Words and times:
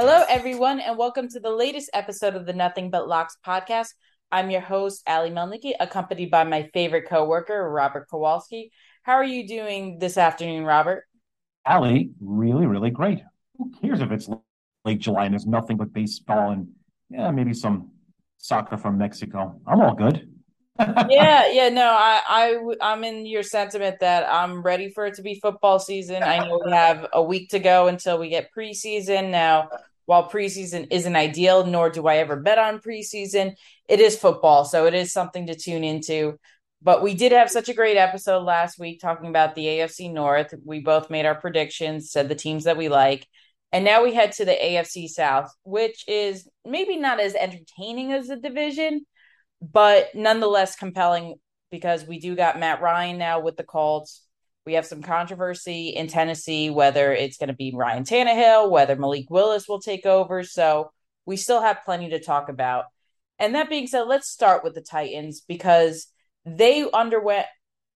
Hello, 0.00 0.22
everyone, 0.28 0.78
and 0.78 0.96
welcome 0.96 1.28
to 1.28 1.40
the 1.40 1.50
latest 1.50 1.90
episode 1.92 2.36
of 2.36 2.46
the 2.46 2.52
Nothing 2.52 2.88
But 2.88 3.08
Locks 3.08 3.36
podcast. 3.44 3.88
I'm 4.30 4.48
your 4.48 4.60
host, 4.60 5.02
Ally 5.08 5.30
Melnicki, 5.30 5.72
accompanied 5.80 6.30
by 6.30 6.44
my 6.44 6.70
favorite 6.72 7.08
coworker, 7.08 7.68
Robert 7.68 8.06
Kowalski. 8.08 8.70
How 9.02 9.14
are 9.14 9.24
you 9.24 9.48
doing 9.48 9.98
this 9.98 10.16
afternoon, 10.16 10.62
Robert? 10.62 11.02
Ally, 11.66 12.04
really, 12.20 12.66
really 12.66 12.90
great. 12.90 13.22
Who 13.56 13.72
cares 13.82 14.00
if 14.00 14.12
it's 14.12 14.30
late 14.84 15.00
July 15.00 15.24
and 15.24 15.34
there's 15.34 15.46
nothing 15.46 15.76
but 15.76 15.92
baseball 15.92 16.50
and 16.52 16.68
yeah, 17.10 17.32
maybe 17.32 17.52
some 17.52 17.90
soccer 18.36 18.76
from 18.76 18.98
Mexico? 18.98 19.60
I'm 19.66 19.80
all 19.80 19.96
good. 19.96 20.28
yeah, 21.08 21.50
yeah, 21.50 21.70
no, 21.70 21.90
I, 21.90 22.20
I, 22.28 22.74
I'm 22.80 23.02
in 23.02 23.26
your 23.26 23.42
sentiment 23.42 23.98
that 23.98 24.32
I'm 24.32 24.62
ready 24.62 24.90
for 24.90 25.06
it 25.06 25.14
to 25.14 25.22
be 25.22 25.40
football 25.40 25.80
season. 25.80 26.22
I 26.22 26.46
know 26.46 26.60
we 26.64 26.70
have 26.70 27.08
a 27.12 27.20
week 27.20 27.48
to 27.50 27.58
go 27.58 27.88
until 27.88 28.16
we 28.16 28.28
get 28.28 28.50
preseason. 28.56 29.30
Now, 29.30 29.70
while 30.08 30.30
preseason 30.30 30.86
isn't 30.90 31.16
ideal, 31.16 31.66
nor 31.66 31.90
do 31.90 32.06
I 32.06 32.16
ever 32.16 32.34
bet 32.34 32.56
on 32.56 32.78
preseason, 32.78 33.54
it 33.90 34.00
is 34.00 34.16
football. 34.16 34.64
So 34.64 34.86
it 34.86 34.94
is 34.94 35.12
something 35.12 35.48
to 35.48 35.54
tune 35.54 35.84
into. 35.84 36.38
But 36.80 37.02
we 37.02 37.12
did 37.12 37.30
have 37.32 37.50
such 37.50 37.68
a 37.68 37.74
great 37.74 37.98
episode 37.98 38.42
last 38.42 38.78
week 38.78 39.02
talking 39.02 39.28
about 39.28 39.54
the 39.54 39.66
AFC 39.66 40.10
North. 40.10 40.54
We 40.64 40.80
both 40.80 41.10
made 41.10 41.26
our 41.26 41.34
predictions, 41.34 42.10
said 42.10 42.30
the 42.30 42.34
teams 42.34 42.64
that 42.64 42.78
we 42.78 42.88
like. 42.88 43.26
And 43.70 43.84
now 43.84 44.02
we 44.02 44.14
head 44.14 44.32
to 44.32 44.46
the 44.46 44.52
AFC 44.52 45.08
South, 45.08 45.52
which 45.62 46.08
is 46.08 46.48
maybe 46.64 46.96
not 46.96 47.20
as 47.20 47.34
entertaining 47.34 48.14
as 48.14 48.28
the 48.28 48.36
division, 48.36 49.04
but 49.60 50.14
nonetheless 50.14 50.74
compelling 50.74 51.34
because 51.70 52.06
we 52.06 52.18
do 52.18 52.34
got 52.34 52.58
Matt 52.58 52.80
Ryan 52.80 53.18
now 53.18 53.40
with 53.40 53.58
the 53.58 53.62
Colts. 53.62 54.22
We 54.68 54.74
have 54.74 54.84
some 54.84 55.00
controversy 55.00 55.88
in 55.88 56.08
Tennessee, 56.08 56.68
whether 56.68 57.10
it's 57.10 57.38
going 57.38 57.48
to 57.48 57.54
be 57.54 57.72
Ryan 57.74 58.04
Tannehill, 58.04 58.70
whether 58.70 58.96
Malik 58.96 59.30
Willis 59.30 59.66
will 59.66 59.80
take 59.80 60.04
over. 60.04 60.42
So 60.44 60.90
we 61.24 61.38
still 61.38 61.62
have 61.62 61.86
plenty 61.86 62.10
to 62.10 62.20
talk 62.20 62.50
about. 62.50 62.84
And 63.38 63.54
that 63.54 63.70
being 63.70 63.86
said, 63.86 64.02
let's 64.02 64.28
start 64.28 64.62
with 64.62 64.74
the 64.74 64.82
Titans 64.82 65.40
because 65.40 66.08
they 66.44 66.86
underwent 66.92 67.46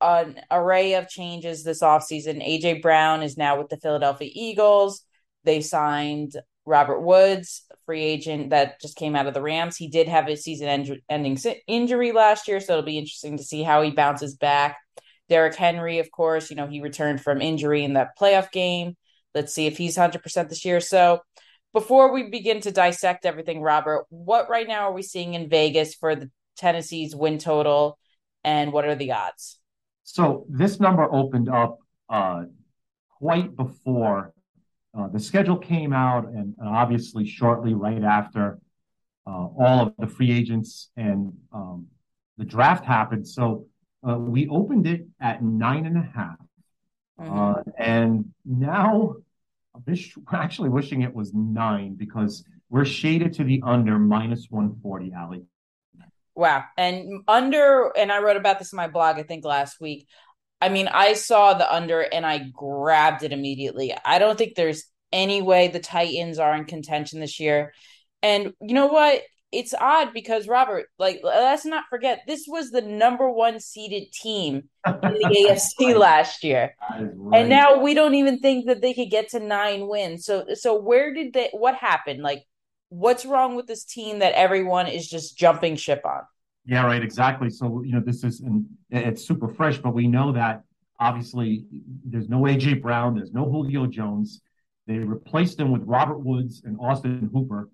an 0.00 0.41
array 0.50 0.94
of 0.94 1.10
changes 1.10 1.62
this 1.62 1.82
offseason. 1.82 2.42
AJ 2.42 2.80
Brown 2.80 3.22
is 3.22 3.36
now 3.36 3.58
with 3.58 3.69
the 3.69 3.77
Philadelphia 3.77 4.30
Eagles. 4.32 5.04
They 5.44 5.60
signed 5.60 6.41
Robert 6.64 7.02
Woods, 7.02 7.66
free 7.84 8.02
agent 8.02 8.48
that 8.48 8.80
just 8.80 8.97
came 8.97 9.14
out 9.14 9.27
of 9.27 9.34
the 9.34 9.42
Rams. 9.42 9.77
He 9.77 9.88
did 9.88 10.08
have 10.08 10.27
a 10.27 10.38
season 10.38 11.02
ending 11.10 11.38
injury 11.66 12.12
last 12.12 12.48
year, 12.48 12.60
so 12.60 12.72
it'll 12.72 12.82
be 12.82 12.97
interesting 12.97 13.36
to 13.36 13.44
see 13.44 13.62
how 13.62 13.82
he 13.82 13.91
bounces 13.91 14.36
back. 14.36 14.78
Derrick 15.33 15.55
Henry, 15.55 15.98
of 15.98 16.11
course, 16.11 16.50
you 16.50 16.56
know, 16.56 16.66
he 16.66 16.83
returned 16.83 17.22
from 17.22 17.41
injury 17.41 17.84
in 17.84 17.94
that 17.94 18.19
playoff 18.20 18.52
game. 18.52 18.98
Let's 19.34 19.55
see 19.55 19.66
if 19.66 19.78
he's 19.78 19.97
100% 19.97 20.50
this 20.50 20.62
year. 20.62 20.78
So, 20.78 21.20
before 21.72 22.12
we 22.12 22.28
begin 22.28 22.61
to 22.61 22.70
dissect 22.70 23.25
everything, 23.25 23.62
Robert, 23.62 24.05
what 24.10 24.50
right 24.50 24.69
now 24.69 24.91
are 24.91 24.92
we 24.92 25.00
seeing 25.00 25.33
in 25.33 25.48
Vegas 25.48 25.94
for 25.94 26.14
the 26.14 26.30
Tennessee's 26.58 27.16
win 27.16 27.38
total 27.38 27.98
and 28.44 28.75
what 28.75 28.84
are 28.84 28.94
the 28.94 29.12
odds? 29.12 29.58
So, 30.03 30.44
this 30.50 30.78
number 30.78 31.10
opened 31.10 31.48
up 31.48 31.78
uh, 32.10 32.42
quite 33.19 33.56
before 33.56 34.34
uh, 34.92 35.08
the 35.08 35.19
schedule 35.19 35.56
came 35.56 35.94
out, 35.94 36.27
and, 36.27 36.55
and, 36.58 36.69
obviously 36.69 37.27
shortly 37.27 37.72
right 37.72 38.05
after 38.05 38.58
uh, 39.27 39.30
all 39.30 39.80
of 39.80 39.94
the 39.98 40.06
free 40.06 40.30
agents 40.30 40.91
and 40.98 41.33
um, 41.55 41.86
the 42.36 42.44
draft 42.44 42.84
happened. 42.84 43.27
So, 43.27 43.69
uh, 44.06 44.17
we 44.19 44.48
opened 44.48 44.86
it 44.86 45.06
at 45.20 45.42
nine 45.42 45.86
and 45.86 45.97
a 45.97 46.08
half. 46.14 46.36
Mm-hmm. 47.20 47.39
Uh, 47.39 47.62
and 47.78 48.33
now 48.44 49.17
I'm 49.75 49.97
actually 50.33 50.69
wishing 50.69 51.03
it 51.03 51.14
was 51.14 51.33
nine 51.33 51.94
because 51.94 52.44
we're 52.69 52.84
shaded 52.84 53.34
to 53.34 53.44
the 53.44 53.62
under 53.65 53.99
minus 53.99 54.47
140, 54.50 55.12
Ally. 55.12 55.38
Wow. 56.34 56.65
And 56.76 57.22
under, 57.28 57.93
and 57.97 58.10
I 58.10 58.21
wrote 58.22 58.37
about 58.37 58.59
this 58.59 58.72
in 58.72 58.76
my 58.76 58.88
blog, 58.88 59.19
I 59.19 59.22
think 59.22 59.44
last 59.44 59.81
week. 59.81 60.06
I 60.60 60.69
mean, 60.69 60.88
I 60.88 61.15
saw 61.15 61.55
the 61.55 61.72
under 61.72 62.00
and 62.00 62.25
I 62.25 62.38
grabbed 62.38 63.25
it 63.25 63.32
immediately. 63.32 63.94
I 64.05 64.19
don't 64.19 64.38
think 64.38 64.55
there's 64.55 64.84
any 65.12 65.43
way 65.43 65.69
the 65.69 65.81
Titans 65.81 66.38
are 66.38 66.55
in 66.55 66.65
contention 66.65 67.21
this 67.21 67.41
year. 67.41 67.75
And 68.22 68.53
you 68.60 68.75
know 68.75 68.87
what? 68.87 69.22
It's 69.52 69.74
odd 69.78 70.14
because 70.14 70.48
Robert, 70.48 70.86
like, 70.98 71.20
let's 71.22 71.66
not 71.66 71.84
forget, 71.90 72.22
this 72.26 72.46
was 72.48 72.70
the 72.70 72.80
number 72.80 73.30
one 73.30 73.60
seeded 73.60 74.10
team 74.10 74.64
in 74.86 75.00
the 75.02 75.46
AFC 75.80 75.96
last 75.96 76.42
year, 76.42 76.74
right. 76.90 77.40
and 77.40 77.48
now 77.48 77.78
we 77.78 77.92
don't 77.92 78.14
even 78.14 78.38
think 78.38 78.66
that 78.66 78.80
they 78.80 78.94
could 78.94 79.10
get 79.10 79.28
to 79.30 79.40
nine 79.40 79.86
wins. 79.86 80.24
So, 80.24 80.46
so 80.54 80.80
where 80.80 81.12
did 81.12 81.34
they? 81.34 81.50
What 81.52 81.74
happened? 81.74 82.22
Like, 82.22 82.44
what's 82.88 83.26
wrong 83.26 83.54
with 83.54 83.66
this 83.66 83.84
team 83.84 84.20
that 84.20 84.32
everyone 84.34 84.86
is 84.86 85.08
just 85.08 85.36
jumping 85.36 85.76
ship 85.76 86.02
on? 86.04 86.22
Yeah, 86.64 86.86
right. 86.86 87.02
Exactly. 87.02 87.50
So, 87.50 87.82
you 87.84 87.92
know, 87.92 88.02
this 88.04 88.24
is 88.24 88.40
and 88.40 88.66
it's 88.90 89.26
super 89.26 89.48
fresh, 89.48 89.78
but 89.78 89.94
we 89.94 90.06
know 90.06 90.32
that 90.32 90.62
obviously 90.98 91.64
there's 92.04 92.28
no 92.28 92.42
AJ 92.42 92.80
Brown, 92.80 93.16
there's 93.16 93.32
no 93.32 93.44
Julio 93.44 93.86
Jones. 93.86 94.40
They 94.86 94.98
replaced 94.98 95.58
them 95.58 95.70
with 95.70 95.82
Robert 95.84 96.19
Woods 96.19 96.62
and 96.64 96.76
Austin 96.80 97.28
Hooper 97.32 97.69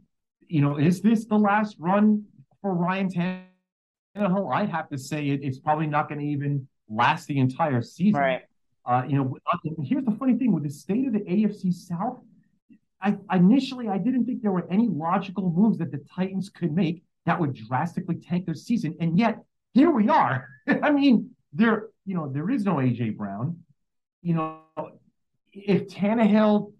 you 0.48 0.60
know, 0.60 0.76
is 0.76 1.00
this 1.00 1.26
the 1.26 1.38
last 1.38 1.76
run 1.78 2.24
for 2.60 2.74
Ryan 2.74 3.08
Tannehill? 4.16 4.54
I'd 4.54 4.70
have 4.70 4.88
to 4.90 4.98
say 4.98 5.28
it, 5.28 5.40
it's 5.42 5.58
probably 5.58 5.86
not 5.86 6.08
going 6.08 6.20
to 6.20 6.26
even 6.26 6.66
last 6.88 7.26
the 7.26 7.38
entire 7.38 7.82
season. 7.82 8.20
Right. 8.20 8.42
Uh, 8.84 9.02
you 9.06 9.16
know, 9.16 9.36
here's 9.84 10.04
the 10.04 10.16
funny 10.18 10.34
thing 10.34 10.52
with 10.52 10.62
the 10.62 10.70
state 10.70 11.06
of 11.06 11.12
the 11.12 11.20
AFC 11.20 11.72
South. 11.72 12.20
I 13.00 13.16
initially 13.32 13.88
I 13.88 13.98
didn't 13.98 14.24
think 14.24 14.42
there 14.42 14.50
were 14.50 14.66
any 14.70 14.88
logical 14.88 15.50
moves 15.50 15.78
that 15.78 15.92
the 15.92 16.04
Titans 16.14 16.48
could 16.48 16.74
make 16.74 17.04
that 17.26 17.38
would 17.38 17.54
drastically 17.54 18.16
tank 18.16 18.46
their 18.46 18.54
season, 18.54 18.96
and 18.98 19.18
yet 19.18 19.38
here 19.74 19.90
we 19.90 20.08
are. 20.08 20.48
I 20.82 20.90
mean, 20.90 21.30
there 21.52 21.88
you 22.06 22.14
know 22.14 22.28
there 22.28 22.50
is 22.50 22.64
no 22.64 22.76
AJ 22.76 23.16
Brown. 23.16 23.58
You 24.22 24.34
know, 24.34 24.58
if 25.52 25.86
Tannehill 25.88 26.72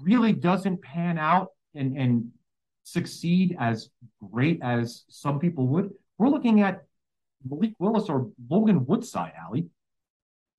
really 0.00 0.32
doesn't 0.32 0.82
pan 0.82 1.16
out 1.16 1.52
and 1.74 1.96
and 1.96 2.30
succeed 2.84 3.56
as 3.58 3.90
great 4.30 4.60
as 4.62 5.04
some 5.08 5.40
people 5.40 5.66
would, 5.68 5.90
we're 6.18 6.28
looking 6.28 6.60
at 6.60 6.84
Malik 7.48 7.72
Willis 7.78 8.08
or 8.08 8.30
Logan 8.48 8.86
Woodside, 8.86 9.32
Ali. 9.44 9.66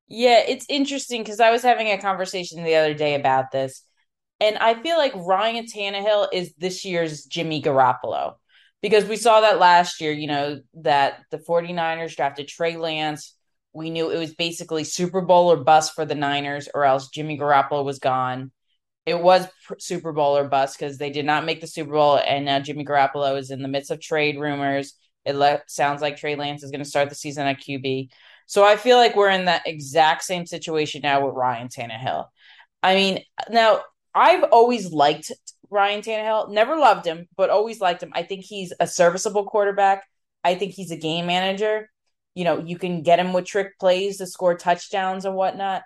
Yeah, 0.08 0.44
it's 0.47 0.66
interesting 0.69 1.24
because 1.24 1.40
I 1.40 1.52
was 1.52 1.63
having 1.63 1.88
a 1.88 1.97
conversation 1.97 2.63
the 2.63 2.75
other 2.75 2.94
day 2.94 3.16
about 3.16 3.52
this. 3.52 3.84
And 4.40 4.58
I 4.58 4.74
feel 4.81 4.97
like 4.97 5.13
Ryan 5.16 5.66
Tannehill 5.66 6.28
is 6.34 6.53
this 6.58 6.84
year's 6.84 7.25
Jimmy 7.25 7.62
Garoppolo 7.62 8.36
because 8.81 9.06
we 9.06 9.16
saw 9.16 9.42
that 9.42 9.59
last 9.59 10.02
year, 10.02 10.12
you 10.12 10.28
know, 10.28 10.59
that 10.75 11.22
the 11.31 11.38
49ers 11.38 12.16
drafted 12.16 12.47
Trey 12.47 12.75
Lance. 12.75 13.34
We 13.74 13.90
knew 13.90 14.09
it 14.09 14.19
was 14.19 14.36
basically 14.36 14.84
Super 14.84 15.22
Bowl 15.22 15.52
or 15.52 15.57
bust 15.57 15.94
for 15.96 16.06
the 16.06 16.16
Niners, 16.16 16.69
or 16.74 16.86
else 16.86 17.09
Jimmy 17.09 17.38
Garoppolo 17.38 17.84
was 17.84 18.00
gone 18.00 18.52
it 19.06 19.20
was 19.20 19.48
Super 19.80 20.12
Bowl 20.12 20.38
or 20.38 20.48
bust 20.48 20.80
because 20.80 20.98
they 20.98 21.12
did 21.12 21.26
not 21.26 21.46
make 21.46 21.62
the 21.62 21.68
Super 21.68 21.92
Bowl, 21.92 22.18
and 22.18 22.46
now 22.46 22.60
Jimmy 22.60 22.86
Garoppolo 22.86 23.38
is 23.38 23.52
in 23.52 23.62
the 23.62 23.68
midst 23.68 23.92
of 23.92 24.02
trade 24.02 24.40
rumors. 24.40 24.96
It 25.26 25.36
le- 25.36 25.62
sounds 25.68 26.02
like 26.02 26.18
Trey 26.18 26.36
Lance 26.36 26.64
is 26.64 26.72
going 26.72 26.84
to 26.84 26.90
start 26.90 27.10
the 27.10 27.16
season 27.16 27.48
at 27.48 27.60
QB. 27.60 28.10
So 28.48 28.64
I 28.66 28.76
feel 28.78 28.98
like 28.98 29.16
we're 29.16 29.30
in 29.30 29.46
that 29.46 29.68
exact 29.68 30.24
same 30.24 30.46
situation 30.46 31.02
now 31.04 31.26
with 31.26 31.36
Ryan 31.36 31.68
Tannehill. 31.68 32.28
I 32.84 32.96
mean, 32.96 33.24
now 33.50 33.82
I've 34.14 34.44
always 34.44 34.92
liked 34.92 35.32
Ryan 35.70 36.02
Tannehill, 36.02 36.52
never 36.52 36.76
loved 36.76 37.06
him, 37.06 37.28
but 37.36 37.50
always 37.50 37.82
liked 37.82 38.04
him. 38.04 38.12
I 38.14 38.24
think 38.24 38.46
he's 38.46 38.74
a 38.80 38.88
serviceable 38.88 39.46
quarterback. 39.46 40.04
I 40.44 40.56
think 40.56 40.74
he's 40.74 40.92
a 40.92 40.98
game 40.98 41.26
manager. 41.26 41.90
You 42.36 42.44
know, 42.44 42.60
you 42.60 42.78
can 42.78 43.02
get 43.02 43.20
him 43.20 43.34
with 43.34 43.46
trick 43.46 43.80
plays 43.80 44.18
to 44.18 44.28
score 44.28 44.56
touchdowns 44.56 45.25
and 45.25 45.36
whatnot. 45.36 45.84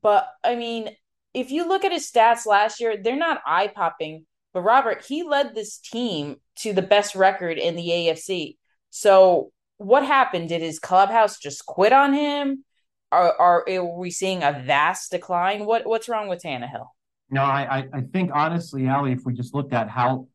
But 0.00 0.28
I 0.42 0.54
mean, 0.54 0.90
if 1.34 1.50
you 1.50 1.68
look 1.68 1.84
at 1.84 1.92
his 1.92 2.10
stats 2.10 2.46
last 2.46 2.80
year, 2.80 2.96
they're 2.96 3.16
not 3.16 3.42
eye 3.46 3.68
popping. 3.68 4.26
But 4.52 4.62
Robert, 4.62 5.04
he 5.04 5.22
led 5.22 5.54
this 5.54 5.78
team 5.78 6.36
to 6.60 6.72
the 6.72 6.82
best 6.82 7.14
record 7.14 7.58
in 7.58 7.76
the 7.76 7.86
AFC. 7.86 8.56
So 8.90 9.52
what 9.76 10.04
happened? 10.04 10.48
Did 10.48 10.62
his 10.62 10.78
clubhouse 10.78 11.38
just 11.38 11.66
quit 11.66 11.92
on 11.92 12.14
him? 12.14 12.64
Are, 13.12 13.34
are, 13.38 13.64
are 13.68 13.98
we 13.98 14.10
seeing 14.10 14.42
a 14.42 14.62
vast 14.64 15.10
decline? 15.10 15.64
What 15.64 15.86
what's 15.86 16.08
wrong 16.08 16.28
with 16.28 16.42
Tannehill? 16.42 16.86
No, 17.30 17.42
I 17.42 17.88
I 17.92 18.00
think 18.02 18.30
honestly, 18.34 18.86
Ally, 18.86 19.12
if 19.12 19.24
we 19.24 19.32
just 19.34 19.54
looked 19.54 19.72
at 19.72 19.88
how 19.88 20.28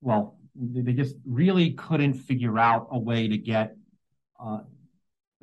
well 0.00 0.38
they 0.54 0.92
just 0.92 1.14
really 1.24 1.72
couldn't 1.72 2.14
figure 2.14 2.58
out 2.58 2.88
a 2.90 2.98
way 2.98 3.28
to 3.28 3.38
get 3.38 3.76
uh, 4.40 4.60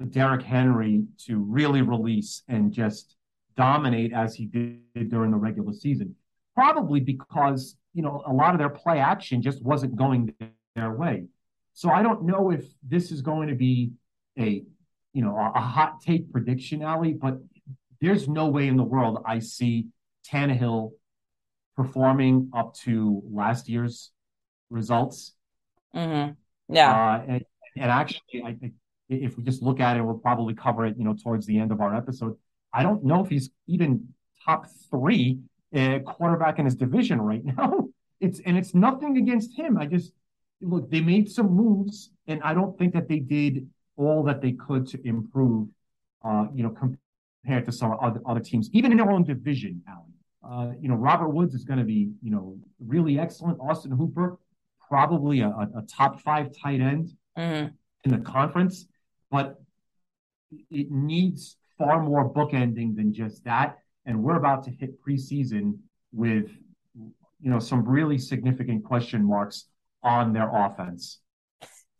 Derrick 0.09 0.43
Henry 0.43 1.05
to 1.25 1.37
really 1.39 1.81
release 1.81 2.43
and 2.47 2.71
just 2.71 3.14
dominate 3.57 4.13
as 4.13 4.35
he 4.35 4.45
did 4.45 5.09
during 5.09 5.31
the 5.31 5.37
regular 5.37 5.73
season. 5.73 6.15
Probably 6.55 6.99
because, 6.99 7.75
you 7.93 8.01
know, 8.01 8.23
a 8.25 8.33
lot 8.33 8.53
of 8.53 8.59
their 8.59 8.69
play 8.69 8.99
action 8.99 9.41
just 9.41 9.63
wasn't 9.63 9.95
going 9.95 10.33
their 10.75 10.93
way. 10.93 11.25
So 11.73 11.89
I 11.89 12.01
don't 12.01 12.23
know 12.23 12.51
if 12.51 12.65
this 12.81 13.11
is 13.11 13.21
going 13.21 13.49
to 13.49 13.55
be 13.55 13.91
a, 14.39 14.63
you 15.13 15.21
know, 15.21 15.35
a, 15.35 15.51
a 15.55 15.61
hot 15.61 16.01
take 16.01 16.31
prediction, 16.31 16.81
Ally, 16.81 17.11
but 17.11 17.39
there's 17.99 18.27
no 18.27 18.47
way 18.47 18.67
in 18.67 18.77
the 18.77 18.83
world 18.83 19.21
I 19.25 19.39
see 19.39 19.87
Tannehill 20.29 20.91
performing 21.75 22.51
up 22.55 22.75
to 22.75 23.21
last 23.29 23.67
year's 23.67 24.11
results. 24.69 25.33
Mm-hmm. 25.93 26.33
Yeah. 26.73 26.91
Uh, 26.91 27.23
and, 27.27 27.45
and 27.75 27.91
actually, 27.91 28.43
I 28.45 28.53
think 28.53 28.73
if 29.09 29.37
we 29.37 29.43
just 29.43 29.61
look 29.61 29.79
at 29.79 29.97
it, 29.97 30.01
we'll 30.01 30.15
probably 30.17 30.53
cover 30.53 30.85
it, 30.85 30.97
you 30.97 31.03
know, 31.03 31.15
towards 31.21 31.45
the 31.45 31.59
end 31.59 31.71
of 31.71 31.81
our 31.81 31.95
episode. 31.95 32.37
I 32.75 32.83
don't 32.83 33.03
know 33.03 33.23
if 33.23 33.29
he's 33.29 33.49
even 33.67 34.09
top 34.45 34.67
three 34.89 35.39
uh, 35.75 35.99
quarterback 35.99 36.59
in 36.59 36.65
his 36.65 36.75
division 36.75 37.21
right 37.21 37.43
now. 37.57 37.87
It's 38.19 38.39
and 38.45 38.57
it's 38.57 38.73
nothing 38.75 39.17
against 39.17 39.57
him. 39.57 39.77
I 39.77 39.85
just 39.85 40.11
look, 40.61 40.89
they 40.89 41.01
made 41.01 41.29
some 41.29 41.49
moves, 41.51 42.11
and 42.27 42.41
I 42.43 42.53
don't 42.53 42.77
think 42.77 42.93
that 42.93 43.07
they 43.07 43.19
did 43.19 43.67
all 43.97 44.23
that 44.23 44.41
they 44.41 44.53
could 44.53 44.87
to 44.87 45.07
improve. 45.07 45.69
Uh, 46.23 46.47
you 46.53 46.63
know, 46.63 46.75
compared 47.43 47.65
to 47.65 47.71
some 47.71 47.95
other, 48.01 48.19
other 48.25 48.39
teams, 48.39 48.69
even 48.73 48.91
in 48.91 48.97
their 48.97 49.11
own 49.11 49.23
division, 49.23 49.81
Alan. 49.87 50.11
Uh, 50.43 50.73
you 50.79 50.87
know, 50.87 50.95
Robert 50.95 51.29
Woods 51.29 51.55
is 51.55 51.63
going 51.63 51.79
to 51.79 51.85
be, 51.85 52.11
you 52.21 52.31
know, 52.31 52.57
really 52.79 53.19
excellent. 53.19 53.59
Austin 53.59 53.91
Hooper, 53.91 54.37
probably 54.87 55.41
a, 55.41 55.49
a 55.49 55.83
top 55.87 56.21
five 56.21 56.49
tight 56.61 56.81
end 56.81 57.11
mm-hmm. 57.37 57.67
in 58.03 58.11
the 58.11 58.19
conference, 58.19 58.85
but 59.31 59.59
it 60.69 60.91
needs 60.91 61.57
far 61.77 62.01
more 62.01 62.31
bookending 62.31 62.95
than 62.95 63.13
just 63.13 63.43
that. 63.45 63.77
And 64.05 64.23
we're 64.23 64.37
about 64.37 64.63
to 64.65 64.71
hit 64.71 65.01
preseason 65.03 65.77
with, 66.11 66.49
you 66.93 67.49
know, 67.49 67.59
some 67.59 67.87
really 67.87 68.17
significant 68.17 68.83
question 68.83 69.23
marks 69.23 69.65
on 70.03 70.33
their 70.33 70.49
offense. 70.53 71.19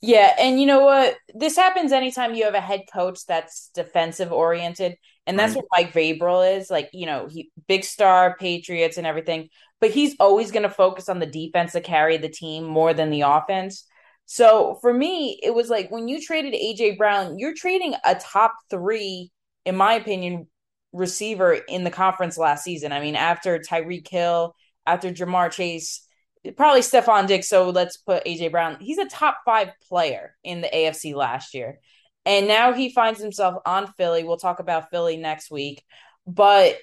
Yeah, 0.02 0.36
and 0.40 0.60
you 0.60 0.68
know 0.68 0.86
what? 0.86 1.18
This 1.34 1.56
happens 1.56 1.92
anytime 1.92 2.36
you 2.36 2.44
have 2.44 2.54
a 2.54 2.62
head 2.62 2.84
coach 2.94 3.26
that's 3.26 3.72
defensive 3.74 4.32
oriented, 4.32 4.98
and 5.26 5.40
that's 5.40 5.56
right. 5.56 5.64
what 5.72 5.86
Mike 5.86 5.94
Vrabel 5.94 6.58
is. 6.58 6.70
Like, 6.70 6.90
you 6.94 7.08
know, 7.08 7.28
he 7.28 7.50
big 7.68 7.84
star 7.84 8.36
Patriots 8.40 8.98
and 8.98 9.08
everything, 9.08 9.50
but 9.82 9.90
he's 9.90 10.16
always 10.20 10.52
going 10.52 10.64
to 10.64 10.70
focus 10.70 11.10
on 11.10 11.18
the 11.18 11.26
defense 11.26 11.72
to 11.72 11.82
carry 11.82 12.18
the 12.18 12.30
team 12.30 12.66
more 12.66 12.94
than 12.94 13.10
the 13.10 13.22
offense. 13.22 13.88
So 14.26 14.78
for 14.82 14.94
me, 14.94 15.40
it 15.42 15.54
was 15.54 15.70
like 15.70 15.90
when 15.90 16.08
you 16.08 16.22
traded 16.22 16.54
AJ 16.54 16.98
Brown, 16.98 17.40
you're 17.40 17.54
trading 17.56 17.96
a 18.04 18.16
top 18.16 18.54
three, 18.70 19.32
in 19.66 19.76
my 19.76 19.94
opinion, 19.94 20.48
receiver 20.94 21.54
in 21.54 21.84
the 21.84 21.92
conference 21.92 22.38
last 22.38 22.64
season. 22.64 22.92
I 22.92 23.02
mean, 23.02 23.16
after 23.16 23.60
Tyreek 23.60 24.08
Hill, 24.08 24.56
after 24.86 25.12
Ja'Marr 25.12 25.52
Chase, 25.52 26.06
probably 26.56 26.82
Stefon 26.82 27.28
Diggs. 27.28 27.48
So 27.48 27.70
let's 27.70 27.98
put 27.98 28.26
AJ 28.26 28.52
Brown. 28.52 28.78
He's 28.80 28.98
a 28.98 29.08
top 29.08 29.40
five 29.46 29.72
player 29.88 30.36
in 30.44 30.62
the 30.62 30.68
AFC 30.68 31.14
last 31.14 31.54
year. 31.54 31.80
And 32.26 32.48
now 32.48 32.74
he 32.74 32.92
finds 32.92 33.22
himself 33.22 33.62
on 33.66 33.92
Philly. 33.98 34.24
We'll 34.24 34.38
talk 34.38 34.60
about 34.60 34.90
Philly 34.90 35.18
next 35.18 35.52
week. 35.52 35.84
But 36.26 36.78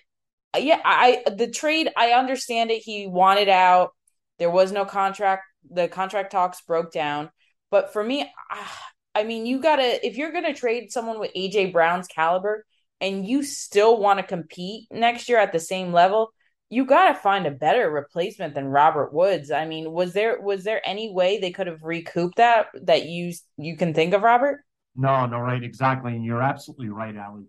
yeah, 0.56 0.80
I 0.84 1.22
the 1.34 1.50
trade, 1.50 1.90
I 1.96 2.12
understand 2.12 2.70
it. 2.70 2.82
He 2.82 3.06
wanted 3.06 3.48
out. 3.48 3.90
There 4.38 4.50
was 4.50 4.72
no 4.72 4.84
contract. 4.84 5.44
The 5.70 5.88
contract 5.88 6.32
talks 6.32 6.60
broke 6.62 6.92
down. 6.92 7.30
But 7.70 7.92
for 7.92 8.04
me, 8.04 8.30
ah, 8.50 8.82
I 9.14 9.24
mean, 9.24 9.46
you 9.46 9.60
gotta 9.60 10.04
if 10.06 10.16
you're 10.16 10.32
gonna 10.32 10.54
trade 10.54 10.92
someone 10.92 11.18
with 11.18 11.32
AJ 11.34 11.72
Brown's 11.72 12.06
caliber 12.06 12.64
and 13.02 13.26
you 13.26 13.42
still 13.42 13.98
want 13.98 14.20
to 14.20 14.22
compete 14.22 14.86
next 14.90 15.28
year 15.28 15.38
at 15.38 15.52
the 15.52 15.58
same 15.58 15.92
level, 15.92 16.32
you 16.70 16.86
got 16.86 17.08
to 17.08 17.14
find 17.14 17.46
a 17.46 17.50
better 17.50 17.90
replacement 17.90 18.54
than 18.54 18.64
Robert 18.64 19.12
Woods. 19.12 19.50
I 19.50 19.66
mean, 19.66 19.92
was 19.92 20.14
there 20.14 20.40
was 20.40 20.64
there 20.64 20.80
any 20.86 21.12
way 21.12 21.38
they 21.38 21.50
could 21.50 21.66
have 21.66 21.82
recouped 21.82 22.36
that 22.36 22.68
that 22.84 23.06
you 23.06 23.34
you 23.58 23.76
can 23.76 23.92
think 23.92 24.14
of, 24.14 24.22
Robert? 24.22 24.60
No, 24.94 25.26
no, 25.26 25.38
right, 25.38 25.62
exactly, 25.62 26.14
and 26.14 26.24
you're 26.24 26.40
absolutely 26.40 26.88
right, 26.88 27.14
Ally. 27.14 27.40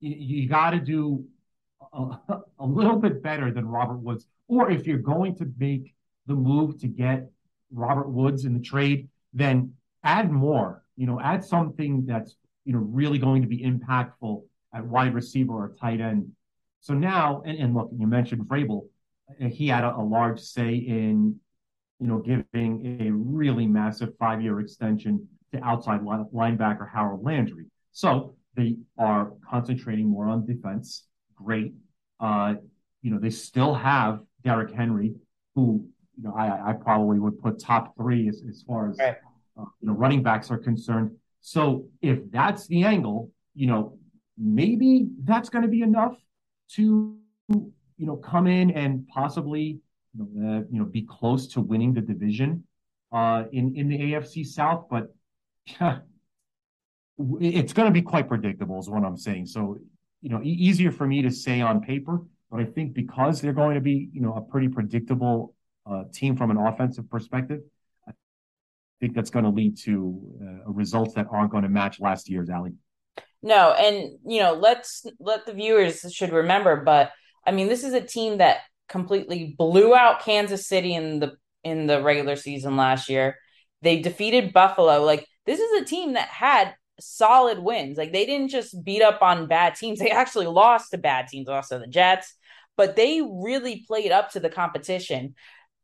You, 0.00 0.42
you 0.42 0.48
got 0.48 0.70
to 0.70 0.80
do 0.80 1.24
a, 1.92 2.16
a 2.60 2.66
little 2.66 2.96
bit 2.96 3.22
better 3.22 3.50
than 3.50 3.66
Robert 3.66 3.98
Woods, 3.98 4.26
or 4.48 4.70
if 4.70 4.86
you're 4.86 4.98
going 4.98 5.34
to 5.36 5.50
make 5.58 5.94
the 6.26 6.34
move 6.34 6.78
to 6.80 6.88
get 6.88 7.28
Robert 7.72 8.10
Woods 8.10 8.44
in 8.44 8.52
the 8.52 8.60
trade, 8.60 9.08
then 9.32 9.72
add 10.04 10.30
more. 10.30 10.84
You 10.96 11.06
know, 11.06 11.18
add 11.20 11.42
something 11.42 12.04
that's 12.06 12.36
you 12.66 12.74
know 12.74 12.80
really 12.80 13.18
going 13.18 13.40
to 13.42 13.48
be 13.48 13.64
impactful 13.64 14.42
at 14.74 14.84
wide 14.84 15.14
receiver 15.14 15.52
or 15.52 15.74
tight 15.80 16.00
end 16.00 16.32
so 16.80 16.94
now, 16.94 17.42
and, 17.44 17.58
and 17.58 17.74
look, 17.74 17.90
you 17.96 18.06
mentioned 18.06 18.42
Vrabel. 18.46 18.88
He 19.38 19.68
had 19.68 19.84
a, 19.84 19.94
a 19.96 20.02
large 20.02 20.40
say 20.40 20.74
in, 20.74 21.36
you 22.00 22.06
know, 22.06 22.18
giving 22.18 22.98
a 23.00 23.10
really 23.10 23.66
massive 23.66 24.16
five-year 24.18 24.60
extension 24.60 25.28
to 25.52 25.62
outside 25.62 26.00
linebacker 26.00 26.90
Harold 26.90 27.22
Landry. 27.22 27.66
So 27.92 28.34
they 28.56 28.76
are 28.98 29.32
concentrating 29.48 30.08
more 30.08 30.28
on 30.28 30.46
defense. 30.46 31.06
Great. 31.36 31.74
Uh, 32.18 32.54
you 33.02 33.10
know, 33.10 33.18
they 33.18 33.30
still 33.30 33.74
have 33.74 34.20
Derrick 34.42 34.72
Henry, 34.72 35.14
who 35.54 35.86
you 36.16 36.24
know 36.24 36.34
I, 36.34 36.70
I 36.70 36.72
probably 36.72 37.18
would 37.18 37.40
put 37.40 37.58
top 37.58 37.94
three 37.96 38.28
as, 38.28 38.42
as 38.48 38.62
far 38.66 38.90
as 38.90 38.98
right. 38.98 39.16
uh, 39.58 39.64
you 39.80 39.88
know 39.88 39.92
running 39.92 40.22
backs 40.22 40.50
are 40.50 40.58
concerned. 40.58 41.12
So 41.40 41.86
if 42.02 42.18
that's 42.30 42.66
the 42.66 42.84
angle, 42.84 43.30
you 43.54 43.66
know, 43.66 43.98
maybe 44.40 45.08
that's 45.24 45.50
going 45.50 45.62
to 45.62 45.68
be 45.68 45.82
enough 45.82 46.16
to 46.72 47.16
you 47.48 48.06
know 48.06 48.16
come 48.16 48.46
in 48.46 48.70
and 48.70 49.06
possibly 49.08 49.80
you 50.14 50.18
know, 50.18 50.48
uh, 50.48 50.62
you 50.70 50.78
know 50.78 50.84
be 50.84 51.02
close 51.02 51.46
to 51.48 51.60
winning 51.60 51.92
the 51.92 52.00
division 52.00 52.64
uh, 53.12 53.44
in 53.52 53.76
in 53.76 53.88
the 53.88 53.98
AFC 53.98 54.46
South, 54.46 54.86
but 54.90 55.14
yeah, 55.80 55.98
it's 57.40 57.72
going 57.72 57.86
to 57.86 57.92
be 57.92 58.02
quite 58.02 58.28
predictable, 58.28 58.78
is 58.78 58.88
what 58.88 59.04
I'm 59.04 59.16
saying. 59.16 59.46
So 59.46 59.78
you 60.22 60.30
know, 60.30 60.42
e- 60.42 60.48
easier 60.48 60.90
for 60.90 61.06
me 61.06 61.22
to 61.22 61.30
say 61.30 61.60
on 61.60 61.80
paper, 61.80 62.22
but 62.50 62.60
I 62.60 62.64
think 62.64 62.94
because 62.94 63.40
they're 63.40 63.52
going 63.52 63.74
to 63.74 63.80
be 63.80 64.08
you 64.12 64.20
know 64.20 64.34
a 64.34 64.40
pretty 64.40 64.68
predictable 64.68 65.54
uh, 65.86 66.04
team 66.12 66.36
from 66.36 66.50
an 66.50 66.56
offensive 66.56 67.10
perspective, 67.10 67.60
I 68.08 68.12
think 69.00 69.14
that's 69.14 69.30
going 69.30 69.44
to 69.44 69.50
lead 69.50 69.76
to 69.78 70.20
uh, 70.42 70.70
results 70.70 71.14
that 71.14 71.26
aren't 71.30 71.50
going 71.50 71.64
to 71.64 71.68
match 71.68 72.00
last 72.00 72.28
year's 72.28 72.48
Ally. 72.48 72.70
No, 73.42 73.72
and 73.72 74.18
you 74.26 74.40
know, 74.40 74.54
let's 74.54 75.06
let 75.18 75.46
the 75.46 75.54
viewers 75.54 76.00
should 76.12 76.32
remember, 76.32 76.76
but 76.76 77.12
I 77.46 77.52
mean, 77.52 77.68
this 77.68 77.84
is 77.84 77.94
a 77.94 78.00
team 78.00 78.38
that 78.38 78.58
completely 78.88 79.54
blew 79.56 79.94
out 79.94 80.20
Kansas 80.20 80.66
City 80.66 80.94
in 80.94 81.20
the 81.20 81.32
in 81.64 81.86
the 81.86 82.02
regular 82.02 82.36
season 82.36 82.76
last 82.76 83.08
year. 83.08 83.36
They 83.82 84.00
defeated 84.00 84.52
Buffalo. 84.52 85.02
Like 85.02 85.26
this 85.46 85.58
is 85.60 85.82
a 85.82 85.84
team 85.84 86.14
that 86.14 86.28
had 86.28 86.74
solid 87.00 87.58
wins. 87.58 87.96
Like 87.96 88.12
they 88.12 88.26
didn't 88.26 88.48
just 88.48 88.84
beat 88.84 89.02
up 89.02 89.22
on 89.22 89.46
bad 89.46 89.74
teams. 89.74 89.98
They 89.98 90.10
actually 90.10 90.46
lost 90.46 90.90
to 90.90 90.98
bad 90.98 91.28
teams, 91.28 91.48
also 91.48 91.78
the 91.78 91.86
Jets, 91.86 92.34
but 92.76 92.96
they 92.96 93.22
really 93.22 93.84
played 93.86 94.12
up 94.12 94.30
to 94.32 94.40
the 94.40 94.50
competition. 94.50 95.34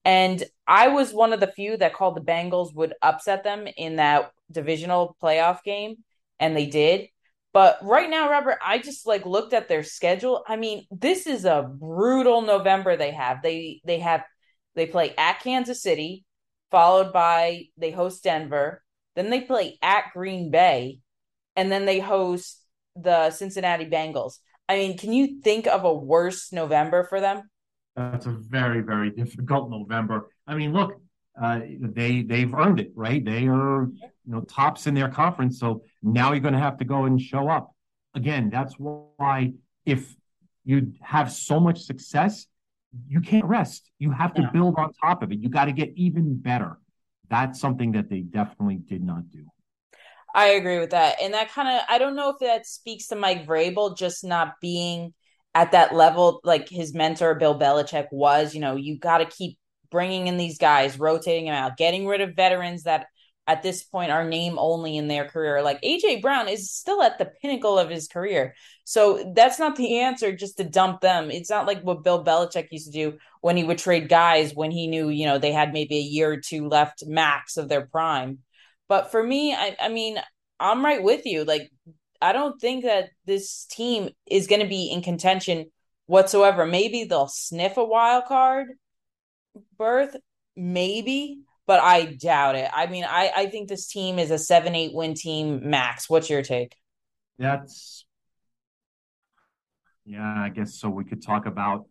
And 0.04 0.44
I 0.68 0.88
was 0.88 1.12
one 1.12 1.32
of 1.32 1.40
the 1.40 1.48
few 1.48 1.76
that 1.78 1.94
called 1.94 2.16
the 2.16 2.20
Bengals 2.20 2.74
would 2.74 2.94
upset 3.02 3.42
them 3.42 3.66
in 3.76 3.96
that 3.96 4.30
divisional 4.52 5.16
playoff 5.20 5.64
game, 5.64 5.96
and 6.38 6.56
they 6.56 6.66
did. 6.66 7.08
But 7.56 7.78
right 7.80 8.10
now, 8.10 8.28
Robert, 8.28 8.58
I 8.62 8.76
just 8.76 9.06
like 9.06 9.24
looked 9.24 9.54
at 9.54 9.66
their 9.66 9.82
schedule. 9.82 10.44
I 10.46 10.56
mean, 10.56 10.84
this 10.90 11.26
is 11.26 11.46
a 11.46 11.62
brutal 11.62 12.42
November 12.42 12.98
they 12.98 13.12
have. 13.12 13.40
They 13.42 13.80
they 13.86 14.00
have 14.00 14.24
they 14.74 14.84
play 14.84 15.14
at 15.16 15.40
Kansas 15.40 15.82
City, 15.82 16.26
followed 16.70 17.14
by 17.14 17.62
they 17.78 17.92
host 17.92 18.22
Denver, 18.22 18.82
then 19.14 19.30
they 19.30 19.40
play 19.40 19.78
at 19.80 20.12
Green 20.12 20.50
Bay, 20.50 20.98
and 21.56 21.72
then 21.72 21.86
they 21.86 21.98
host 21.98 22.62
the 22.94 23.30
Cincinnati 23.30 23.86
Bengals. 23.86 24.34
I 24.68 24.76
mean, 24.76 24.98
can 24.98 25.14
you 25.14 25.40
think 25.40 25.66
of 25.66 25.84
a 25.84 25.94
worse 25.94 26.52
November 26.52 27.04
for 27.04 27.22
them? 27.22 27.48
That's 27.96 28.26
a 28.26 28.36
very, 28.38 28.82
very 28.82 29.12
difficult 29.12 29.70
November. 29.70 30.28
I 30.46 30.56
mean, 30.56 30.74
look, 30.74 31.00
uh, 31.40 31.60
they 31.80 32.22
they've 32.22 32.52
earned 32.54 32.80
it, 32.80 32.92
right? 32.94 33.24
They 33.24 33.46
are 33.46 33.88
you 33.92 34.10
know 34.26 34.40
tops 34.42 34.86
in 34.86 34.94
their 34.94 35.08
conference, 35.08 35.58
so 35.60 35.82
now 36.02 36.32
you're 36.32 36.40
going 36.40 36.54
to 36.54 36.60
have 36.60 36.78
to 36.78 36.84
go 36.84 37.04
and 37.04 37.20
show 37.20 37.48
up. 37.48 37.72
Again, 38.14 38.48
that's 38.50 38.74
why 38.78 39.52
if 39.84 40.14
you 40.64 40.92
have 41.00 41.30
so 41.30 41.60
much 41.60 41.80
success, 41.80 42.46
you 43.06 43.20
can't 43.20 43.44
rest. 43.44 43.90
You 43.98 44.10
have 44.12 44.34
to 44.34 44.42
yeah. 44.42 44.50
build 44.50 44.76
on 44.78 44.92
top 44.94 45.22
of 45.22 45.30
it. 45.30 45.38
You 45.38 45.48
got 45.48 45.66
to 45.66 45.72
get 45.72 45.92
even 45.96 46.36
better. 46.36 46.78
That's 47.28 47.60
something 47.60 47.92
that 47.92 48.08
they 48.08 48.20
definitely 48.20 48.76
did 48.76 49.02
not 49.02 49.30
do. 49.30 49.44
I 50.34 50.48
agree 50.48 50.78
with 50.78 50.90
that, 50.90 51.16
and 51.20 51.34
that 51.34 51.50
kind 51.50 51.68
of 51.68 51.82
I 51.88 51.98
don't 51.98 52.16
know 52.16 52.30
if 52.30 52.38
that 52.40 52.66
speaks 52.66 53.08
to 53.08 53.16
Mike 53.16 53.46
Vrabel 53.46 53.96
just 53.96 54.24
not 54.24 54.54
being 54.60 55.12
at 55.54 55.72
that 55.72 55.94
level 55.94 56.40
like 56.44 56.68
his 56.68 56.94
mentor 56.94 57.34
Bill 57.34 57.58
Belichick 57.58 58.08
was. 58.10 58.54
You 58.54 58.60
know, 58.60 58.76
you 58.76 58.98
got 58.98 59.18
to 59.18 59.26
keep 59.26 59.58
bringing 59.96 60.26
in 60.26 60.36
these 60.36 60.58
guys, 60.58 60.98
rotating 60.98 61.46
them 61.46 61.54
out, 61.54 61.78
getting 61.78 62.06
rid 62.06 62.20
of 62.20 62.36
veterans 62.36 62.82
that 62.82 63.06
at 63.46 63.62
this 63.62 63.82
point 63.82 64.10
are 64.10 64.28
name 64.28 64.58
only 64.58 64.98
in 64.98 65.08
their 65.08 65.24
career. 65.24 65.62
Like 65.62 65.80
AJ 65.80 66.20
Brown 66.20 66.48
is 66.48 66.70
still 66.70 67.02
at 67.02 67.16
the 67.16 67.32
pinnacle 67.40 67.78
of 67.78 67.88
his 67.88 68.06
career. 68.06 68.54
So 68.84 69.32
that's 69.34 69.58
not 69.58 69.76
the 69.76 70.00
answer 70.00 70.36
just 70.36 70.58
to 70.58 70.64
dump 70.64 71.00
them. 71.00 71.30
It's 71.30 71.48
not 71.48 71.66
like 71.66 71.80
what 71.80 72.04
Bill 72.04 72.22
Belichick 72.22 72.68
used 72.70 72.92
to 72.92 72.92
do 72.92 73.16
when 73.40 73.56
he 73.56 73.64
would 73.64 73.78
trade 73.78 74.10
guys 74.10 74.54
when 74.54 74.70
he 74.70 74.86
knew, 74.86 75.08
you 75.08 75.24
know, 75.24 75.38
they 75.38 75.52
had 75.52 75.72
maybe 75.72 75.96
a 75.96 76.00
year 76.00 76.32
or 76.32 76.40
two 76.40 76.68
left 76.68 77.04
max 77.06 77.56
of 77.56 77.70
their 77.70 77.86
prime. 77.86 78.40
But 78.88 79.10
for 79.10 79.22
me, 79.22 79.54
I, 79.54 79.76
I 79.80 79.88
mean, 79.88 80.20
I'm 80.60 80.84
right 80.84 81.02
with 81.02 81.24
you. 81.24 81.44
Like, 81.44 81.70
I 82.20 82.34
don't 82.34 82.60
think 82.60 82.84
that 82.84 83.08
this 83.24 83.64
team 83.64 84.10
is 84.26 84.46
going 84.46 84.60
to 84.60 84.68
be 84.68 84.90
in 84.92 85.00
contention 85.00 85.70
whatsoever. 86.04 86.66
Maybe 86.66 87.04
they'll 87.04 87.28
sniff 87.28 87.78
a 87.78 87.84
wild 87.84 88.26
card, 88.26 88.68
berth, 89.78 90.16
maybe, 90.56 91.40
but 91.66 91.80
I 91.80 92.04
doubt 92.04 92.56
it. 92.56 92.70
I 92.72 92.86
mean, 92.86 93.04
I, 93.04 93.32
I 93.36 93.46
think 93.46 93.68
this 93.68 93.86
team 93.88 94.18
is 94.18 94.30
a 94.30 94.38
seven, 94.38 94.74
eight 94.74 94.94
win 94.94 95.14
team 95.14 95.68
max. 95.68 96.08
What's 96.08 96.30
your 96.30 96.42
take? 96.42 96.74
That's 97.38 98.04
yeah, 100.04 100.34
I 100.38 100.50
guess 100.50 100.78
so. 100.78 100.88
We 100.88 101.04
could 101.04 101.22
talk 101.22 101.46
about 101.46 101.86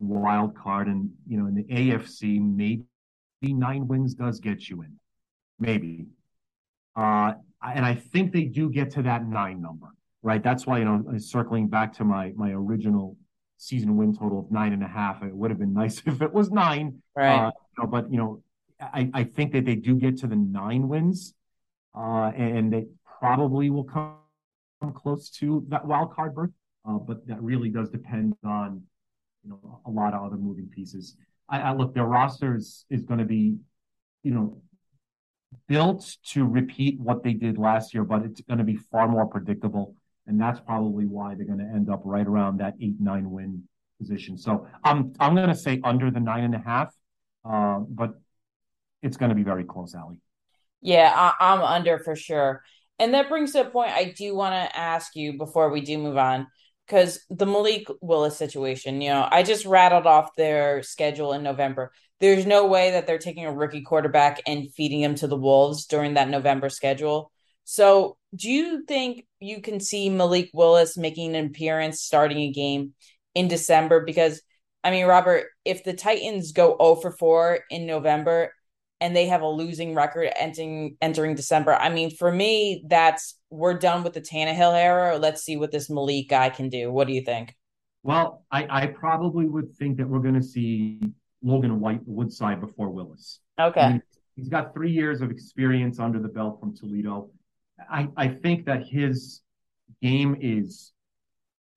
wild 0.00 0.56
card 0.56 0.88
and 0.88 1.10
you 1.26 1.38
know 1.38 1.46
in 1.46 1.54
the 1.54 1.64
AFC, 1.64 2.40
maybe 2.40 2.84
nine 3.42 3.86
wins 3.86 4.14
does 4.14 4.40
get 4.40 4.68
you 4.68 4.82
in, 4.82 4.98
maybe. 5.58 6.06
Uh, 6.96 7.34
and 7.64 7.86
I 7.86 7.94
think 7.94 8.32
they 8.32 8.44
do 8.44 8.70
get 8.70 8.90
to 8.92 9.02
that 9.02 9.26
nine 9.26 9.62
number, 9.62 9.88
right? 10.22 10.42
That's 10.42 10.66
why 10.66 10.78
you 10.78 10.84
know 10.84 11.18
circling 11.18 11.68
back 11.68 11.92
to 11.94 12.04
my 12.04 12.32
my 12.36 12.50
original 12.50 13.16
season 13.58 13.96
win 13.96 14.16
total 14.16 14.38
of 14.38 14.50
nine 14.50 14.72
and 14.72 14.82
a 14.82 14.88
half. 14.88 15.22
It 15.22 15.34
would 15.34 15.50
have 15.50 15.58
been 15.58 15.74
nice 15.74 16.02
if 16.06 16.22
it 16.22 16.32
was 16.32 16.50
nine, 16.50 17.02
right? 17.14 17.46
Uh, 17.46 17.50
you 17.76 17.82
know, 17.84 17.90
but 17.90 18.10
you 18.10 18.16
know, 18.16 18.42
I 18.80 19.10
I 19.12 19.24
think 19.24 19.52
that 19.52 19.66
they 19.66 19.74
do 19.74 19.96
get 19.96 20.18
to 20.18 20.26
the 20.26 20.36
nine 20.36 20.88
wins, 20.88 21.34
uh, 21.94 22.32
and 22.34 22.72
they 22.72 22.86
probably 23.18 23.68
will 23.68 23.84
come 23.84 24.14
close 24.94 25.28
to 25.30 25.64
that 25.68 25.86
wild 25.86 26.14
card 26.14 26.34
berth. 26.34 26.50
Uh, 26.88 26.96
but 26.96 27.26
that 27.26 27.42
really 27.42 27.68
does 27.68 27.90
depend 27.90 28.34
on 28.44 28.82
you 29.44 29.50
know 29.50 29.80
a 29.84 29.90
lot 29.90 30.14
of 30.14 30.24
other 30.24 30.36
moving 30.36 30.68
pieces. 30.68 31.16
I, 31.48 31.60
I 31.60 31.72
look 31.72 31.94
their 31.94 32.06
roster 32.06 32.56
is 32.56 32.86
is 32.88 33.02
going 33.02 33.18
to 33.18 33.26
be 33.26 33.56
you 34.22 34.30
know 34.32 34.62
built 35.66 36.16
to 36.22 36.44
repeat 36.44 37.00
what 37.00 37.22
they 37.22 37.32
did 37.32 37.58
last 37.58 37.94
year, 37.94 38.04
but 38.04 38.22
it's 38.22 38.40
going 38.42 38.58
to 38.58 38.64
be 38.64 38.76
far 38.76 39.08
more 39.08 39.26
predictable, 39.26 39.96
and 40.28 40.40
that's 40.40 40.60
probably 40.60 41.06
why 41.06 41.34
they're 41.34 41.46
going 41.46 41.58
to 41.58 41.64
end 41.64 41.90
up 41.90 42.02
right 42.04 42.26
around 42.26 42.60
that 42.60 42.74
eight 42.80 43.00
nine 43.00 43.30
win 43.30 43.64
position. 43.98 44.38
So 44.38 44.68
I'm 44.84 45.14
I'm 45.18 45.34
going 45.34 45.48
to 45.48 45.54
say 45.54 45.80
under 45.82 46.10
the 46.10 46.20
nine 46.20 46.44
and 46.44 46.54
a 46.54 46.58
half, 46.58 46.94
uh, 47.44 47.78
but 47.80 48.14
it's 49.02 49.16
going 49.16 49.30
to 49.30 49.34
be 49.34 49.42
very 49.42 49.64
close, 49.64 49.94
Ally. 49.94 50.14
Yeah, 50.80 51.12
I, 51.14 51.52
I'm 51.52 51.62
under 51.62 51.98
for 51.98 52.14
sure. 52.14 52.62
And 52.98 53.14
that 53.14 53.28
brings 53.28 53.52
to 53.52 53.62
a 53.62 53.70
point 53.70 53.90
I 53.90 54.12
do 54.16 54.34
want 54.34 54.54
to 54.54 54.76
ask 54.76 55.16
you 55.16 55.38
before 55.38 55.70
we 55.70 55.80
do 55.80 55.98
move 55.98 56.16
on 56.16 56.48
because 56.86 57.20
the 57.30 57.46
Malik 57.46 57.86
Willis 58.00 58.36
situation, 58.36 59.00
you 59.00 59.10
know, 59.10 59.26
I 59.30 59.42
just 59.42 59.66
rattled 59.66 60.06
off 60.06 60.34
their 60.36 60.82
schedule 60.82 61.32
in 61.32 61.42
November. 61.42 61.92
There's 62.20 62.46
no 62.46 62.66
way 62.66 62.92
that 62.92 63.06
they're 63.06 63.18
taking 63.18 63.44
a 63.44 63.52
rookie 63.52 63.82
quarterback 63.82 64.42
and 64.46 64.72
feeding 64.74 65.00
him 65.00 65.14
to 65.16 65.28
the 65.28 65.36
Wolves 65.36 65.86
during 65.86 66.14
that 66.14 66.28
November 66.28 66.68
schedule. 66.68 67.30
So, 67.70 68.16
do 68.34 68.50
you 68.50 68.82
think 68.86 69.26
you 69.40 69.60
can 69.60 69.78
see 69.78 70.08
Malik 70.08 70.48
Willis 70.54 70.96
making 70.96 71.36
an 71.36 71.44
appearance 71.44 72.00
starting 72.00 72.38
a 72.38 72.50
game 72.50 72.94
in 73.34 73.46
December? 73.46 74.06
Because, 74.06 74.40
I 74.82 74.90
mean, 74.90 75.04
Robert, 75.04 75.48
if 75.66 75.84
the 75.84 75.92
Titans 75.92 76.52
go 76.52 76.78
0 76.80 76.94
for 76.94 77.10
4 77.10 77.58
in 77.68 77.84
November 77.84 78.54
and 79.02 79.14
they 79.14 79.26
have 79.26 79.42
a 79.42 79.46
losing 79.46 79.94
record 79.94 80.32
entering 80.34 80.96
entering 81.02 81.34
December. 81.34 81.74
I 81.74 81.90
mean, 81.90 82.10
for 82.10 82.32
me, 82.32 82.84
that's 82.88 83.38
we're 83.50 83.78
done 83.78 84.02
with 84.02 84.14
the 84.14 84.22
Tannehill 84.22 84.74
era. 84.74 85.18
Let's 85.18 85.42
see 85.42 85.58
what 85.58 85.70
this 85.70 85.90
Malik 85.90 86.30
guy 86.30 86.48
can 86.48 86.70
do. 86.70 86.90
What 86.90 87.06
do 87.06 87.12
you 87.12 87.22
think? 87.22 87.54
Well, 88.02 88.44
I, 88.50 88.66
I 88.70 88.86
probably 88.86 89.44
would 89.44 89.76
think 89.76 89.98
that 89.98 90.08
we're 90.08 90.20
going 90.20 90.40
to 90.40 90.42
see 90.42 91.00
Logan 91.42 91.80
White 91.80 92.00
Woodside 92.06 92.62
before 92.62 92.88
Willis. 92.88 93.40
Okay. 93.60 93.80
I 93.82 93.92
mean, 93.92 94.02
he's 94.36 94.48
got 94.48 94.72
three 94.72 94.90
years 94.90 95.20
of 95.20 95.30
experience 95.30 95.98
under 95.98 96.18
the 96.18 96.28
belt 96.28 96.60
from 96.60 96.74
Toledo. 96.74 97.28
I, 97.90 98.08
I 98.16 98.28
think 98.28 98.66
that 98.66 98.84
his 98.86 99.42
game 100.02 100.36
is 100.40 100.92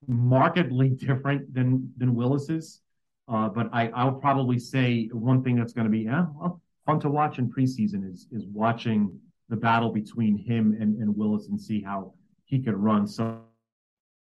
markedly 0.07 0.89
different 0.89 1.53
than 1.53 1.91
than 1.97 2.15
Willis's. 2.15 2.81
Uh, 3.27 3.47
but 3.47 3.69
I, 3.71 3.87
I'll 3.89 4.13
probably 4.13 4.59
say 4.59 5.09
one 5.13 5.43
thing 5.43 5.55
that's 5.55 5.73
going 5.73 5.85
to 5.85 5.91
be, 5.91 5.99
yeah, 5.99 6.25
well, 6.35 6.61
fun 6.85 6.99
to 7.01 7.09
watch 7.09 7.37
in 7.39 7.49
preseason 7.49 8.11
is 8.11 8.27
is 8.31 8.45
watching 8.47 9.17
the 9.49 9.55
battle 9.55 9.91
between 9.91 10.37
him 10.37 10.77
and, 10.79 10.97
and 10.97 11.15
Willis 11.15 11.47
and 11.47 11.59
see 11.59 11.81
how 11.81 12.13
he 12.45 12.59
could 12.59 12.75
run. 12.75 13.07
So, 13.07 13.41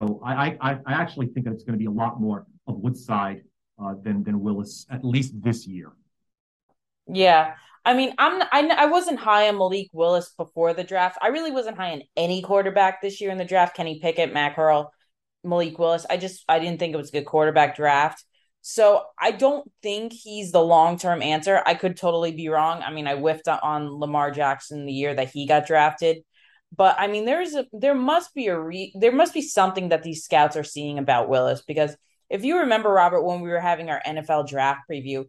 so 0.02 0.20
I, 0.24 0.56
I 0.60 0.72
I 0.86 0.92
actually 0.92 1.28
think 1.28 1.46
that 1.46 1.52
it's 1.52 1.64
going 1.64 1.78
to 1.78 1.78
be 1.78 1.86
a 1.86 1.90
lot 1.90 2.20
more 2.20 2.46
of 2.66 2.76
Woodside 2.76 3.42
uh, 3.82 3.94
than 4.02 4.22
than 4.24 4.40
Willis 4.40 4.86
at 4.90 5.04
least 5.04 5.40
this 5.42 5.66
year. 5.66 5.92
Yeah. 7.06 7.54
I 7.84 7.94
mean, 7.94 8.14
I'm 8.18 8.42
I, 8.52 8.74
I 8.76 8.86
wasn't 8.86 9.18
high 9.18 9.48
on 9.48 9.56
Malik 9.56 9.88
Willis 9.92 10.32
before 10.36 10.74
the 10.74 10.84
draft. 10.84 11.18
I 11.22 11.28
really 11.28 11.50
wasn't 11.50 11.76
high 11.76 11.92
on 11.92 12.02
any 12.16 12.42
quarterback 12.42 13.00
this 13.00 13.20
year 13.20 13.30
in 13.30 13.38
the 13.38 13.44
draft. 13.44 13.76
Kenny 13.76 14.00
Pickett, 14.00 14.32
Matt 14.32 14.54
Corral, 14.54 14.92
Malik 15.44 15.78
Willis. 15.78 16.06
I 16.08 16.16
just 16.16 16.44
I 16.48 16.58
didn't 16.58 16.78
think 16.78 16.92
it 16.92 16.98
was 16.98 17.08
a 17.08 17.12
good 17.12 17.26
quarterback 17.26 17.76
draft. 17.76 18.24
So 18.62 19.04
I 19.18 19.30
don't 19.30 19.70
think 19.82 20.12
he's 20.12 20.52
the 20.52 20.62
long 20.62 20.98
term 20.98 21.22
answer. 21.22 21.62
I 21.64 21.74
could 21.74 21.96
totally 21.96 22.32
be 22.32 22.48
wrong. 22.48 22.82
I 22.82 22.90
mean, 22.92 23.06
I 23.06 23.16
whiffed 23.16 23.48
on 23.48 23.98
Lamar 23.98 24.30
Jackson 24.30 24.84
the 24.84 24.92
year 24.92 25.14
that 25.14 25.30
he 25.30 25.46
got 25.46 25.66
drafted, 25.66 26.18
but 26.76 26.96
I 26.98 27.06
mean, 27.06 27.24
there's 27.24 27.54
a 27.54 27.66
there 27.72 27.94
must 27.94 28.34
be 28.34 28.48
a 28.48 28.58
re, 28.58 28.92
there 28.94 29.12
must 29.12 29.34
be 29.34 29.42
something 29.42 29.88
that 29.88 30.02
these 30.02 30.24
scouts 30.24 30.56
are 30.56 30.64
seeing 30.64 30.98
about 30.98 31.28
Willis 31.28 31.62
because 31.62 31.96
if 32.28 32.44
you 32.44 32.58
remember, 32.58 32.90
Robert, 32.90 33.24
when 33.24 33.40
we 33.40 33.48
were 33.48 33.60
having 33.60 33.90
our 33.90 34.00
NFL 34.06 34.48
draft 34.48 34.82
preview, 34.90 35.24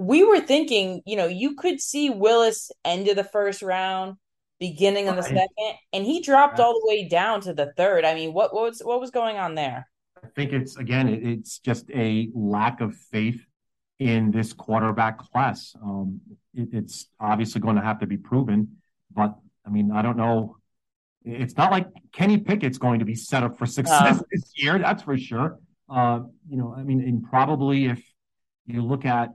we 0.00 0.24
were 0.24 0.40
thinking, 0.40 1.02
you 1.04 1.14
know, 1.14 1.26
you 1.26 1.56
could 1.56 1.78
see 1.78 2.08
Willis 2.08 2.72
end 2.86 3.08
of 3.08 3.16
the 3.16 3.24
first 3.24 3.60
round, 3.60 4.16
beginning 4.58 5.08
of 5.08 5.16
the 5.16 5.22
second, 5.22 5.74
and 5.92 6.06
he 6.06 6.22
dropped 6.22 6.58
all 6.58 6.72
the 6.72 6.88
way 6.88 7.06
down 7.06 7.42
to 7.42 7.52
the 7.52 7.74
third. 7.76 8.06
I 8.06 8.14
mean, 8.14 8.32
what, 8.32 8.54
what 8.54 8.62
was 8.62 8.80
what 8.80 8.98
was 8.98 9.10
going 9.10 9.36
on 9.36 9.54
there? 9.54 9.86
I 10.24 10.28
think 10.28 10.54
it's 10.54 10.78
again, 10.78 11.06
it's 11.08 11.58
just 11.58 11.90
a 11.90 12.30
lack 12.34 12.80
of 12.80 12.96
faith 12.96 13.44
in 13.98 14.30
this 14.30 14.54
quarterback 14.54 15.18
class. 15.18 15.76
Um, 15.82 16.22
it, 16.54 16.70
it's 16.72 17.06
obviously 17.20 17.60
going 17.60 17.76
to 17.76 17.82
have 17.82 17.98
to 17.98 18.06
be 18.06 18.16
proven, 18.16 18.78
but 19.14 19.34
I 19.66 19.68
mean, 19.68 19.92
I 19.92 20.00
don't 20.00 20.16
know. 20.16 20.56
It's 21.26 21.58
not 21.58 21.70
like 21.70 21.88
Kenny 22.14 22.38
Pickett's 22.38 22.78
going 22.78 23.00
to 23.00 23.04
be 23.04 23.14
set 23.14 23.42
up 23.42 23.58
for 23.58 23.66
success 23.66 24.18
uh, 24.18 24.22
this 24.32 24.50
year. 24.56 24.78
That's 24.78 25.02
for 25.02 25.18
sure. 25.18 25.58
Uh, 25.90 26.20
you 26.48 26.56
know, 26.56 26.74
I 26.74 26.84
mean, 26.84 27.02
and 27.02 27.22
probably 27.22 27.84
if 27.84 28.02
you 28.64 28.82
look 28.82 29.04
at 29.04 29.34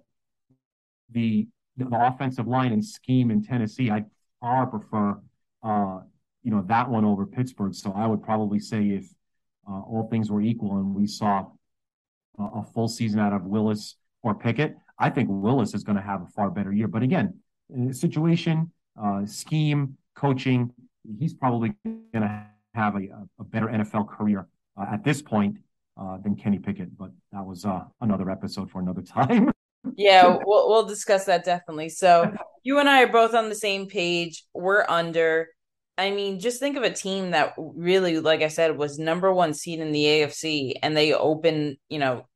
the 1.12 1.48
the 1.78 1.88
offensive 1.92 2.48
line 2.48 2.72
and 2.72 2.84
scheme 2.84 3.32
in 3.32 3.44
Tennessee, 3.44 3.92
I 3.92 4.06
far 4.40 4.68
prefer 4.68 5.20
uh, 5.64 6.00
you 6.44 6.52
know 6.52 6.64
that 6.68 6.90
one 6.90 7.06
over 7.06 7.26
Pittsburgh. 7.26 7.74
So 7.74 7.92
I 7.96 8.08
would 8.08 8.24
probably 8.24 8.60
say 8.60 8.90
if 8.90 9.06
uh, 9.70 9.82
all 9.82 10.08
things 10.10 10.30
were 10.30 10.42
equal 10.42 10.78
and 10.78 10.94
we 10.94 11.08
saw 11.08 11.48
a, 12.40 12.44
a 12.44 12.66
full 12.74 12.88
season 12.88 13.20
out 13.20 13.34
of 13.34 13.44
Willis 13.46 13.96
or 14.22 14.36
Pickett, 14.36 14.76
I 15.00 15.10
think 15.10 15.30
Willis 15.32 15.74
is 15.74 15.84
going 15.84 15.98
to 15.98 16.02
have 16.02 16.22
a 16.22 16.28
far 16.28 16.50
better 16.50 16.72
year. 16.72 16.88
But 16.88 17.04
again, 17.04 17.40
situation, 17.92 18.72
uh, 19.02 19.26
scheme, 19.26 19.98
coaching, 20.16 20.72
he's 21.20 21.34
probably 21.34 21.74
going 21.84 22.04
to 22.14 22.46
have 22.74 22.96
a, 22.96 23.08
a, 23.40 23.44
better 23.44 23.68
NFL 23.68 24.08
career 24.08 24.48
uh, 24.78 24.86
at 24.92 25.04
this 25.04 25.22
point 25.22 25.58
uh, 26.00 26.18
than 26.18 26.36
Kenny 26.36 26.60
Pickett. 26.60 26.98
But 26.98 27.12
that 27.32 27.46
was 27.46 27.66
uh, 27.66 27.84
another 28.02 28.30
episode 28.30 28.70
for 28.70 28.80
another 28.80 29.02
time. 29.02 29.52
Yeah, 29.96 30.38
we'll, 30.46 30.70
we'll 30.70 30.86
discuss 30.86 31.26
that 31.26 31.46
definitely. 31.46 31.90
So 31.90 32.34
you 32.64 32.80
and 32.80 32.90
I 32.90 33.04
are 33.04 33.12
both 33.12 33.34
on 33.34 33.50
the 33.50 33.56
same 33.56 33.88
page. 33.88 34.44
We're 34.54 34.86
under. 34.88 35.50
I 35.98 36.12
mean, 36.12 36.40
just 36.40 36.60
think 36.60 36.76
of 36.76 36.84
a 36.84 36.90
team 36.90 37.32
that 37.32 37.54
really, 37.58 38.20
like 38.20 38.42
I 38.42 38.50
said, 38.50 38.78
was 38.78 39.00
number 39.00 39.34
one 39.34 39.54
seed 39.54 39.80
in 39.80 39.92
the 39.92 40.04
AFC, 40.04 40.74
and 40.84 40.96
they 40.96 41.14
open, 41.14 41.78
you 41.90 42.00
know, 42.00 42.28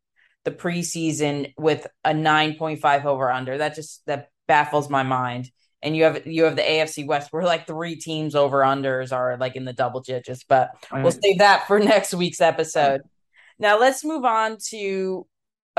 the 0.45 0.51
preseason 0.51 1.53
with 1.57 1.85
a 2.05 2.13
nine 2.13 2.55
point 2.55 2.79
five 2.79 3.05
over 3.05 3.31
under. 3.31 3.57
That 3.57 3.75
just 3.75 4.05
that 4.05 4.29
baffles 4.47 4.89
my 4.89 5.03
mind. 5.03 5.49
And 5.81 5.95
you 5.95 6.03
have 6.03 6.27
you 6.27 6.43
have 6.43 6.55
the 6.55 6.61
AFC 6.61 7.07
West, 7.07 7.31
where 7.31 7.43
like 7.43 7.65
three 7.65 7.95
teams 7.95 8.35
over 8.35 8.59
unders 8.59 9.13
are 9.13 9.37
like 9.37 9.55
in 9.55 9.65
the 9.65 9.73
double 9.73 10.01
digits. 10.01 10.43
But 10.43 10.71
we'll 10.91 11.11
save 11.11 11.39
that 11.39 11.67
for 11.67 11.79
next 11.79 12.13
week's 12.13 12.41
episode. 12.41 13.01
Now 13.59 13.79
let's 13.79 14.05
move 14.05 14.25
on 14.25 14.57
to 14.69 15.25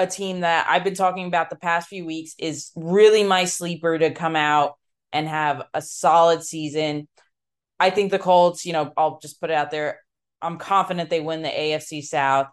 a 0.01 0.07
team 0.07 0.41
that 0.41 0.67
I've 0.69 0.85
been 0.85 0.95
talking 0.95 1.27
about 1.27 1.51
the 1.51 1.57
past 1.57 1.89
few 1.89 2.07
weeks 2.07 2.35
is 2.39 2.71
really 2.75 3.23
my 3.23 3.45
sleeper 3.45 3.99
to 3.99 4.11
come 4.11 4.35
out 4.35 4.79
and 5.13 5.29
have 5.29 5.63
a 5.75 5.83
solid 5.83 6.43
season. 6.43 7.07
I 7.79 7.91
think 7.91 8.11
the 8.11 8.19
Colts, 8.19 8.65
you 8.65 8.73
know, 8.73 8.93
I'll 8.97 9.19
just 9.21 9.41
put 9.41 9.51
it 9.51 9.57
out 9.57 9.71
there. 9.71 10.01
I'm 10.41 10.57
confident 10.59 11.11
they 11.11 11.21
win 11.21 11.43
the 11.43 11.49
AFC 11.49 12.03
South. 12.03 12.47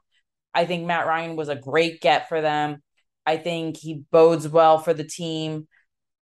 I 0.54 0.66
think 0.66 0.86
Matt 0.86 1.08
Ryan 1.08 1.36
was 1.36 1.50
a 1.50 1.56
great 1.56 2.02
get 2.02 2.28
for 2.28 2.42
them. 2.42 2.82
I 3.26 3.38
think 3.38 3.78
he 3.78 4.04
bodes 4.12 4.48
well 4.48 4.80
for 4.80 4.94
the 4.94 5.04
team. 5.04 5.68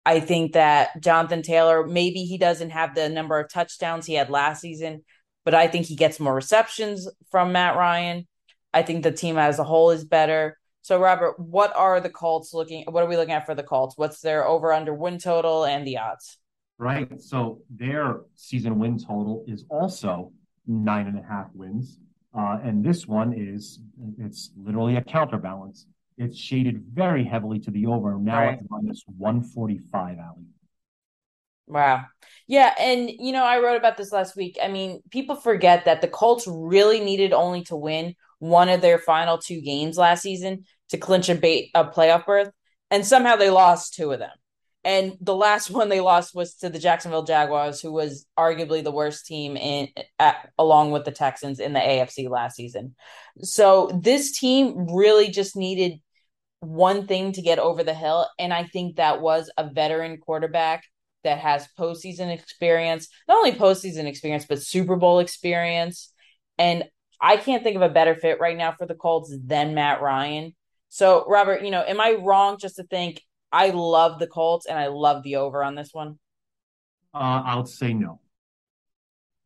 I 0.05 0.20
think 0.20 0.53
that 0.53 1.01
Jonathan 1.01 1.41
Taylor, 1.41 1.88
maybe 1.88 2.24
he 2.24 2.38
doesn't 2.38 2.70
have 2.70 2.94
the 2.94 3.10
number 3.10 3.39
of 3.39 3.50
touchdowns 3.50 4.05
he 4.05 4.13
had 4.13 4.29
last 4.29 4.62
season, 4.62 5.03
but 5.44 5.55
I 5.55 5.67
think 5.67 5.88
he 5.88 5.96
gets 5.96 6.20
more 6.20 6.36
receptions 6.36 7.10
from 7.32 7.51
Matt 7.51 7.75
Ryan. 7.75 8.27
I 8.72 8.84
think 8.84 9.01
the 9.01 9.12
team 9.12 9.38
as 9.38 9.58
a 9.58 9.63
whole 9.63 9.89
is 9.89 10.03
better. 10.03 10.58
So, 10.86 11.00
Robert, 11.00 11.39
what 11.39 11.75
are 11.75 12.00
the 12.00 12.12
Colts 12.12 12.54
looking? 12.54 12.84
What 12.88 13.01
are 13.01 13.08
we 13.08 13.18
looking 13.18 13.34
at 13.34 13.48
for 13.48 13.56
the 13.56 13.63
Colts? 13.63 13.98
What's 13.98 14.22
their 14.22 14.46
over 14.46 14.72
under 14.72 14.94
win 14.94 15.18
total 15.18 15.65
and 15.65 15.86
the 15.88 15.98
odds? 15.98 16.38
right? 16.77 17.20
So 17.20 17.63
their 17.72 18.20
season 18.36 18.77
win 18.77 19.00
total 19.00 19.44
is 19.48 19.65
also 19.68 20.32
nine 20.68 21.08
and 21.08 21.18
a 21.18 21.24
half 21.24 21.48
wins. 21.56 21.98
Uh, 22.38 22.60
and 22.63 22.86
this 22.86 23.08
one 23.08 23.34
is 23.34 23.80
it's 24.20 24.51
literally 24.56 24.98
a 24.98 25.01
counterbalance. 25.01 25.88
it's 26.20 26.38
shaded 26.38 26.84
very 26.94 27.24
heavily 27.24 27.58
to 27.62 27.72
the 27.72 27.88
over. 27.88 28.20
Now 28.20 28.42
Right. 28.46 28.60
it's 28.60 28.70
minus 28.70 29.04
145, 29.18 30.20
Ally. 30.20 30.44
Wow. 31.65 32.06
Yeah, 32.48 32.75
and 32.80 33.10
you 33.10 33.32
know, 33.32 33.44
I 33.44 33.60
wrote 33.60 33.77
about 33.77 33.98
this 33.98 34.12
last 34.12 34.36
week. 34.36 34.60
I 34.62 34.68
mean, 34.68 35.01
people 35.10 35.36
forget 35.36 35.86
that 35.86 36.01
the 36.01 36.08
Colts 36.08 36.46
really 36.48 37.00
needed 37.00 37.34
only 37.34 37.63
to 37.63 37.75
win 37.75 38.15
one 38.39 38.70
of 38.70 38.82
their 38.82 39.00
final 39.00 39.38
two 39.38 39.62
games 39.62 39.98
last 39.98 40.22
season 40.22 40.65
to 40.89 40.98
clinch 40.98 41.30
a, 41.30 41.36
ba- 41.36 41.70
a 41.74 41.86
playoff 41.86 42.25
berth, 42.25 42.51
and 42.92 43.06
somehow 43.06 43.36
they 43.36 43.50
lost 43.50 43.94
two 43.94 44.12
of 44.12 44.20
them. 44.20 44.32
And 44.84 45.18
the 45.20 45.36
last 45.36 45.70
one 45.72 45.89
they 45.89 46.00
lost 46.00 46.36
was 46.36 46.56
to 46.56 46.70
the 46.70 46.80
Jacksonville 46.80 47.24
Jaguars, 47.24 47.82
who 47.82 47.92
was 47.92 48.25
arguably 48.38 48.84
the 48.84 48.92
worst 48.92 49.25
team 49.25 49.58
in 49.58 49.89
at, 50.20 50.50
along 50.58 50.92
with 50.92 51.06
the 51.06 51.12
Texans 51.12 51.60
in 51.60 51.74
the 51.74 51.80
AFC 51.80 52.30
last 52.30 52.56
season. 52.56 52.96
So 53.42 54.00
this 54.01 54.38
team 54.38 54.88
really 54.94 55.30
just 55.30 55.56
needed 55.56 56.00
one 56.60 57.06
thing 57.06 57.34
to 57.34 57.42
get 57.42 57.60
over 57.60 57.84
the 57.84 57.94
hill, 57.94 58.27
and 58.39 58.54
I 58.54 58.63
think 58.63 58.96
that 58.96 59.22
was 59.22 59.51
a 59.58 59.70
veteran 59.70 60.18
quarterback 60.18 60.84
that 61.24 61.39
has 61.39 61.68
postseason 61.77 62.32
experience, 62.32 63.10
not 63.27 63.38
only 63.38 63.51
postseason 63.51 64.06
experience, 64.06 64.46
but 64.48 64.62
Super 64.62 64.96
Bowl 64.96 65.20
experience. 65.20 66.13
And 66.58 66.86
I 67.20 67.38
can't 67.38 67.63
think 67.63 67.75
of 67.75 67.82
a 67.82 67.89
better 67.89 68.15
fit 68.15 68.39
right 68.39 68.56
now 68.56 68.74
for 68.77 68.86
the 68.86 68.96
Colts 68.96 69.36
than 69.44 69.74
Matt 69.74 70.01
Ryan. 70.01 70.56
So, 70.95 71.25
Robert, 71.27 71.61
you 71.61 71.71
know, 71.71 71.83
am 71.85 71.99
I 71.99 72.13
wrong 72.13 72.57
just 72.57 72.77
to 72.77 72.83
think 72.83 73.21
I 73.51 73.71
love 73.71 74.17
the 74.17 74.27
Colts 74.27 74.65
and 74.65 74.79
I 74.79 74.87
love 74.87 75.23
the 75.23 75.35
over 75.35 75.61
on 75.61 75.75
this 75.75 75.89
one? 75.91 76.19
Uh, 77.13 77.43
I'll 77.45 77.65
say 77.65 77.93
no. 77.93 78.21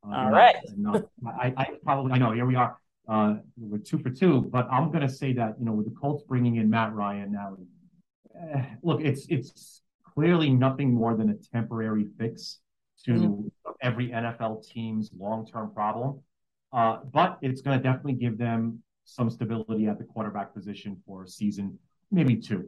Uh, 0.07 0.15
All 0.15 0.29
right. 0.29 0.55
no. 0.77 1.09
I, 1.25 1.51
I 1.57 1.67
probably 1.83 2.11
I 2.11 2.19
know 2.19 2.33
here 2.33 2.45
we 2.45 2.53
are. 2.53 2.77
Uh, 3.07 3.37
we're 3.57 3.79
two 3.79 3.97
for 3.97 4.11
two, 4.11 4.41
but 4.41 4.67
I'm 4.71 4.91
going 4.91 5.01
to 5.01 5.09
say 5.11 5.33
that 5.33 5.55
you 5.57 5.65
know 5.65 5.71
with 5.71 5.85
the 5.91 5.99
Colts 5.99 6.23
bringing 6.27 6.57
in 6.57 6.69
Matt 6.69 6.93
Ryan 6.93 7.31
now, 7.31 7.57
eh, 8.39 8.65
look, 8.83 9.01
it's 9.01 9.25
it's 9.29 9.81
clearly 10.13 10.51
nothing 10.51 10.93
more 10.93 11.15
than 11.15 11.31
a 11.31 11.35
temporary 11.51 12.05
fix 12.19 12.59
to 13.05 13.11
Mhm. 13.13 13.51
every 13.81 14.09
NFL 14.11 14.63
team's 14.71 15.09
long-term 15.17 15.73
problem. 15.73 16.21
Uh, 16.71 16.99
but 17.11 17.39
it's 17.41 17.61
going 17.63 17.75
to 17.75 17.81
definitely 17.83 18.13
give 18.13 18.37
them 18.37 18.83
some 19.09 19.29
stability 19.29 19.87
at 19.87 19.97
the 19.97 20.03
quarterback 20.03 20.53
position 20.53 20.97
for 21.05 21.23
a 21.23 21.27
season, 21.27 21.77
maybe 22.11 22.35
two. 22.35 22.67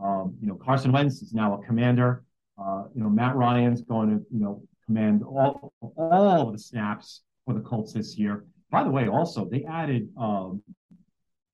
Um, 0.00 0.36
you 0.40 0.46
know, 0.46 0.54
Carson 0.54 0.92
Wentz 0.92 1.22
is 1.22 1.32
now 1.32 1.54
a 1.54 1.66
commander. 1.66 2.24
Uh, 2.60 2.84
you 2.94 3.02
know, 3.02 3.08
Matt 3.08 3.36
Ryan's 3.36 3.82
going 3.82 4.10
to, 4.10 4.24
you 4.32 4.40
know, 4.40 4.62
command 4.86 5.22
all 5.22 5.72
all 5.96 6.48
of 6.48 6.52
the 6.52 6.58
snaps 6.58 7.22
for 7.44 7.54
the 7.54 7.60
Colts 7.60 7.92
this 7.92 8.16
year. 8.16 8.44
By 8.70 8.84
the 8.84 8.90
way, 8.90 9.08
also 9.08 9.44
they 9.44 9.64
added 9.64 10.08
um, 10.16 10.62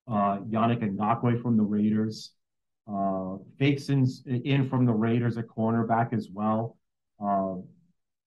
uh, 0.09 0.39
Yannick 0.39 0.83
Ngakoue 0.83 1.41
from 1.43 1.57
the 1.57 1.63
Raiders. 1.63 2.33
Uh, 2.87 3.39
Fakeson's 3.59 4.25
in 4.27 4.69
from 4.69 4.85
the 4.85 4.93
Raiders 4.93 5.39
at 5.39 5.47
cornerback 5.47 6.13
as 6.13 6.29
well. 6.33 6.77
Uh, 7.23 7.57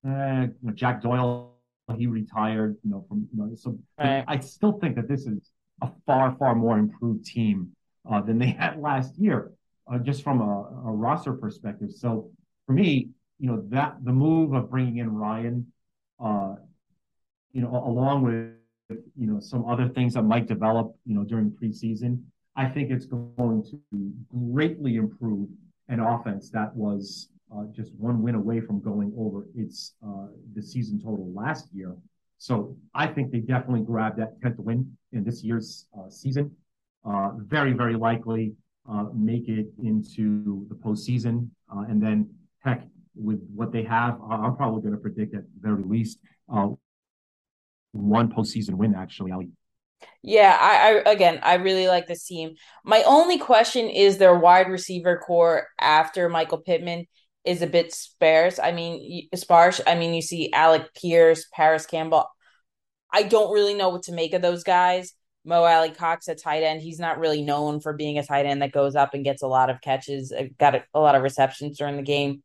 eh, 0.07 0.47
Jack 0.73 1.01
Doyle, 1.01 1.56
he 1.95 2.07
retired. 2.07 2.77
You 2.83 2.91
know, 2.91 3.05
from 3.07 3.27
you 3.33 3.37
know, 3.43 3.55
so 3.55 3.77
Right. 3.97 4.23
I 4.27 4.39
still 4.39 4.73
think 4.79 4.95
that 4.95 5.07
this 5.07 5.25
is 5.25 5.51
a 5.81 5.89
far, 6.05 6.35
far 6.37 6.55
more 6.55 6.77
improved 6.77 7.25
team 7.25 7.71
uh, 8.09 8.21
than 8.21 8.37
they 8.39 8.47
had 8.59 8.79
last 8.79 9.17
year, 9.17 9.51
uh, 9.91 9.99
just 9.99 10.23
from 10.23 10.41
a, 10.41 10.89
a 10.89 10.91
roster 10.91 11.33
perspective. 11.33 11.91
So 11.91 12.31
for 12.65 12.73
me, 12.73 13.09
you 13.39 13.47
know, 13.49 13.63
that 13.69 13.97
the 14.03 14.11
move 14.11 14.53
of 14.53 14.69
bringing 14.69 14.97
in 14.97 15.13
Ryan, 15.13 15.71
uh, 16.19 16.55
you 17.53 17.61
know, 17.61 17.69
along 17.69 18.23
with 18.23 18.53
you 19.15 19.27
know 19.27 19.39
some 19.39 19.65
other 19.65 19.87
things 19.87 20.13
that 20.13 20.23
might 20.23 20.47
develop, 20.47 20.95
you 21.05 21.15
know, 21.15 21.23
during 21.23 21.51
preseason, 21.51 22.23
I 22.55 22.65
think 22.65 22.89
it's 22.91 23.05
going 23.05 23.63
to 23.69 24.11
greatly 24.51 24.95
improve 24.95 25.49
an 25.89 25.99
offense 25.99 26.49
that 26.51 26.75
was 26.75 27.29
just 27.71 27.93
one 27.95 28.21
win 28.21 28.35
away 28.35 28.59
from 28.59 28.81
going 28.81 29.13
over 29.17 29.45
its 29.55 29.93
uh, 30.05 30.27
the 30.53 30.61
season 30.61 30.99
total 30.99 31.31
last 31.33 31.67
year. 31.73 31.95
So 32.37 32.77
I 32.93 33.07
think 33.07 33.31
they 33.31 33.39
definitely 33.39 33.81
grabbed 33.81 34.19
that 34.19 34.39
10th 34.41 34.59
win 34.59 34.97
in 35.11 35.23
this 35.23 35.43
year's 35.43 35.87
uh, 35.97 36.09
season. 36.09 36.51
Uh, 37.03 37.31
very, 37.37 37.73
very 37.73 37.95
likely 37.95 38.53
uh, 38.89 39.05
make 39.13 39.47
it 39.47 39.67
into 39.83 40.67
the 40.69 40.75
postseason. 40.75 41.49
Uh, 41.73 41.85
and 41.89 42.01
then, 42.01 42.29
heck, 42.59 42.83
with 43.15 43.41
what 43.53 43.71
they 43.71 43.83
have, 43.83 44.19
I'm 44.21 44.55
probably 44.55 44.81
going 44.81 44.93
to 44.93 44.99
predict 44.99 45.33
at 45.33 45.41
the 45.41 45.67
very 45.69 45.83
least 45.83 46.19
uh, 46.53 46.69
one 47.91 48.31
postseason 48.31 48.75
win, 48.75 48.93
actually, 48.93 49.31
Ally. 49.31 49.45
Yeah, 50.21 50.55
I, 50.59 51.01
I 51.07 51.11
again, 51.11 51.39
I 51.41 51.55
really 51.55 51.87
like 51.87 52.05
this 52.05 52.25
team. 52.25 52.53
My 52.83 53.01
only 53.03 53.39
question 53.39 53.89
is 53.89 54.17
their 54.17 54.37
wide 54.37 54.69
receiver 54.69 55.17
corps 55.17 55.67
after 55.79 56.29
Michael 56.29 56.59
Pittman 56.59 57.07
is 57.45 57.61
a 57.61 57.67
bit 57.67 57.93
sparse. 57.93 58.59
I 58.59 58.71
mean, 58.71 59.29
sparse. 59.35 59.81
I 59.85 59.95
mean, 59.95 60.13
you 60.13 60.21
see 60.21 60.51
Alec 60.51 60.93
Pierce, 60.93 61.45
Parris 61.53 61.85
Campbell. 61.85 62.27
I 63.11 63.23
don't 63.23 63.53
really 63.53 63.73
know 63.73 63.89
what 63.89 64.03
to 64.03 64.13
make 64.13 64.33
of 64.33 64.41
those 64.41 64.63
guys. 64.63 65.13
Mo 65.45 65.63
Alie-Cox 65.63 66.27
a 66.27 66.35
tight 66.35 66.63
end. 66.63 66.81
He's 66.81 66.99
not 66.99 67.19
really 67.19 67.41
known 67.41 67.79
for 67.79 67.93
being 67.93 68.17
a 68.17 68.23
tight 68.23 68.45
end 68.45 68.61
that 68.61 68.73
goes 68.73 68.95
up 68.95 69.13
and 69.13 69.23
gets 69.23 69.41
a 69.41 69.47
lot 69.47 69.69
of 69.69 69.79
catches, 69.79 70.33
uh, 70.33 70.43
got 70.59 70.75
a, 70.75 70.83
a 70.93 70.99
lot 70.99 71.15
of 71.15 71.23
receptions 71.23 71.77
during 71.77 71.95
the 71.95 72.01
game. 72.01 72.43